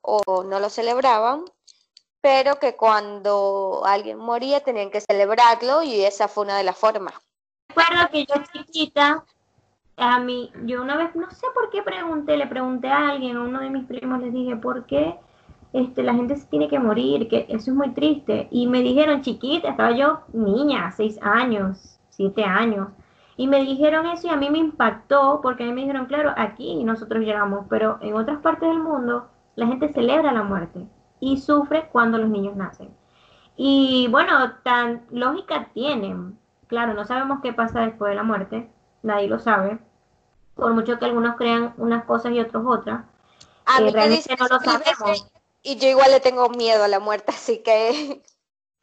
o 0.01 0.45
no 0.45 0.59
lo 0.59 0.71
celebraban, 0.71 1.45
pero 2.21 2.59
que 2.59 2.77
cuando 2.77 3.83
alguien 3.85 4.19
moría 4.19 4.61
tenían 4.61 4.91
que 4.91 5.01
celebrarlo 5.01 5.83
y 5.83 6.05
esa 6.05 6.29
fue 6.29 6.45
una 6.45 6.57
de 6.57 6.65
las 6.65 6.79
formas. 6.79 7.15
Recuerdo 7.69 8.09
que 8.11 8.27
yo 8.27 8.35
chiquita, 8.53 9.25
a 9.97 10.19
mí, 10.19 10.51
yo 10.65 10.83
una 10.83 10.97
vez, 10.97 11.15
no 11.15 11.31
sé 11.31 11.47
por 11.55 11.71
qué 11.71 11.83
pregunté, 11.83 12.37
le 12.37 12.47
pregunté 12.47 12.89
a 12.89 13.11
alguien, 13.11 13.37
a 13.37 13.43
uno 13.43 13.61
de 13.61 13.71
mis 13.71 13.87
primos, 13.87 14.21
les 14.21 14.33
dije, 14.33 14.57
¿por 14.57 14.87
qué 14.87 15.19
este, 15.73 16.03
la 16.03 16.15
gente 16.15 16.37
se 16.37 16.47
tiene 16.49 16.69
que 16.69 16.79
morir? 16.79 17.29
Que 17.29 17.47
eso 17.49 17.71
es 17.71 17.77
muy 17.77 17.91
triste. 17.95 18.49
Y 18.51 18.67
me 18.69 18.83
dijeron, 18.83 19.23
chiquita, 19.23 19.71
estaba 19.71 19.93
yo 19.93 20.21
niña, 20.33 20.91
seis 20.93 21.19
años, 21.23 21.99
siete 22.11 22.45
años. 22.45 22.89
Y 23.37 23.47
me 23.49 23.61
dijeron 23.63 24.07
eso 24.07 24.27
y 24.29 24.31
a 24.31 24.37
mí 24.37 24.51
me 24.51 24.59
impactó 24.59 25.41
porque 25.43 25.65
a 25.65 25.67
mí 25.67 25.73
me 25.73 25.81
dijeron, 25.83 26.07
claro, 26.07 26.33
aquí 26.37 26.85
nosotros 26.85 27.25
lloramos, 27.25 27.67
pero 27.71 27.99
en 28.03 28.15
otras 28.15 28.39
partes 28.41 28.69
del 28.69 28.81
mundo 28.81 29.29
la 29.57 29.67
gente 29.67 29.93
celebra 29.93 30.33
la 30.33 30.43
muerte 30.43 30.87
y 31.21 31.39
sufre 31.39 31.89
cuando 31.93 32.19
los 32.19 32.29
niños 32.31 32.57
nacen. 32.57 32.91
Y 33.57 34.09
bueno, 34.11 34.53
tan 34.65 35.07
lógica 35.11 35.71
tienen. 35.75 36.39
Claro, 36.69 36.95
no 36.95 37.05
sabemos 37.05 37.41
qué 37.43 37.53
pasa 37.53 37.81
después 37.83 38.11
de 38.11 38.17
la 38.17 38.23
muerte, 38.25 38.71
nadie 39.03 39.29
lo 39.29 39.39
sabe. 39.39 39.79
Por 40.55 40.75
mucho 40.75 40.99
que 40.99 41.07
algunos 41.07 41.37
crean 41.37 41.75
unas 41.79 42.05
cosas 42.05 42.33
y 42.33 42.41
otros 42.41 42.65
otras. 42.67 43.05
A 43.67 43.81
Eh, 43.81 43.83
mí 43.83 43.93
me 43.93 43.93
realmente 43.93 44.37
no 44.39 44.47
lo 44.49 44.61
sabemos. 44.61 45.33
Y 45.63 45.77
yo 45.77 45.89
igual 45.89 46.11
le 46.11 46.21
tengo 46.21 46.49
miedo 46.51 46.85
a 46.85 46.89
la 46.89 47.01
muerte, 47.01 47.33
así 47.35 47.59
que 47.63 48.23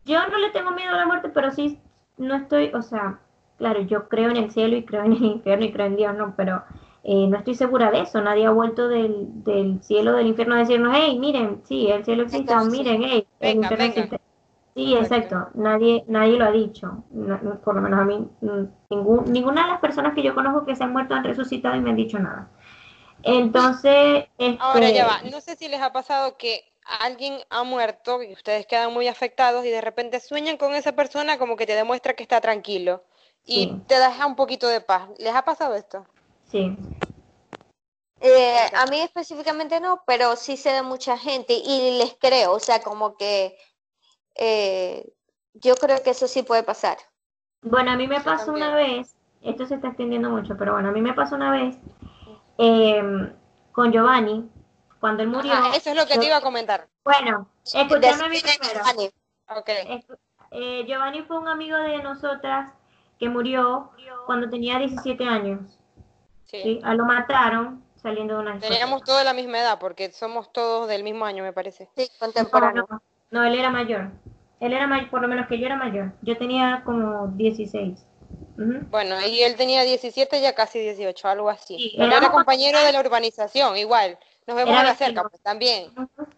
Yo 0.06 0.26
no 0.28 0.38
le 0.40 0.50
tengo 0.52 0.72
miedo 0.72 0.94
a 0.94 0.98
la 0.98 1.06
muerte, 1.06 1.30
pero 1.30 1.52
sí 1.52 1.80
no 2.18 2.36
estoy, 2.36 2.72
o 2.74 2.82
sea, 2.82 3.20
claro, 3.58 3.82
yo 3.82 4.08
creo 4.10 4.30
en 4.32 4.38
el 4.38 4.52
cielo 4.52 4.76
y 4.76 4.86
creo 4.86 5.04
en 5.04 5.14
el 5.14 5.24
infierno 5.26 5.66
y 5.66 5.72
creo 5.72 5.86
en 5.88 5.96
Dios, 5.98 6.16
no, 6.16 6.34
pero 6.36 6.64
eh, 7.04 7.28
no 7.28 7.38
estoy 7.38 7.56
segura 7.56 7.92
de 7.92 8.02
eso. 8.02 8.22
Nadie 8.22 8.46
ha 8.46 8.52
vuelto 8.52 8.88
del, 8.88 9.44
del 9.44 9.82
cielo, 9.84 10.14
del 10.14 10.28
infierno 10.28 10.56
a 10.56 10.60
decirnos, 10.60 10.94
hey, 10.96 11.18
miren, 11.20 11.62
sí, 11.66 11.88
el 11.92 12.04
cielo 12.06 12.24
existe, 12.24 12.54
o 12.56 12.66
miren, 12.66 13.04
hey, 13.04 13.28
el 13.42 13.58
venga, 13.60 13.62
infierno 13.62 13.86
venga. 13.86 13.86
existe. 13.86 14.20
Sí, 14.76 14.96
exacto. 14.96 15.50
Nadie, 15.56 16.06
nadie 16.08 16.38
lo 16.38 16.46
ha 16.46 16.52
dicho. 16.52 17.04
No- 17.12 17.40
no, 17.42 17.60
por 17.62 17.76
lo 17.76 17.82
menos 17.82 18.00
a 18.00 18.06
mí, 18.06 18.28
mm, 18.42 18.64
ningún, 18.92 19.32
ninguna 19.32 19.64
de 19.64 19.70
las 19.72 19.82
personas 19.82 20.14
que 20.16 20.24
yo 20.24 20.36
conozco 20.36 20.66
que 20.66 20.76
se 20.76 20.84
han 20.84 20.94
muerto 20.94 21.16
han 21.16 21.24
resucitado 21.24 21.76
y 21.76 21.82
me 21.82 21.90
han 21.92 21.96
dicho 21.98 22.20
nada. 22.20 22.50
Entonces, 23.24 24.26
Ahora 24.59 24.89
ya 24.89 25.03
este, 25.07 25.26
va, 25.26 25.32
no 25.32 25.41
sé 25.41 25.55
si 25.55 25.68
les 25.68 25.82
ha 25.82 25.91
pasado 25.91 26.38
que 26.38 26.63
alguien 26.99 27.39
ha 27.49 27.63
muerto 27.63 28.24
y 28.24 28.34
ustedes 28.34 28.65
quedan 28.65 28.93
muy 28.93 29.07
afectados 29.07 29.65
y 29.65 29.70
de 29.70 29.82
repente 29.82 30.20
sueñan 30.20 30.57
con 30.57 30.74
esa 30.74 30.93
persona 30.93 31.38
como 31.38 31.55
que 31.57 31.65
te 31.65 31.76
demuestra 31.76 32.13
que 32.15 32.24
está 32.24 32.39
tranquilo 32.39 33.03
y 33.43 33.63
Sí. 33.65 33.82
te 33.88 33.99
deja 33.99 34.26
un 34.26 34.36
poquito 34.36 34.68
de 34.68 34.82
paz. 34.82 35.09
¿Les 35.18 35.34
ha 35.36 35.43
pasado 35.43 35.76
esto? 35.76 36.05
sí. 36.49 36.76
eh, 38.22 38.70
a 38.76 38.86
mí 38.88 38.99
específicamente 39.01 39.80
no, 39.80 40.01
pero 40.07 40.36
sí 40.36 40.57
sé 40.57 40.72
de 40.72 40.82
mucha 40.82 41.18
gente 41.18 41.53
y 41.53 41.97
les 41.99 42.15
creo, 42.20 42.53
o 42.53 42.59
sea, 42.59 42.82
como 42.82 43.15
que 43.18 43.57
eh, 44.36 45.07
yo 45.53 45.76
creo 45.76 46.01
que 46.01 46.11
eso 46.11 46.28
sí 46.28 46.41
puede 46.43 46.63
pasar. 46.63 46.97
Bueno, 47.61 47.91
a 47.91 47.95
mí 47.95 48.07
me 48.07 48.22
pasó 48.22 48.53
una 48.53 48.74
vez, 48.74 49.15
esto 49.43 49.65
se 49.68 49.76
está 49.76 49.89
extendiendo 49.89 50.30
mucho, 50.30 50.55
pero 50.57 50.74
bueno, 50.74 50.89
a 50.89 50.91
mí 50.91 51.01
me 51.01 51.13
pasó 51.13 51.36
una 51.36 51.51
vez 51.51 51.78
em, 52.58 53.34
con 53.72 53.91
Giovanni, 53.91 54.49
cuando 54.99 55.24
él 55.24 55.30
murió. 55.30 55.53
Ajá, 55.53 55.76
eso 55.76 55.89
es 55.91 55.95
lo 55.95 56.05
que 56.05 56.16
yo- 56.16 56.20
te 56.22 56.26
iba 56.28 56.38
a 56.38 56.41
comentar. 56.41 56.88
Bueno, 57.03 57.47
escúchame 57.64 58.24
a 58.26 58.30
mí 58.30 58.36
Decime, 58.41 58.58
primero. 58.60 58.80
Giovanni. 58.80 59.05
Ok. 59.49 59.70
Escu- 59.70 60.18
eh, 60.51 60.84
Giovanni 60.88 61.22
fue 61.24 61.38
un 61.39 61.47
amigo 61.47 61.78
de 61.78 62.01
nosotras 62.01 62.72
que 63.20 63.30
murió 63.30 63.91
cuando 64.26 64.49
tenía 64.49 64.80
17 64.80 65.26
años. 65.26 65.60
Sí. 66.45 66.62
¿sí? 66.64 66.80
A 66.84 66.93
lo 66.93 67.05
mataron 67.05 67.84
saliendo 68.01 68.36
de 68.36 68.39
una. 68.41 68.60
Teníamos 68.60 69.03
toda 69.03 69.24
la 69.24 69.34
misma 69.34 69.60
edad 69.60 69.80
porque 69.80 70.12
somos 70.12 70.51
todos 70.53 70.88
del 70.88 71.03
mismo 71.03 71.26
año, 71.26 71.43
me 71.43 71.51
parece. 71.53 71.89
Sí, 71.95 72.10
No, 72.14 72.20
contemporáneo. 72.28 72.86
no, 72.89 73.01
no, 73.32 73.43
él 73.43 73.55
era 73.55 73.70
mayor. 73.70 74.12
Él 74.60 74.74
era 74.74 74.88
mayor, 74.88 75.10
por 75.10 75.22
lo 75.22 75.28
menos 75.28 75.47
que 75.47 75.60
yo 75.60 75.66
era 75.68 75.76
mayor. 75.76 76.14
Yo 76.22 76.38
tenía 76.38 76.82
como 76.86 77.28
16. 77.36 78.05
Bueno, 78.90 79.16
y 79.26 79.42
él 79.42 79.56
tenía 79.56 79.84
17, 79.84 80.42
ya 80.42 80.56
casi 80.56 80.80
18, 80.80 81.28
algo 81.28 81.50
así. 81.50 81.78
Sí, 81.78 81.96
era 81.98 82.32
compañero 82.32 82.80
de 82.84 82.92
la 82.92 83.00
urbanización, 83.00 83.78
igual. 83.78 84.18
Nos 84.48 84.58
vemos 84.58 84.76
a 84.76 84.84
la 84.84 84.96
cerca, 84.96 85.24
pues 85.24 85.42
también. 85.42 85.92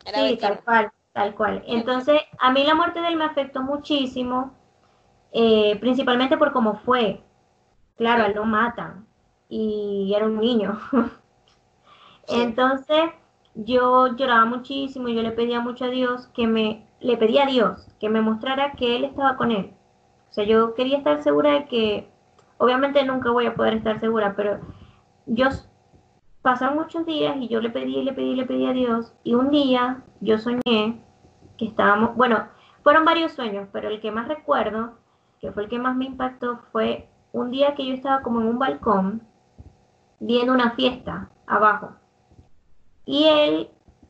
Era 0.06 0.20
Sí, 0.20 0.24
vecino. 0.24 0.40
tal 0.40 0.64
cual, 0.64 0.92
tal 1.14 1.36
cual. 1.36 1.64
Entonces, 1.68 2.22
a 2.40 2.52
mí 2.52 2.64
la 2.64 2.76
muerte 2.76 3.00
de 3.00 3.08
él 3.08 3.16
me 3.16 3.26
afectó 3.26 3.62
muchísimo, 3.62 4.54
eh, 5.32 5.78
principalmente 5.80 6.38
por 6.38 6.52
cómo 6.52 6.76
fue. 6.80 7.24
Claro, 7.96 8.26
él 8.26 8.34
lo 8.34 8.46
matan 8.46 9.08
y 9.48 10.14
era 10.16 10.26
un 10.26 10.40
niño. 10.40 10.80
Entonces, 12.28 13.12
yo 13.56 14.16
lloraba 14.16 14.46
muchísimo 14.46 15.08
y 15.08 15.16
yo 15.16 15.22
le 15.22 15.32
pedía 15.32 15.60
mucho 15.60 15.86
a 15.86 15.90
Dios 15.90 16.28
que 16.34 16.48
me, 16.48 16.88
le 17.00 17.18
pedía 17.18 17.44
a 17.44 17.48
Dios 17.48 17.88
que 18.00 18.10
me 18.10 18.22
mostrara 18.22 18.74
que 18.74 18.96
él 18.96 19.06
estaba 19.06 19.38
con 19.38 19.52
él. 19.52 19.74
O 20.30 20.34
sea, 20.34 20.43
yo 20.45 20.73
quería 20.75 20.97
estar 20.97 21.21
segura 21.23 21.53
de 21.53 21.65
que, 21.67 22.09
obviamente 22.57 23.03
nunca 23.03 23.32
voy 23.32 23.45
a 23.47 23.55
poder 23.55 23.75
estar 23.75 23.99
segura, 23.99 24.34
pero 24.36 24.59
yo 25.25 25.47
pasaron 26.41 26.77
muchos 26.77 27.05
días 27.05 27.36
y 27.38 27.47
yo 27.47 27.61
le 27.61 27.69
pedí, 27.69 28.01
le 28.03 28.13
pedí, 28.13 28.36
le 28.36 28.45
pedí 28.45 28.65
a 28.67 28.73
Dios. 28.73 29.13
Y 29.23 29.36
un 29.36 29.49
día 29.49 30.03
yo 30.21 30.38
soñé 30.38 31.03
que 31.57 31.65
estábamos, 31.65 32.15
bueno, 32.15 32.47
fueron 32.84 33.05
varios 33.05 33.34
sueños, 33.34 33.67
pero 33.71 33.89
el 33.89 33.99
que 34.01 34.11
más 34.11 34.27
recuerdo, 34.27 34.93
que 35.39 35.51
fue 35.51 35.63
el 35.63 35.69
que 35.69 35.80
más 35.80 35.95
me 35.95 36.05
impactó, 36.05 36.59
fue 36.71 37.09
un 37.32 37.51
día 37.51 37.75
que 37.75 37.86
yo 37.86 37.93
estaba 37.93 38.21
como 38.21 38.41
en 38.41 38.47
un 38.47 38.59
balcón 38.59 39.21
viendo 40.19 40.53
una 40.53 40.71
fiesta 40.71 41.30
abajo. 41.47 41.91
Y 43.05 43.25
él 43.25 43.69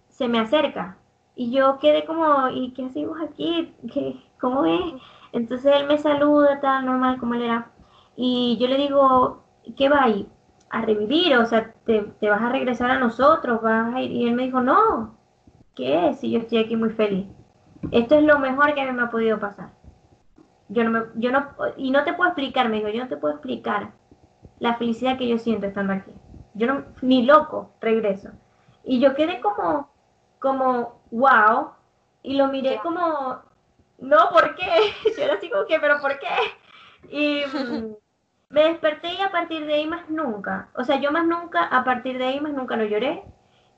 se 0.10 0.28
me 0.28 0.40
acerca. 0.40 0.98
Y 1.36 1.52
yo 1.52 1.80
quedé 1.80 2.06
como, 2.06 2.50
¿y 2.50 2.72
qué 2.74 2.86
hacemos 2.86 3.18
aquí? 3.22 3.74
¿Qué, 3.94 4.22
¿Cómo 4.40 4.66
es? 4.66 4.94
Entonces 5.32 5.74
él 5.76 5.88
me 5.88 5.98
saluda, 5.98 6.60
tal, 6.60 6.86
normal 6.86 7.20
como 7.20 7.36
él 7.36 7.44
era. 7.44 7.72
Y 8.16 8.58
yo 8.60 8.68
le 8.68 8.78
digo, 8.78 9.44
¿qué 9.78 9.90
va 9.90 10.04
ahí? 10.04 10.28
A 10.70 10.82
revivir, 10.82 11.38
o 11.38 11.46
sea, 11.46 11.74
te, 11.86 12.02
te 12.20 12.30
vas 12.30 12.42
a 12.42 12.50
regresar 12.50 12.92
a 12.92 13.00
nosotros, 13.00 13.62
vas 13.62 13.94
a 13.94 14.02
ir. 14.02 14.12
Y 14.12 14.28
él 14.28 14.36
me 14.36 14.44
dijo, 14.44 14.62
no, 14.62 15.16
¿qué 15.76 16.10
es? 16.10 16.20
Si 16.20 16.32
yo 16.32 16.40
estoy 16.40 16.60
aquí 16.60 16.76
muy 16.76 16.90
feliz. 16.90 17.28
Esto 17.92 18.16
es 18.16 18.24
lo 18.24 18.40
mejor 18.40 18.74
que 18.74 18.82
a 18.82 18.86
mí 18.86 18.92
me 18.92 19.04
ha 19.04 19.10
podido 19.10 19.40
pasar. 19.40 19.70
Yo 20.68 20.84
no 20.84 20.92
me, 20.92 21.02
yo 21.16 21.32
no, 21.32 21.48
y 21.78 21.92
no 21.92 22.04
te 22.04 22.14
puedo 22.14 22.30
explicar, 22.30 22.70
me 22.70 22.78
dijo, 22.78 22.90
yo 22.90 23.02
no 23.04 23.10
te 23.10 23.18
puedo 23.18 23.36
explicar 23.36 23.92
la 24.60 24.76
felicidad 24.76 25.18
que 25.18 25.28
yo 25.28 25.38
siento 25.38 25.66
estando 25.66 25.94
aquí. 25.94 26.12
Yo 26.54 26.68
no, 26.68 26.84
ni 27.02 27.24
loco, 27.24 27.72
regreso. 27.82 28.30
Y 28.84 29.00
yo 29.00 29.16
quedé 29.16 29.40
como, 29.40 29.90
como, 30.40 31.00
wow, 31.12 31.70
y 32.22 32.36
lo 32.36 32.48
miré 32.48 32.80
como, 32.84 33.40
no, 34.02 34.30
¿por 34.32 34.56
qué? 34.56 34.66
Yo 35.18 35.24
era 35.24 35.36
así 35.36 35.50
como 35.50 35.66
que, 35.66 35.80
pero 35.80 36.00
¿por 36.02 36.20
qué? 36.20 36.28
Y 37.10 37.46
mm, 37.46 37.96
me 38.50 38.64
desperté 38.66 39.14
y 39.14 39.22
a 39.22 39.32
partir 39.32 39.66
de 39.66 39.74
ahí 39.76 39.88
más 39.88 40.10
nunca, 40.10 40.70
o 40.76 40.84
sea, 40.84 41.00
yo 41.00 41.12
más 41.12 41.26
nunca, 41.26 41.64
a 41.66 41.84
partir 41.84 42.18
de 42.18 42.26
ahí 42.26 42.40
más 42.42 42.54
nunca 42.54 42.76
lo 42.76 42.86
lloré 42.86 43.24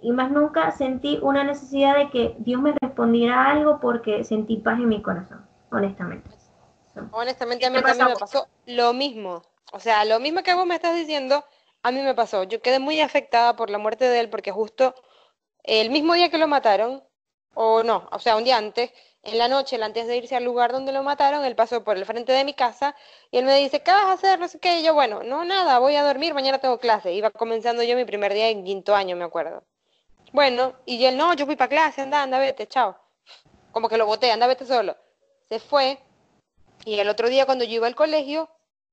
y 0.01 0.11
más 0.11 0.31
nunca 0.31 0.71
sentí 0.71 1.19
una 1.21 1.43
necesidad 1.43 1.95
de 1.97 2.09
que 2.09 2.35
Dios 2.39 2.61
me 2.61 2.73
respondiera 2.81 3.49
algo 3.51 3.79
porque 3.79 4.23
sentí 4.23 4.57
paz 4.57 4.79
en 4.79 4.89
mi 4.89 5.01
corazón, 5.01 5.45
honestamente. 5.71 6.29
Honestamente, 7.11 7.65
a 7.65 7.71
¿Qué 7.71 7.77
mí 7.77 7.83
también 7.83 8.07
me 8.07 8.17
pasó? 8.17 8.17
pasó 8.17 8.47
lo 8.65 8.93
mismo. 8.93 9.43
O 9.71 9.79
sea, 9.79 10.05
lo 10.05 10.19
mismo 10.19 10.43
que 10.43 10.53
vos 10.53 10.65
me 10.65 10.75
estás 10.75 10.95
diciendo, 10.95 11.45
a 11.83 11.91
mí 11.91 12.01
me 12.01 12.15
pasó. 12.15 12.43
Yo 12.43 12.61
quedé 12.61 12.79
muy 12.79 12.99
afectada 13.01 13.55
por 13.55 13.69
la 13.69 13.77
muerte 13.77 14.05
de 14.05 14.19
él 14.19 14.29
porque 14.29 14.51
justo 14.51 14.95
el 15.63 15.89
mismo 15.89 16.13
día 16.15 16.29
que 16.29 16.37
lo 16.37 16.47
mataron, 16.47 17.03
o 17.53 17.83
no, 17.83 18.07
o 18.11 18.19
sea, 18.19 18.37
un 18.37 18.43
día 18.43 18.57
antes, 18.57 18.91
en 19.23 19.37
la 19.37 19.47
noche, 19.47 19.81
antes 19.81 20.07
de 20.07 20.17
irse 20.17 20.35
al 20.35 20.43
lugar 20.43 20.71
donde 20.71 20.91
lo 20.91 21.03
mataron, 21.03 21.45
él 21.45 21.55
pasó 21.55 21.83
por 21.83 21.97
el 21.97 22.05
frente 22.05 22.31
de 22.31 22.43
mi 22.43 22.53
casa 22.53 22.95
y 23.29 23.37
él 23.37 23.45
me 23.45 23.55
dice, 23.57 23.81
¿qué 23.81 23.91
vas 23.91 24.05
a 24.05 24.13
hacer? 24.13 24.39
No 24.39 24.47
sé 24.47 24.59
qué. 24.59 24.79
Y 24.79 24.83
yo, 24.83 24.93
bueno, 24.93 25.23
no, 25.23 25.45
nada, 25.45 25.79
voy 25.79 25.95
a 25.95 26.03
dormir, 26.03 26.33
mañana 26.33 26.59
tengo 26.59 26.79
clase. 26.79 27.13
Iba 27.13 27.29
comenzando 27.29 27.83
yo 27.83 27.95
mi 27.95 28.05
primer 28.05 28.33
día 28.33 28.49
en 28.49 28.63
quinto 28.63 28.95
año, 28.95 29.15
me 29.15 29.23
acuerdo. 29.25 29.63
Bueno, 30.31 30.73
y 30.85 31.05
él, 31.05 31.17
no, 31.17 31.33
yo 31.35 31.45
fui 31.45 31.55
para 31.55 31.69
clase, 31.69 32.01
anda, 32.01 32.23
anda, 32.23 32.39
vete, 32.39 32.67
chao. 32.67 32.97
Como 33.71 33.89
que 33.89 33.97
lo 33.97 34.05
boté, 34.05 34.31
anda, 34.31 34.47
vete 34.47 34.65
solo. 34.65 34.97
Se 35.49 35.59
fue 35.59 35.99
y 36.85 36.99
el 36.99 37.09
otro 37.09 37.29
día 37.29 37.45
cuando 37.45 37.63
yo 37.63 37.75
iba 37.75 37.87
al 37.87 37.95
colegio, 37.95 38.49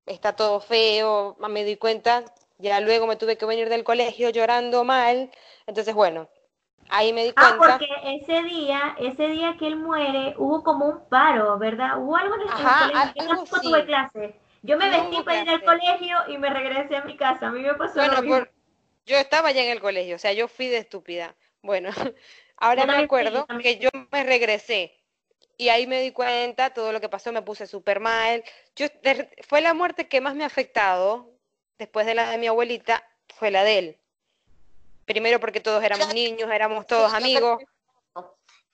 está 0.06 0.34
todo 0.36 0.60
feo, 0.60 1.36
me 1.38 1.64
di 1.64 1.76
cuenta, 1.76 2.24
ya 2.58 2.80
luego 2.80 3.06
me 3.06 3.16
tuve 3.16 3.38
que 3.38 3.46
venir 3.46 3.68
del 3.68 3.84
colegio 3.84 4.30
llorando 4.30 4.84
mal. 4.84 5.30
Entonces, 5.66 5.94
bueno, 5.94 6.28
ahí 6.90 7.12
me 7.12 7.24
di 7.24 7.32
Ah, 7.36 7.54
cuenta. 7.54 7.58
porque 7.58 7.86
ese 8.04 8.42
día, 8.42 8.94
ese 8.98 9.28
día 9.28 9.56
que 9.58 9.66
él 9.68 9.76
muere, 9.76 10.34
hubo 10.38 10.62
como 10.64 10.86
un 10.86 11.08
paro, 11.08 11.58
¿verdad? 11.58 11.98
Hubo 12.02 12.16
algo 12.16 12.34
en 12.34 12.42
el, 12.42 12.54
Ajá, 12.54 12.76
colegio. 12.76 13.12
Yo 13.14 13.22
algo 13.22 13.26
tampoco 13.26 13.60
sí. 13.60 13.62
tuve 13.62 13.86
clase. 13.86 14.36
Yo 14.62 14.76
me 14.76 14.90
No 14.90 14.90
vestí 14.90 15.22
para 15.22 15.38
ir 15.38 15.48
al 15.50 15.64
colegio 15.64 16.16
y 16.28 16.36
me 16.38 16.50
regresé 16.50 16.96
a 16.96 17.04
mi 17.04 17.16
casa. 17.16 17.48
A 17.48 17.52
mí 17.52 17.60
me 17.62 17.74
pasó 17.74 18.00
Bueno, 18.00 18.16
lo 18.16 18.18
mismo. 18.22 18.44
por- 18.44 18.52
yo 19.06 19.16
estaba 19.18 19.50
ya 19.52 19.62
en 19.62 19.70
el 19.70 19.80
colegio, 19.80 20.16
o 20.16 20.18
sea, 20.18 20.32
yo 20.32 20.48
fui 20.48 20.68
de 20.68 20.78
estúpida. 20.78 21.36
Bueno, 21.62 21.90
ahora 22.56 22.86
me 22.86 22.96
acuerdo 22.98 23.50
que 23.58 23.78
yo 23.78 23.88
me 24.12 24.24
regresé 24.24 24.94
y 25.58 25.68
ahí 25.70 25.86
me 25.86 26.02
di 26.02 26.12
cuenta, 26.12 26.72
todo 26.74 26.92
lo 26.92 27.00
que 27.00 27.08
pasó, 27.08 27.32
me 27.32 27.42
puse 27.42 27.66
súper 27.66 28.00
mal. 28.00 28.44
Yo, 28.76 28.86
fue 29.48 29.60
la 29.62 29.74
muerte 29.74 30.08
que 30.08 30.20
más 30.20 30.34
me 30.36 30.44
ha 30.44 30.48
afectado, 30.48 31.32
después 31.78 32.06
de 32.06 32.14
la 32.14 32.30
de 32.30 32.38
mi 32.38 32.46
abuelita, 32.48 33.04
fue 33.36 33.50
la 33.50 33.64
de 33.64 33.78
él. 33.78 33.98
Primero 35.08 35.40
porque 35.40 35.60
todos 35.60 35.82
éramos 35.82 36.12
niños, 36.12 36.50
éramos 36.52 36.86
todos 36.86 37.14
amigos. 37.14 37.62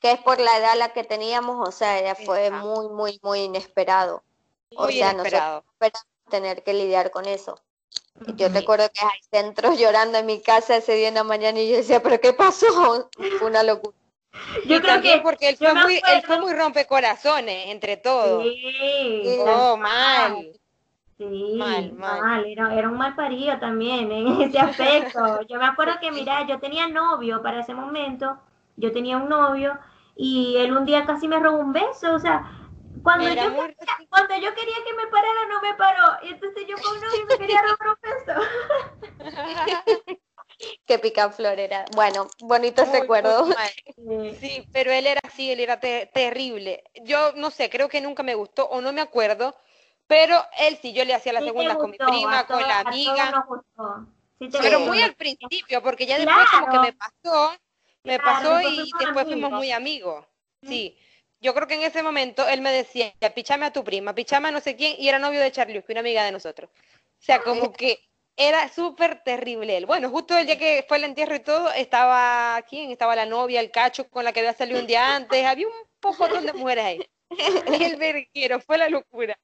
Que 0.01 0.11
es 0.11 0.19
por 0.19 0.41
la 0.41 0.59
edad 0.59 0.77
la 0.77 0.93
que 0.93 1.05
teníamos, 1.05 1.67
o 1.67 1.71
sea, 1.71 2.03
ya 2.03 2.17
fue 2.17 2.51
muy, 2.51 2.89
muy, 2.89 3.21
muy 3.23 3.43
inesperado. 3.43 4.25
o 4.75 4.89
sea, 4.89 5.13
inesperado. 5.13 5.65
nosotros 5.81 6.03
tener 6.29 6.65
que 6.65 6.75
lidiar 6.75 7.13
con 7.13 7.27
eso. 7.27 7.55
Yo 8.35 8.49
recuerdo 8.49 8.91
que 8.93 9.01
hay 9.01 9.21
centros 9.31 9.79
llorando 9.79 10.19
en 10.19 10.27
mi 10.27 10.41
casa 10.41 10.77
ese 10.77 10.95
día 10.95 11.09
en 11.09 11.15
la 11.15 11.25
mañana 11.25 11.61
y 11.61 11.71
yo 11.71 11.77
decía, 11.77 12.03
pero 12.03 12.21
¿qué 12.21 12.33
pasó? 12.33 13.09
Fue 13.39 13.47
una 13.47 13.63
locura. 13.63 13.97
Yo 14.67 14.83
creo 14.83 15.01
que 15.01 15.21
porque 15.23 15.51
él 15.51 15.57
fue, 15.57 15.73
muy, 15.73 15.95
él 15.95 16.23
fue 16.27 16.41
muy 16.41 16.53
rompecorazones 16.53 17.69
entre 17.69 17.97
todos. 17.97 18.43
Sí, 18.43 19.39
no, 19.45 19.77
mal. 19.77 20.53
Sí, 21.17 21.55
mal, 21.57 21.93
mal. 21.93 22.45
Era, 22.45 22.75
era, 22.75 22.89
un 22.89 22.99
mal 22.99 23.15
parido 23.15 23.59
también 23.59 24.11
en 24.11 24.27
ese 24.43 24.59
aspecto. 24.59 25.43
Yo 25.43 25.59
me 25.59 25.67
acuerdo 25.67 25.95
que, 26.01 26.11
mira, 26.11 26.47
yo 26.47 26.59
tenía 26.59 26.89
novio 26.89 27.43
para 27.43 27.61
ese 27.61 27.75
momento, 27.75 28.39
yo 28.77 28.93
tenía 28.93 29.17
un 29.17 29.29
novio 29.29 29.79
y 30.17 30.57
él 30.59 30.77
un 30.77 30.85
día 30.85 31.07
casi 31.07 31.29
me 31.29 31.39
robó 31.39 31.59
un 31.59 31.73
beso, 31.73 32.15
o 32.15 32.19
sea, 32.19 32.45
cuando 33.03 33.29
yo, 33.29 33.35
quería, 33.35 33.75
cuando 34.09 34.35
yo 34.37 34.55
quería 34.55 34.77
que 34.85 34.95
me 34.95 35.07
parara, 35.09 35.47
no 35.49 35.61
me 35.61 35.75
paró. 35.75 36.25
Y 36.25 36.29
entonces 36.29 36.65
yo 36.67 36.75
con 36.77 36.95
novio 36.95 37.27
me 37.29 37.37
quería 37.37 37.61
robar 37.63 37.89
un 37.91 37.97
beso. 38.03 38.41
Qué 40.87 40.99
picaflor 40.99 41.59
era. 41.59 41.85
Bueno, 41.95 42.29
bonito 42.41 42.85
recuerdo. 42.91 43.47
Sí, 44.41 44.67
pero 44.73 44.91
él 44.91 45.07
era 45.07 45.21
así, 45.25 45.51
él 45.51 45.61
era 45.61 45.79
terrible. 45.79 46.85
Yo 47.05 47.33
no 47.37 47.51
sé, 47.51 47.71
creo 47.71 47.89
que 47.89 48.01
nunca 48.01 48.23
me 48.23 48.35
gustó 48.35 48.67
o 48.69 48.81
no 48.81 48.93
me 48.93 49.01
acuerdo, 49.01 49.57
pero 50.07 50.45
él 50.59 50.79
sí, 50.81 50.93
yo 50.93 51.05
le 51.05 51.15
hacía 51.15 51.33
la 51.33 51.41
segunda 51.41 51.77
con 51.77 51.91
mi 51.91 51.99
prima, 51.99 52.47
con 52.47 52.63
la 52.63 52.81
amiga. 52.81 53.47
pero 54.61 54.81
muy 54.81 55.01
al 55.03 55.15
principio, 55.15 55.83
porque 55.83 56.07
ya 56.07 56.19
después 56.19 56.47
como 56.51 56.71
que 56.71 56.79
me 56.79 56.93
pasó, 56.93 57.57
me 58.03 58.19
pasó 58.19 58.61
y 58.61 58.91
después 58.99 59.25
fuimos 59.25 59.51
muy 59.51 59.73
amigos. 59.73 60.27
Sí. 60.63 60.99
Yo 61.41 61.55
creo 61.55 61.67
que 61.67 61.75
en 61.75 61.83
ese 61.83 62.03
momento 62.03 62.49
él 62.49 62.63
me 62.63 62.73
decía, 62.73 63.13
pichame 63.35 63.67
a 63.67 63.73
tu 63.73 63.85
prima, 63.85 64.15
pichame 64.15 64.49
a 64.49 64.51
no 64.51 64.61
sé 64.61 64.77
quién, 64.77 64.97
y 64.99 65.09
era 65.09 65.19
novio 65.19 65.41
de 65.41 65.53
Charlie, 65.53 65.85
una 65.87 66.01
amiga 66.01 66.25
de 66.25 66.33
nosotros. 66.33 66.71
O 66.71 67.23
sea, 67.23 67.43
como 67.43 67.73
que 67.73 68.01
era 68.37 68.69
súper 68.69 69.23
terrible 69.23 69.77
él. 69.77 69.87
Bueno, 69.87 70.11
justo 70.11 70.37
el 70.37 70.47
día 70.47 70.59
que 70.59 70.85
fue 70.89 70.97
el 70.97 71.05
entierro 71.05 71.35
y 71.35 71.41
todo, 71.41 71.71
estaba, 71.73 72.63
¿quién? 72.69 72.91
Estaba 72.91 73.15
la 73.15 73.27
novia, 73.27 73.61
el 73.61 73.71
cacho 73.71 74.09
con 74.09 74.25
la 74.25 74.33
que 74.33 74.41
había 74.41 74.55
salido 74.55 74.81
un 74.81 74.87
día 74.87 75.15
antes, 75.15 75.45
había 75.45 75.67
un 75.67 75.73
poco 76.01 76.29
de 76.29 76.53
mujeres 76.53 76.85
ahí. 76.85 77.09
El 77.81 77.97
verguero, 77.97 78.61
fue 78.61 78.79
la 78.79 78.89
locura. 78.89 79.39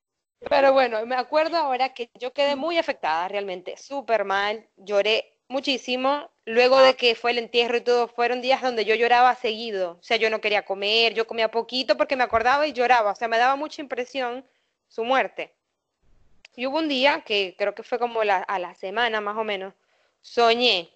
Pero 0.49 0.73
bueno, 0.73 1.05
me 1.07 1.17
acuerdo 1.17 1.57
ahora 1.57 1.93
que 1.93 2.11
yo 2.19 2.33
quedé 2.33 2.57
muy 2.57 2.79
afectada 2.79 3.29
realmente, 3.29 3.77
súper 3.77 4.25
mal, 4.25 4.67
lloré 4.77 5.37
muchísimo. 5.49 6.31
Luego 6.47 6.81
de 6.81 6.97
que 6.97 7.15
fue 7.15 7.33
el 7.33 7.39
entierro 7.39 7.77
y 7.77 7.83
todo, 7.83 8.09
fueron 8.09 8.41
días 8.41 8.63
donde 8.63 8.85
yo 8.85 8.95
lloraba 8.95 9.35
seguido. 9.35 9.99
O 10.01 10.03
sea, 10.03 10.17
yo 10.17 10.31
no 10.31 10.41
quería 10.41 10.65
comer, 10.65 11.15
yo 11.15 11.27
comía 11.27 11.51
poquito 11.51 11.97
porque 11.97 12.17
me 12.17 12.25
acordaba 12.25 12.67
y 12.67 12.73
lloraba. 12.73 13.13
O 13.13 13.15
sea, 13.15 13.29
me 13.29 13.39
daba 13.39 13.57
mucha 13.57 13.83
impresión 13.83 14.45
su 14.89 15.05
muerte. 15.05 15.55
Y 16.57 16.67
hubo 16.67 16.79
un 16.79 16.89
día, 16.89 17.23
que 17.25 17.55
creo 17.57 17.75
que 17.75 17.83
fue 17.83 17.99
como 17.99 18.21
a 18.23 18.59
la 18.59 18.75
semana 18.75 19.21
más 19.21 19.37
o 19.37 19.45
menos, 19.45 19.75
soñé. 20.21 20.91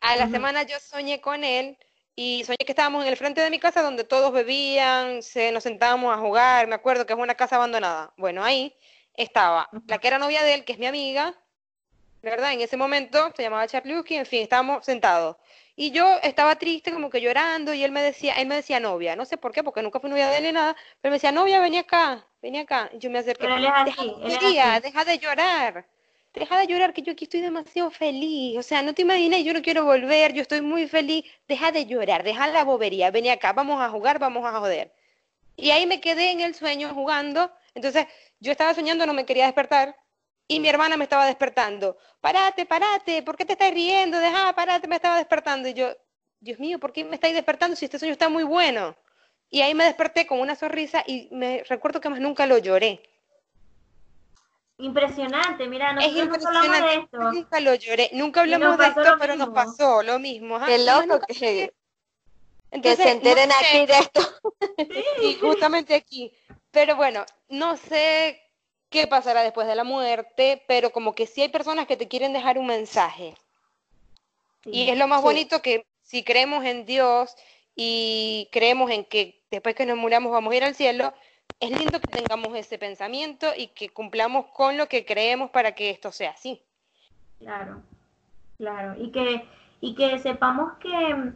A 0.00 0.16
la 0.16 0.28
semana 0.28 0.62
yo 0.62 0.78
soñé 0.78 1.20
con 1.20 1.42
él 1.42 1.76
y 2.16 2.44
soñé 2.44 2.56
que 2.56 2.72
estábamos 2.72 3.04
en 3.04 3.10
el 3.10 3.16
frente 3.18 3.42
de 3.42 3.50
mi 3.50 3.58
casa 3.58 3.82
donde 3.82 4.02
todos 4.02 4.32
bebían, 4.32 5.22
se, 5.22 5.52
nos 5.52 5.62
sentábamos 5.62 6.12
a 6.14 6.18
jugar, 6.18 6.66
me 6.66 6.74
acuerdo 6.74 7.04
que 7.04 7.12
es 7.12 7.18
una 7.18 7.34
casa 7.34 7.56
abandonada. 7.56 8.12
Bueno, 8.16 8.42
ahí 8.42 8.74
estaba 9.14 9.68
la 9.86 9.98
que 9.98 10.08
era 10.08 10.18
novia 10.18 10.42
de 10.42 10.54
él, 10.54 10.64
que 10.64 10.72
es 10.72 10.78
mi 10.78 10.86
amiga, 10.86 11.34
¿verdad? 12.22 12.54
En 12.54 12.62
ese 12.62 12.78
momento 12.78 13.30
se 13.36 13.42
llamaba 13.42 13.68
Charliuski, 13.68 14.16
en 14.16 14.26
fin, 14.26 14.42
estábamos 14.42 14.84
sentados. 14.86 15.36
Y 15.76 15.90
yo 15.90 16.16
estaba 16.22 16.56
triste, 16.56 16.90
como 16.90 17.10
que 17.10 17.20
llorando, 17.20 17.74
y 17.74 17.84
él 17.84 17.92
me 17.92 18.00
decía, 18.00 18.32
él 18.34 18.48
me 18.48 18.56
decía 18.56 18.80
novia, 18.80 19.14
no 19.14 19.26
sé 19.26 19.36
por 19.36 19.52
qué, 19.52 19.62
porque 19.62 19.82
nunca 19.82 20.00
fui 20.00 20.08
novia 20.08 20.30
de 20.30 20.38
él 20.38 20.44
ni 20.44 20.52
nada, 20.52 20.74
pero 21.02 21.10
me 21.10 21.16
decía, 21.16 21.32
novia, 21.32 21.60
vení 21.60 21.76
acá, 21.76 22.26
vení 22.40 22.60
acá. 22.60 22.88
Y 22.94 22.98
yo 22.98 23.10
me 23.10 23.18
acerqué, 23.18 23.46
deja, 23.46 24.80
deja 24.80 25.04
de 25.04 25.18
llorar, 25.18 25.86
deja 26.40 26.58
de 26.58 26.66
llorar, 26.66 26.92
que 26.92 27.02
yo 27.02 27.12
aquí 27.12 27.24
estoy 27.24 27.40
demasiado 27.40 27.90
feliz, 27.90 28.58
o 28.58 28.62
sea, 28.62 28.82
no 28.82 28.94
te 28.94 29.02
imaginas, 29.02 29.42
yo 29.42 29.52
no 29.52 29.62
quiero 29.62 29.84
volver, 29.84 30.32
yo 30.32 30.42
estoy 30.42 30.60
muy 30.60 30.86
feliz, 30.86 31.24
deja 31.48 31.72
de 31.72 31.86
llorar, 31.86 32.22
deja 32.22 32.46
la 32.48 32.64
bobería, 32.64 33.10
vení 33.10 33.30
acá, 33.30 33.52
vamos 33.52 33.80
a 33.80 33.88
jugar, 33.88 34.18
vamos 34.18 34.44
a 34.44 34.58
joder. 34.58 34.92
Y 35.56 35.70
ahí 35.70 35.86
me 35.86 36.00
quedé 36.00 36.30
en 36.30 36.40
el 36.40 36.54
sueño 36.54 36.90
jugando, 36.94 37.50
entonces 37.74 38.06
yo 38.40 38.52
estaba 38.52 38.74
soñando, 38.74 39.06
no 39.06 39.14
me 39.14 39.24
quería 39.24 39.46
despertar, 39.46 39.96
y 40.48 40.60
mi 40.60 40.68
hermana 40.68 40.96
me 40.96 41.04
estaba 41.04 41.26
despertando. 41.26 41.96
Parate, 42.20 42.66
parate, 42.66 43.22
¿por 43.22 43.36
qué 43.36 43.44
te 43.44 43.54
estás 43.54 43.72
riendo? 43.72 44.18
Deja, 44.18 44.52
parate, 44.54 44.86
me 44.86 44.96
estaba 44.96 45.16
despertando. 45.16 45.68
Y 45.68 45.74
yo, 45.74 45.88
Dios 46.40 46.58
mío, 46.58 46.78
¿por 46.78 46.92
qué 46.92 47.04
me 47.04 47.16
estáis 47.16 47.34
despertando 47.34 47.76
si 47.76 47.86
este 47.86 47.98
sueño 47.98 48.12
está 48.12 48.28
muy 48.28 48.44
bueno? 48.44 48.96
Y 49.50 49.62
ahí 49.62 49.74
me 49.74 49.84
desperté 49.84 50.26
con 50.26 50.40
una 50.40 50.54
sonrisa 50.54 51.02
y 51.06 51.28
me 51.32 51.62
recuerdo 51.64 52.00
que 52.00 52.08
más 52.08 52.20
nunca 52.20 52.46
lo 52.46 52.58
lloré. 52.58 53.02
Impresionante, 54.78 55.66
mira, 55.68 55.94
nosotros 55.94 56.36
es 56.36 56.42
no 56.42 56.48
hablamos 56.48 56.80
de 56.80 56.94
esto. 56.96 57.18
Nunca 57.32 57.60
lo 57.60 57.74
lloré, 57.74 58.10
nunca 58.12 58.40
hablamos 58.42 58.76
de 58.76 58.86
esto, 58.88 59.16
pero 59.18 59.34
nos 59.36 59.48
pasó 59.50 60.02
lo 60.02 60.18
mismo. 60.18 60.60
Qué 60.66 60.78
loco 60.78 61.20
que, 61.26 61.72
Entonces, 62.70 62.98
que 62.98 63.02
se 63.02 63.10
enteren 63.10 63.50
aquí 63.52 63.86
de 63.86 63.98
esto. 63.98 64.20
Sí, 65.20 65.38
justamente 65.40 65.94
aquí. 65.94 66.32
Pero 66.70 66.96
bueno, 66.96 67.24
no 67.48 67.76
sé 67.78 68.38
qué 68.90 69.06
pasará 69.06 69.42
después 69.42 69.66
de 69.66 69.74
la 69.74 69.84
muerte, 69.84 70.62
pero 70.68 70.90
como 70.90 71.14
que 71.14 71.26
sí 71.26 71.40
hay 71.40 71.48
personas 71.48 71.86
que 71.86 71.96
te 71.96 72.08
quieren 72.08 72.34
dejar 72.34 72.58
un 72.58 72.66
mensaje. 72.66 73.34
y 74.64 74.90
es 74.90 74.98
lo 74.98 75.08
más 75.08 75.22
bonito 75.22 75.62
que 75.62 75.86
si 76.02 76.22
creemos 76.22 76.64
en 76.64 76.84
Dios 76.84 77.34
y 77.74 78.48
creemos 78.52 78.90
en 78.90 79.04
que 79.04 79.42
después 79.50 79.74
que 79.74 79.86
nos 79.86 79.96
muramos 79.96 80.32
vamos 80.32 80.52
a 80.52 80.56
ir 80.56 80.64
al 80.64 80.74
cielo, 80.74 81.14
es 81.60 81.70
lindo 81.70 82.00
que 82.00 82.08
tengamos 82.08 82.54
ese 82.54 82.78
pensamiento 82.78 83.46
y 83.56 83.68
que 83.68 83.88
cumplamos 83.88 84.46
con 84.46 84.76
lo 84.76 84.88
que 84.88 85.04
creemos 85.04 85.50
para 85.50 85.72
que 85.72 85.90
esto 85.90 86.12
sea 86.12 86.30
así. 86.30 86.62
Claro, 87.38 87.82
claro. 88.58 88.94
Y 89.02 89.10
que, 89.10 89.44
y 89.80 89.94
que 89.94 90.18
sepamos 90.18 90.74
que, 90.74 91.32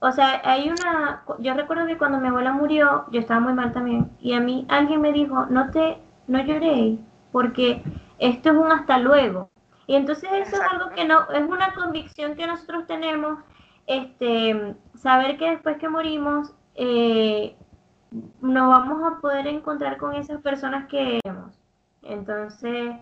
o 0.00 0.12
sea, 0.12 0.40
hay 0.44 0.70
una, 0.70 1.24
yo 1.38 1.54
recuerdo 1.54 1.86
que 1.86 1.98
cuando 1.98 2.18
mi 2.18 2.28
abuela 2.28 2.52
murió, 2.52 3.06
yo 3.10 3.20
estaba 3.20 3.40
muy 3.40 3.52
mal 3.52 3.72
también, 3.72 4.10
y 4.20 4.34
a 4.34 4.40
mí 4.40 4.66
alguien 4.68 5.00
me 5.00 5.12
dijo, 5.12 5.46
no 5.46 5.70
te 5.70 5.98
no 6.26 6.42
lloré, 6.44 6.98
porque 7.30 7.82
esto 8.18 8.50
es 8.50 8.56
un 8.56 8.70
hasta 8.70 8.98
luego. 8.98 9.50
Y 9.86 9.96
entonces 9.96 10.30
eso 10.32 10.56
es 10.56 10.62
algo 10.62 10.90
que 10.90 11.04
no, 11.04 11.30
es 11.30 11.42
una 11.42 11.74
convicción 11.74 12.36
que 12.36 12.46
nosotros 12.46 12.86
tenemos, 12.86 13.38
este, 13.86 14.74
saber 14.94 15.36
que 15.36 15.50
después 15.50 15.76
que 15.78 15.88
morimos, 15.88 16.54
eh, 16.76 17.56
nos 18.40 18.68
vamos 18.68 19.12
a 19.12 19.20
poder 19.20 19.46
encontrar 19.46 19.96
con 19.96 20.14
esas 20.14 20.40
personas 20.42 20.88
que 20.88 21.20
queremos. 21.22 21.54
Entonces, 22.02 22.96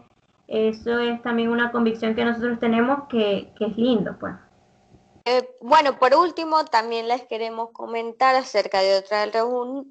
eso 0.47 0.99
es 0.99 1.23
también 1.23 1.49
una 1.49 1.73
convicción 1.73 2.15
que 2.15 2.25
nosotros 2.25 2.59
tenemos 2.59 3.09
que, 3.09 3.53
es 3.59 3.77
lindo, 3.77 4.17
pues. 4.19 4.35
Eh, 5.25 5.49
bueno, 5.61 5.99
por 5.99 6.15
último, 6.15 6.65
también 6.65 7.09
les 7.09 7.25
queremos 7.27 7.71
comentar 7.71 8.35
acerca 8.35 8.81
de 8.81 8.99
otra, 8.99 9.27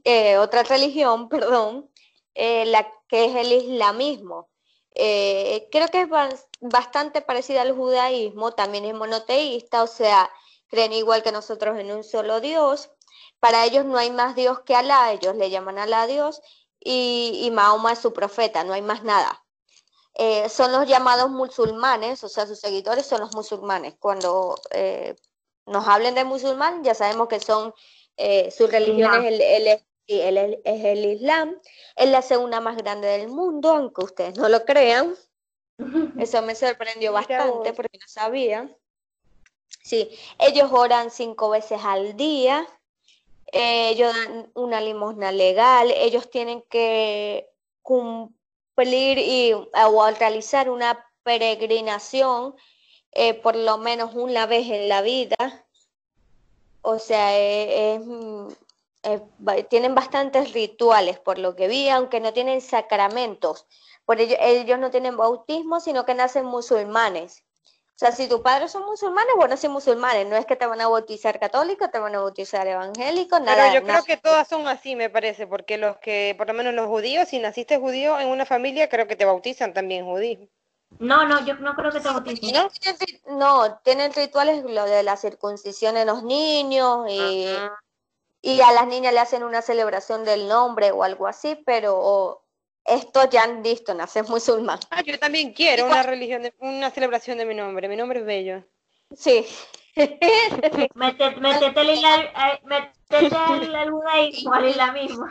eh, 0.03 0.37
otra 0.37 0.63
religión, 0.63 1.29
perdón, 1.29 1.89
eh, 2.35 2.65
la 2.65 2.87
que 3.07 3.25
es 3.25 3.35
el 3.35 3.51
islamismo. 3.51 4.49
Creo 4.93 5.87
que 5.87 6.01
es 6.01 6.09
bastante 6.59 7.21
parecida 7.21 7.61
al 7.61 7.71
judaísmo, 7.71 8.51
también 8.51 8.83
es 8.83 8.93
monoteísta, 8.93 9.81
o 9.81 9.87
sea, 9.87 10.29
creen 10.67 10.91
igual 10.91 11.23
que 11.23 11.31
nosotros 11.31 11.79
en 11.79 11.91
un 11.91 12.03
solo 12.03 12.41
Dios. 12.41 12.91
Para 13.39 13.65
ellos 13.65 13.85
no 13.85 13.97
hay 13.97 14.11
más 14.11 14.35
Dios 14.35 14.61
que 14.61 14.75
Alá, 14.75 15.11
ellos 15.11 15.35
le 15.35 15.49
llaman 15.49 15.77
Alá 15.77 16.07
Dios, 16.07 16.41
y, 16.79 17.49
Mahoma 17.53 17.93
es 17.93 17.99
su 17.99 18.13
profeta, 18.13 18.63
no 18.63 18.73
hay 18.73 18.81
más 18.81 19.03
nada. 19.03 19.43
Eh, 20.15 20.49
son 20.49 20.71
los 20.71 20.87
llamados 20.87 21.29
musulmanes, 21.29 22.23
o 22.23 22.29
sea, 22.29 22.47
sus 22.47 22.59
seguidores 22.59 23.05
son 23.05 23.21
los 23.21 23.33
musulmanes. 23.35 23.95
Cuando 23.99 24.55
nos 25.65 25.87
hablen 25.87 26.15
de 26.15 26.23
musulmán, 26.23 26.83
ya 26.83 26.93
sabemos 26.93 27.27
que 27.27 27.39
son, 27.39 27.73
su 28.51 28.67
religión 28.67 29.25
es 29.25 29.33
el, 29.33 29.41
el, 29.41 29.81
es, 30.09 30.85
el 30.85 31.05
Islam. 31.05 31.59
Es 31.95 32.09
la 32.09 32.21
segunda 32.21 32.59
más 32.59 32.77
grande 32.77 33.07
del 33.07 33.27
mundo, 33.27 33.69
aunque 33.69 34.03
ustedes 34.03 34.37
no 34.37 34.49
lo 34.49 34.65
crean. 34.65 35.15
Eso 36.19 36.41
me 36.41 36.55
sorprendió 36.55 37.13
bastante 37.13 37.73
porque 37.73 37.97
no 37.97 38.07
sabía. 38.07 38.69
Sí, 39.83 40.09
ellos 40.39 40.69
oran 40.71 41.11
cinco 41.11 41.49
veces 41.49 41.79
al 41.83 42.17
día. 42.17 42.67
Ellos 43.51 44.13
dan 44.13 44.51
una 44.53 44.81
limosna 44.81 45.31
legal. 45.31 45.91
Ellos 45.95 46.29
tienen 46.29 46.61
que 46.69 47.49
cumplir 47.81 49.17
y 49.17 49.53
o 49.53 50.11
realizar 50.11 50.69
una 50.69 51.05
peregrinación 51.23 52.55
eh, 53.11 53.33
por 53.33 53.55
lo 53.55 53.77
menos 53.77 54.13
una 54.15 54.45
vez 54.45 54.69
en 54.69 54.87
la 54.87 55.01
vida. 55.01 55.35
O 56.81 56.99
sea, 56.99 57.37
e, 57.37 57.95
es 57.95 58.01
eh, 59.03 59.21
ba- 59.37 59.61
tienen 59.63 59.95
bastantes 59.95 60.53
rituales, 60.53 61.19
por 61.19 61.37
lo 61.39 61.55
que 61.55 61.67
vi, 61.67 61.89
aunque 61.89 62.19
no 62.19 62.33
tienen 62.33 62.61
sacramentos. 62.61 63.65
Por 64.05 64.19
ello, 64.21 64.35
ellos 64.39 64.79
no 64.79 64.91
tienen 64.91 65.17
bautismo, 65.17 65.79
sino 65.79 66.05
que 66.05 66.13
nacen 66.13 66.45
musulmanes. 66.45 67.43
O 67.99 68.05
sea, 68.05 68.13
si 68.13 68.29
tus 68.29 68.39
padres 68.39 68.71
son 68.71 68.85
musulmanes, 68.85 69.33
bueno, 69.35 69.57
sí 69.57 69.67
musulmanes. 69.67 70.25
No 70.25 70.37
es 70.37 70.45
que 70.45 70.55
te 70.55 70.65
van 70.65 70.79
a 70.79 70.87
bautizar 70.87 71.37
católico, 71.37 71.89
te 71.89 71.99
van 71.99 72.15
a 72.15 72.19
bautizar 72.19 72.65
evangélico, 72.65 73.41
nada. 73.41 73.57
Pero 73.57 73.73
yo 73.73 73.85
nada. 73.85 74.01
creo 74.01 74.05
que 74.05 74.21
todas 74.21 74.47
son 74.47 74.69
así, 74.69 74.95
me 74.95 75.09
parece, 75.09 75.47
porque 75.47 75.77
los 75.77 75.97
que, 75.97 76.33
por 76.37 76.47
lo 76.47 76.53
menos 76.53 76.73
los 76.73 76.87
judíos, 76.87 77.27
si 77.27 77.39
naciste 77.39 77.77
judío 77.77 78.17
en 78.17 78.29
una 78.29 78.45
familia, 78.45 78.87
creo 78.87 79.05
que 79.05 79.17
te 79.17 79.25
bautizan 79.25 79.73
también 79.73 80.05
judío. 80.05 80.47
No, 80.97 81.27
no, 81.27 81.45
yo 81.45 81.55
no 81.55 81.75
creo 81.75 81.91
que 81.91 81.99
te 81.99 82.07
bauticen. 82.07 82.53
No, 82.53 82.69
no, 83.37 83.79
tienen 83.83 84.13
rituales 84.13 84.63
lo 84.63 84.85
de 84.85 85.03
la 85.03 85.17
circuncisión 85.17 85.97
en 85.97 86.07
los 86.07 86.23
niños 86.23 87.05
y, 87.09 87.53
y 88.41 88.61
a 88.61 88.71
las 88.71 88.87
niñas 88.87 89.11
le 89.11 89.19
hacen 89.19 89.43
una 89.43 89.61
celebración 89.61 90.23
del 90.23 90.47
nombre 90.47 90.91
o 90.91 91.03
algo 91.03 91.27
así, 91.27 91.61
pero 91.65 91.99
o, 91.99 92.43
esto 92.89 93.29
ya 93.29 93.43
han 93.43 93.61
visto, 93.63 93.93
nacer 93.93 94.23
musulmán. 94.27 94.79
Ah, 94.89 95.01
yo 95.01 95.17
también 95.19 95.53
quiero 95.53 95.85
una 95.85 96.03
religión, 96.03 96.43
de- 96.43 96.53
una 96.59 96.89
celebración 96.91 97.37
de 97.37 97.45
mi 97.45 97.55
nombre. 97.55 97.87
Mi 97.87 97.95
nombre 97.95 98.19
es 98.19 98.25
bello. 98.25 98.63
Sí. 99.15 99.45
Métete, 99.95 101.35
métete 101.39 101.79
al, 101.79 101.89
isla- 101.89 102.23
eh, 102.53 102.59
métete 102.63 103.35
al, 103.35 103.75
al 103.75 103.91
judaísmo, 103.91 104.53
al 104.53 104.69
islamismo. 104.69 105.25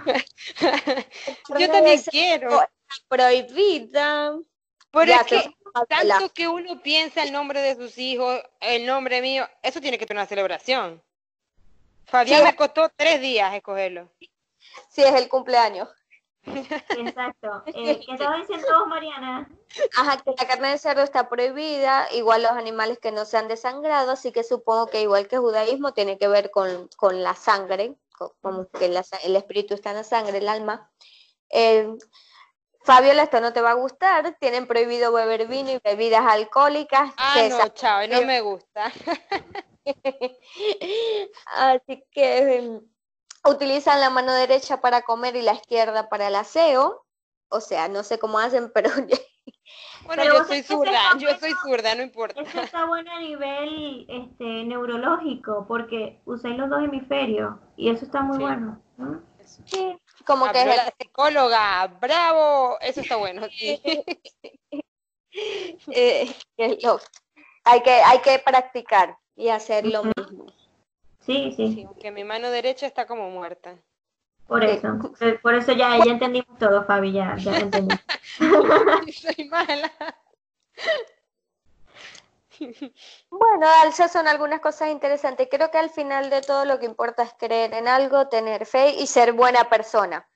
Yo 1.58 1.70
también 1.70 2.02
quiero. 2.10 2.62
Prohibida. 3.08 4.38
Pero 4.90 5.04
Ya, 5.06 5.16
es 5.20 5.26
que 5.26 5.50
la- 5.74 5.86
tanto 5.86 6.32
que 6.32 6.48
uno 6.48 6.80
piensa 6.82 7.22
el 7.22 7.32
nombre 7.32 7.60
de 7.60 7.76
sus 7.76 7.98
hijos, 7.98 8.40
el 8.60 8.86
nombre 8.86 9.20
mío, 9.20 9.46
eso 9.62 9.80
tiene 9.80 9.98
que 9.98 10.06
ser 10.06 10.16
una 10.16 10.26
celebración. 10.26 11.02
Fabián 12.06 12.40
Sí. 12.40 12.46
me 12.46 12.56
costó 12.56 12.90
tres 12.96 13.20
días 13.20 13.54
escogerlo. 13.54 14.10
Sí, 14.88 15.02
es 15.02 15.12
el 15.14 15.28
cumpleaños. 15.28 15.88
Exacto. 16.96 17.62
Eh, 17.74 18.00
¿Qué 18.04 18.12
estabas 18.12 18.40
diciendo 18.40 18.66
vos, 18.78 18.88
Mariana? 18.88 19.48
Ajá, 19.96 20.16
que 20.18 20.32
la 20.38 20.46
carne 20.48 20.68
de 20.70 20.78
cerdo 20.78 21.02
está 21.02 21.28
prohibida, 21.28 22.08
igual 22.12 22.42
los 22.42 22.52
animales 22.52 22.98
que 22.98 23.12
no 23.12 23.24
sean 23.24 23.48
desangrados, 23.48 24.10
así 24.10 24.32
que 24.32 24.42
supongo 24.42 24.86
que 24.86 25.02
igual 25.02 25.28
que 25.28 25.36
el 25.36 25.42
judaísmo 25.42 25.92
tiene 25.92 26.16
que 26.18 26.26
ver 26.28 26.50
con, 26.50 26.88
con 26.96 27.22
la 27.22 27.34
sangre, 27.34 27.94
co- 28.16 28.34
como 28.40 28.66
que 28.68 28.88
la 28.88 29.04
el 29.24 29.36
espíritu 29.36 29.74
está 29.74 29.90
en 29.90 29.96
la 29.96 30.04
sangre, 30.04 30.38
el 30.38 30.48
alma. 30.48 30.90
Eh, 31.50 31.94
Fabiola, 32.84 33.24
esto 33.24 33.40
no 33.42 33.52
te 33.52 33.60
va 33.60 33.72
a 33.72 33.74
gustar, 33.74 34.36
tienen 34.40 34.66
prohibido 34.66 35.12
beber 35.12 35.46
vino 35.46 35.70
y 35.70 35.78
bebidas 35.84 36.24
alcohólicas. 36.26 37.12
Ah, 37.18 37.34
se 37.34 37.48
no, 37.50 37.68
chao, 37.68 38.06
no 38.08 38.22
me 38.22 38.40
gusta. 38.40 38.90
Así 41.46 42.04
que 42.10 42.54
em, 42.56 42.80
utilizan 43.50 44.00
la 44.00 44.10
mano 44.10 44.32
derecha 44.34 44.80
para 44.80 45.02
comer 45.02 45.36
y 45.36 45.42
la 45.42 45.54
izquierda 45.54 46.08
para 46.08 46.28
el 46.28 46.34
aseo. 46.36 47.04
O 47.50 47.60
sea, 47.60 47.88
no 47.88 48.02
sé 48.02 48.18
cómo 48.18 48.38
hacen, 48.38 48.70
pero 48.74 48.90
Bueno, 50.04 50.22
Pero 50.22 50.34
yo 50.38 50.44
soy 50.44 50.58
que 50.58 50.62
zurda, 50.62 51.00
yo 51.18 51.28
soy 51.38 51.52
zurda, 51.62 51.94
no 51.94 52.02
importa. 52.02 52.40
Eso 52.40 52.60
está 52.60 52.84
bueno 52.86 53.10
a 53.12 53.18
nivel 53.20 54.06
este, 54.08 54.64
neurológico, 54.64 55.64
porque 55.66 56.20
usáis 56.24 56.56
los 56.56 56.68
dos 56.70 56.82
hemisferios 56.82 57.54
y 57.76 57.90
eso 57.90 58.04
está 58.04 58.20
muy 58.22 58.36
Sí. 58.36 58.42
bueno. 58.42 58.82
¿no? 58.96 59.22
sí, 59.64 59.96
como 60.26 60.50
que 60.52 60.58
Habló 60.60 60.72
es 60.72 60.76
la 60.78 60.94
psicóloga, 60.98 61.86
bravo, 62.00 62.78
eso 62.80 63.00
está 63.00 63.16
bueno. 63.16 63.46
sí. 63.50 63.80
Eh, 65.88 66.34
es 66.56 66.82
lo- 66.82 67.00
hay 67.64 67.82
que 67.82 67.90
hay 67.92 68.18
que 68.20 68.38
practicar 68.40 69.16
y 69.36 69.48
hacer 69.50 69.86
lo 69.86 70.02
mismo. 70.04 70.46
Sí, 71.28 71.52
sí, 71.54 71.74
Sí, 71.74 71.84
aunque 71.86 72.10
mi 72.10 72.24
mano 72.24 72.50
derecha 72.50 72.86
está 72.86 73.06
como 73.06 73.28
muerta. 73.30 73.76
por 74.46 74.64
eso. 74.64 74.88
Eh, 75.20 75.38
Por 75.42 75.54
eso 75.54 75.72
ya, 75.72 75.98
ya 76.02 76.10
entendimos 76.12 76.58
todo, 76.58 76.84
Fabi, 76.86 77.12
ya, 77.12 77.36
ya 77.36 77.58
entendí. 77.58 77.94
Soy 79.12 79.44
mala. 79.50 79.92
Bueno, 83.30 83.66
esas 83.86 84.10
son 84.10 84.26
algunas 84.26 84.60
cosas 84.60 84.88
interesantes. 84.88 85.48
Creo 85.50 85.70
que 85.70 85.78
al 85.78 85.90
final 85.90 86.30
de 86.30 86.40
todo 86.40 86.64
lo 86.64 86.78
que 86.78 86.86
importa 86.86 87.22
es 87.22 87.34
creer 87.38 87.74
en 87.74 87.86
algo, 87.88 88.28
tener 88.28 88.64
fe 88.66 88.94
y 88.98 89.06
ser 89.06 89.32
buena 89.34 89.68
persona. 89.68 90.26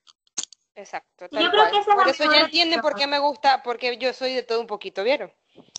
Exacto, 0.75 1.25
Yo 1.31 1.39
creo 1.39 1.51
cual. 1.51 1.71
que 1.71 1.77
esa 1.79 1.91
es 1.91 1.95
Por 1.97 2.07
eso 2.07 2.23
ya 2.31 2.39
entienden 2.41 2.81
por 2.81 2.95
qué 2.95 3.07
me 3.07 3.17
gusta, 3.19 3.61
porque 3.63 3.97
yo 3.97 4.13
soy 4.13 4.33
de 4.35 4.43
todo 4.43 4.61
un 4.61 4.67
poquito, 4.67 5.03
¿vieron? 5.03 5.33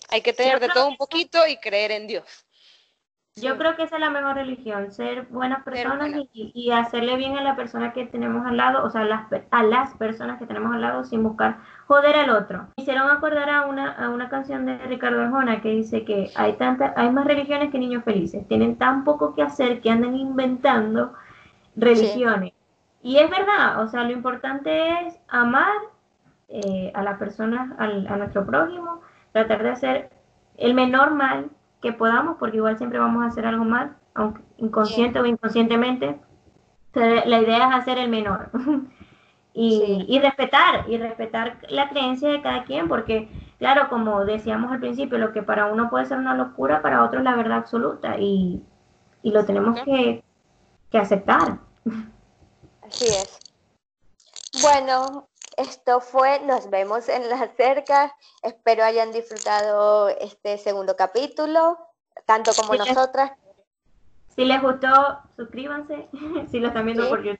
Hay 0.09 0.21
que 0.21 0.33
tener 0.33 0.59
de 0.59 0.67
todo 0.69 0.85
que 0.85 0.89
un 0.91 0.97
poquito 0.97 1.47
y 1.47 1.57
creer 1.57 1.91
en 1.91 2.07
Dios. 2.07 2.45
Yo 3.37 3.57
creo 3.57 3.75
que 3.75 3.83
esa 3.83 3.95
es 3.95 4.01
la 4.01 4.09
mejor 4.09 4.35
religión, 4.35 4.91
ser 4.93 5.23
buenas 5.27 5.63
personas 5.63 6.07
buena. 6.09 6.25
y, 6.33 6.51
y 6.55 6.71
hacerle 6.71 7.17
bien 7.17 7.37
a 7.37 7.43
la 7.43 7.57
persona 7.57 7.91
que 7.91 8.05
tenemos 8.05 8.45
al 8.45 8.55
lado, 8.55 8.85
o 8.85 8.89
sea, 8.89 9.03
las, 9.03 9.27
pe- 9.27 9.45
a 9.51 9.61
las 9.63 9.93
personas 9.95 10.39
que 10.39 10.45
tenemos 10.45 10.73
al 10.73 10.79
lado 10.81 11.03
sin 11.03 11.21
buscar 11.21 11.57
joder 11.85 12.15
al 12.15 12.29
otro. 12.29 12.59
Me 12.77 12.83
Hicieron 12.83 13.09
acordar 13.11 13.49
a 13.49 13.65
una, 13.67 13.91
a 13.91 14.09
una 14.09 14.29
canción 14.29 14.65
de 14.65 14.77
Ricardo 14.77 15.21
Arjona 15.21 15.61
que 15.61 15.69
dice 15.69 16.05
que 16.05 16.31
hay, 16.35 16.53
tanta, 16.53 16.93
hay 16.95 17.09
más 17.11 17.25
religiones 17.25 17.71
que 17.71 17.77
niños 17.79 18.05
felices, 18.05 18.47
tienen 18.47 18.77
tan 18.77 19.03
poco 19.03 19.35
que 19.35 19.41
hacer 19.43 19.81
que 19.81 19.89
andan 19.91 20.15
inventando 20.15 21.13
religiones. 21.75 22.53
Y 23.03 23.17
es 23.17 23.29
verdad, 23.29 23.81
o 23.83 23.87
sea, 23.87 24.03
lo 24.05 24.11
importante 24.11 25.07
es 25.07 25.19
amar 25.27 25.73
eh, 26.49 26.91
a 26.95 27.03
la 27.03 27.17
persona, 27.17 27.75
al- 27.79 28.07
a 28.07 28.17
nuestro 28.17 28.45
prójimo, 28.45 29.01
tratar 29.31 29.63
de 29.63 29.69
hacer 29.71 30.09
el 30.57 30.73
menor 30.73 31.13
mal 31.13 31.49
que 31.85 31.93
podamos, 31.93 32.37
porque 32.39 32.57
igual 32.57 32.79
siempre 32.79 32.97
vamos 32.97 33.23
a 33.23 33.27
hacer 33.27 33.45
algo 33.45 33.63
mal, 33.63 33.95
aunque 34.15 34.41
inconsciente 34.57 35.19
o 35.19 35.25
inconscientemente. 35.27 36.19
La 36.93 37.39
idea 37.41 37.67
es 37.69 37.75
hacer 37.75 37.99
el 37.99 38.09
menor. 38.09 38.49
y, 39.53 39.79
Sí. 39.85 40.05
y 40.07 40.19
respetar, 40.19 40.89
y 40.89 40.97
respetar 40.97 41.57
la 41.69 41.87
creencia 41.89 42.29
de 42.29 42.41
cada 42.41 42.63
quien, 42.63 42.87
porque, 42.87 43.29
claro, 43.59 43.87
como 43.87 44.25
decíamos 44.25 44.71
al 44.71 44.79
principio, 44.79 45.19
lo 45.19 45.31
que 45.31 45.43
para 45.43 45.67
uno 45.67 45.91
puede 45.91 46.07
ser 46.07 46.17
una 46.17 46.33
locura, 46.33 46.81
para 46.81 47.03
otro 47.03 47.19
es 47.19 47.23
la 47.23 47.35
verdad 47.35 47.59
absoluta, 47.59 48.17
y, 48.17 48.63
y 49.21 49.31
lo 49.31 49.45
tenemos 49.45 49.79
que, 49.81 50.23
que 50.89 50.97
aceptar. 50.97 51.59
Así 52.81 53.05
es. 53.05 53.39
Bueno, 54.63 55.27
esto 55.57 56.01
fue, 56.01 56.39
nos 56.41 56.69
vemos 56.69 57.09
en 57.09 57.29
la 57.29 57.47
cerca. 57.57 58.15
Espero 58.41 58.83
hayan 58.83 59.11
disfrutado 59.11 60.09
este 60.09 60.57
segundo 60.57 60.95
capítulo, 60.95 61.77
tanto 62.25 62.51
como 62.53 62.73
les- 62.75 62.87
nosotras. 62.87 63.31
Si 64.35 64.43
les 64.43 64.61
gustó, 64.61 65.19
suscríbanse, 65.37 66.09
si 66.51 66.59
lo 66.59 66.67
están 66.67 66.85
viendo 66.85 67.03
Sí. 67.03 67.09
por 67.09 67.23
YouTube. 67.23 67.39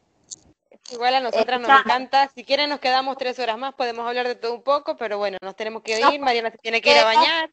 Igual 0.92 1.16
a 1.16 1.20
nosotras 1.20 1.60
nos 1.60 1.70
encanta. 1.82 2.30
Si 2.36 2.44
quieren 2.46 2.70
nos 2.70 2.80
quedamos 2.80 3.18
tres 3.18 3.40
horas 3.40 3.58
más, 3.58 3.74
podemos 3.74 4.08
hablar 4.08 4.28
de 4.28 4.36
todo 4.36 4.54
un 4.54 4.62
poco, 4.62 4.96
pero 4.96 5.18
bueno, 5.18 5.38
nos 5.42 5.56
tenemos 5.56 5.82
que 5.82 6.00
No, 6.00 6.12
ir. 6.14 6.20
Mariana 6.22 6.52
se 6.52 6.60
tiene 6.60 6.80
que 6.80 6.92
ir 6.92 6.98
a 7.00 7.06
bañar. 7.06 7.50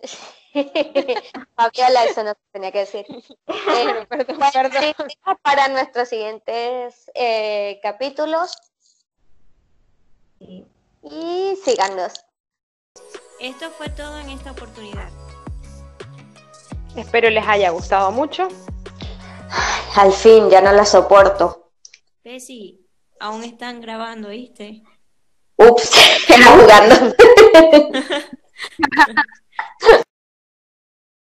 Fabiola, 1.56 2.04
eso 2.04 2.24
no 2.24 2.30
se 2.30 2.38
tenía 2.52 2.72
que 2.72 2.80
decir. 2.80 3.06
Eh, 3.08 4.06
Perdón, 4.08 4.38
perdón. 4.38 5.08
para 5.42 5.68
nuestros 5.68 6.08
siguientes 6.08 7.10
eh, 7.14 7.78
capítulos 7.82 8.56
Sí. 10.44 10.66
y 11.02 11.56
síganos. 11.64 12.12
Esto 13.40 13.70
fue 13.70 13.88
todo 13.88 14.18
en 14.18 14.30
esta 14.30 14.52
oportunidad. 14.52 15.08
Espero 16.96 17.30
les 17.30 17.46
haya 17.46 17.70
gustado 17.70 18.10
mucho. 18.12 18.48
Al 19.96 20.12
fin, 20.12 20.50
ya 20.50 20.60
no 20.60 20.72
la 20.72 20.84
soporto. 20.84 21.70
Bessie, 22.22 22.80
aún 23.20 23.44
están 23.44 23.80
grabando, 23.80 24.28
¿viste? 24.28 24.82
Ups, 25.56 25.90
era 26.28 26.46
jugando. 26.46 27.14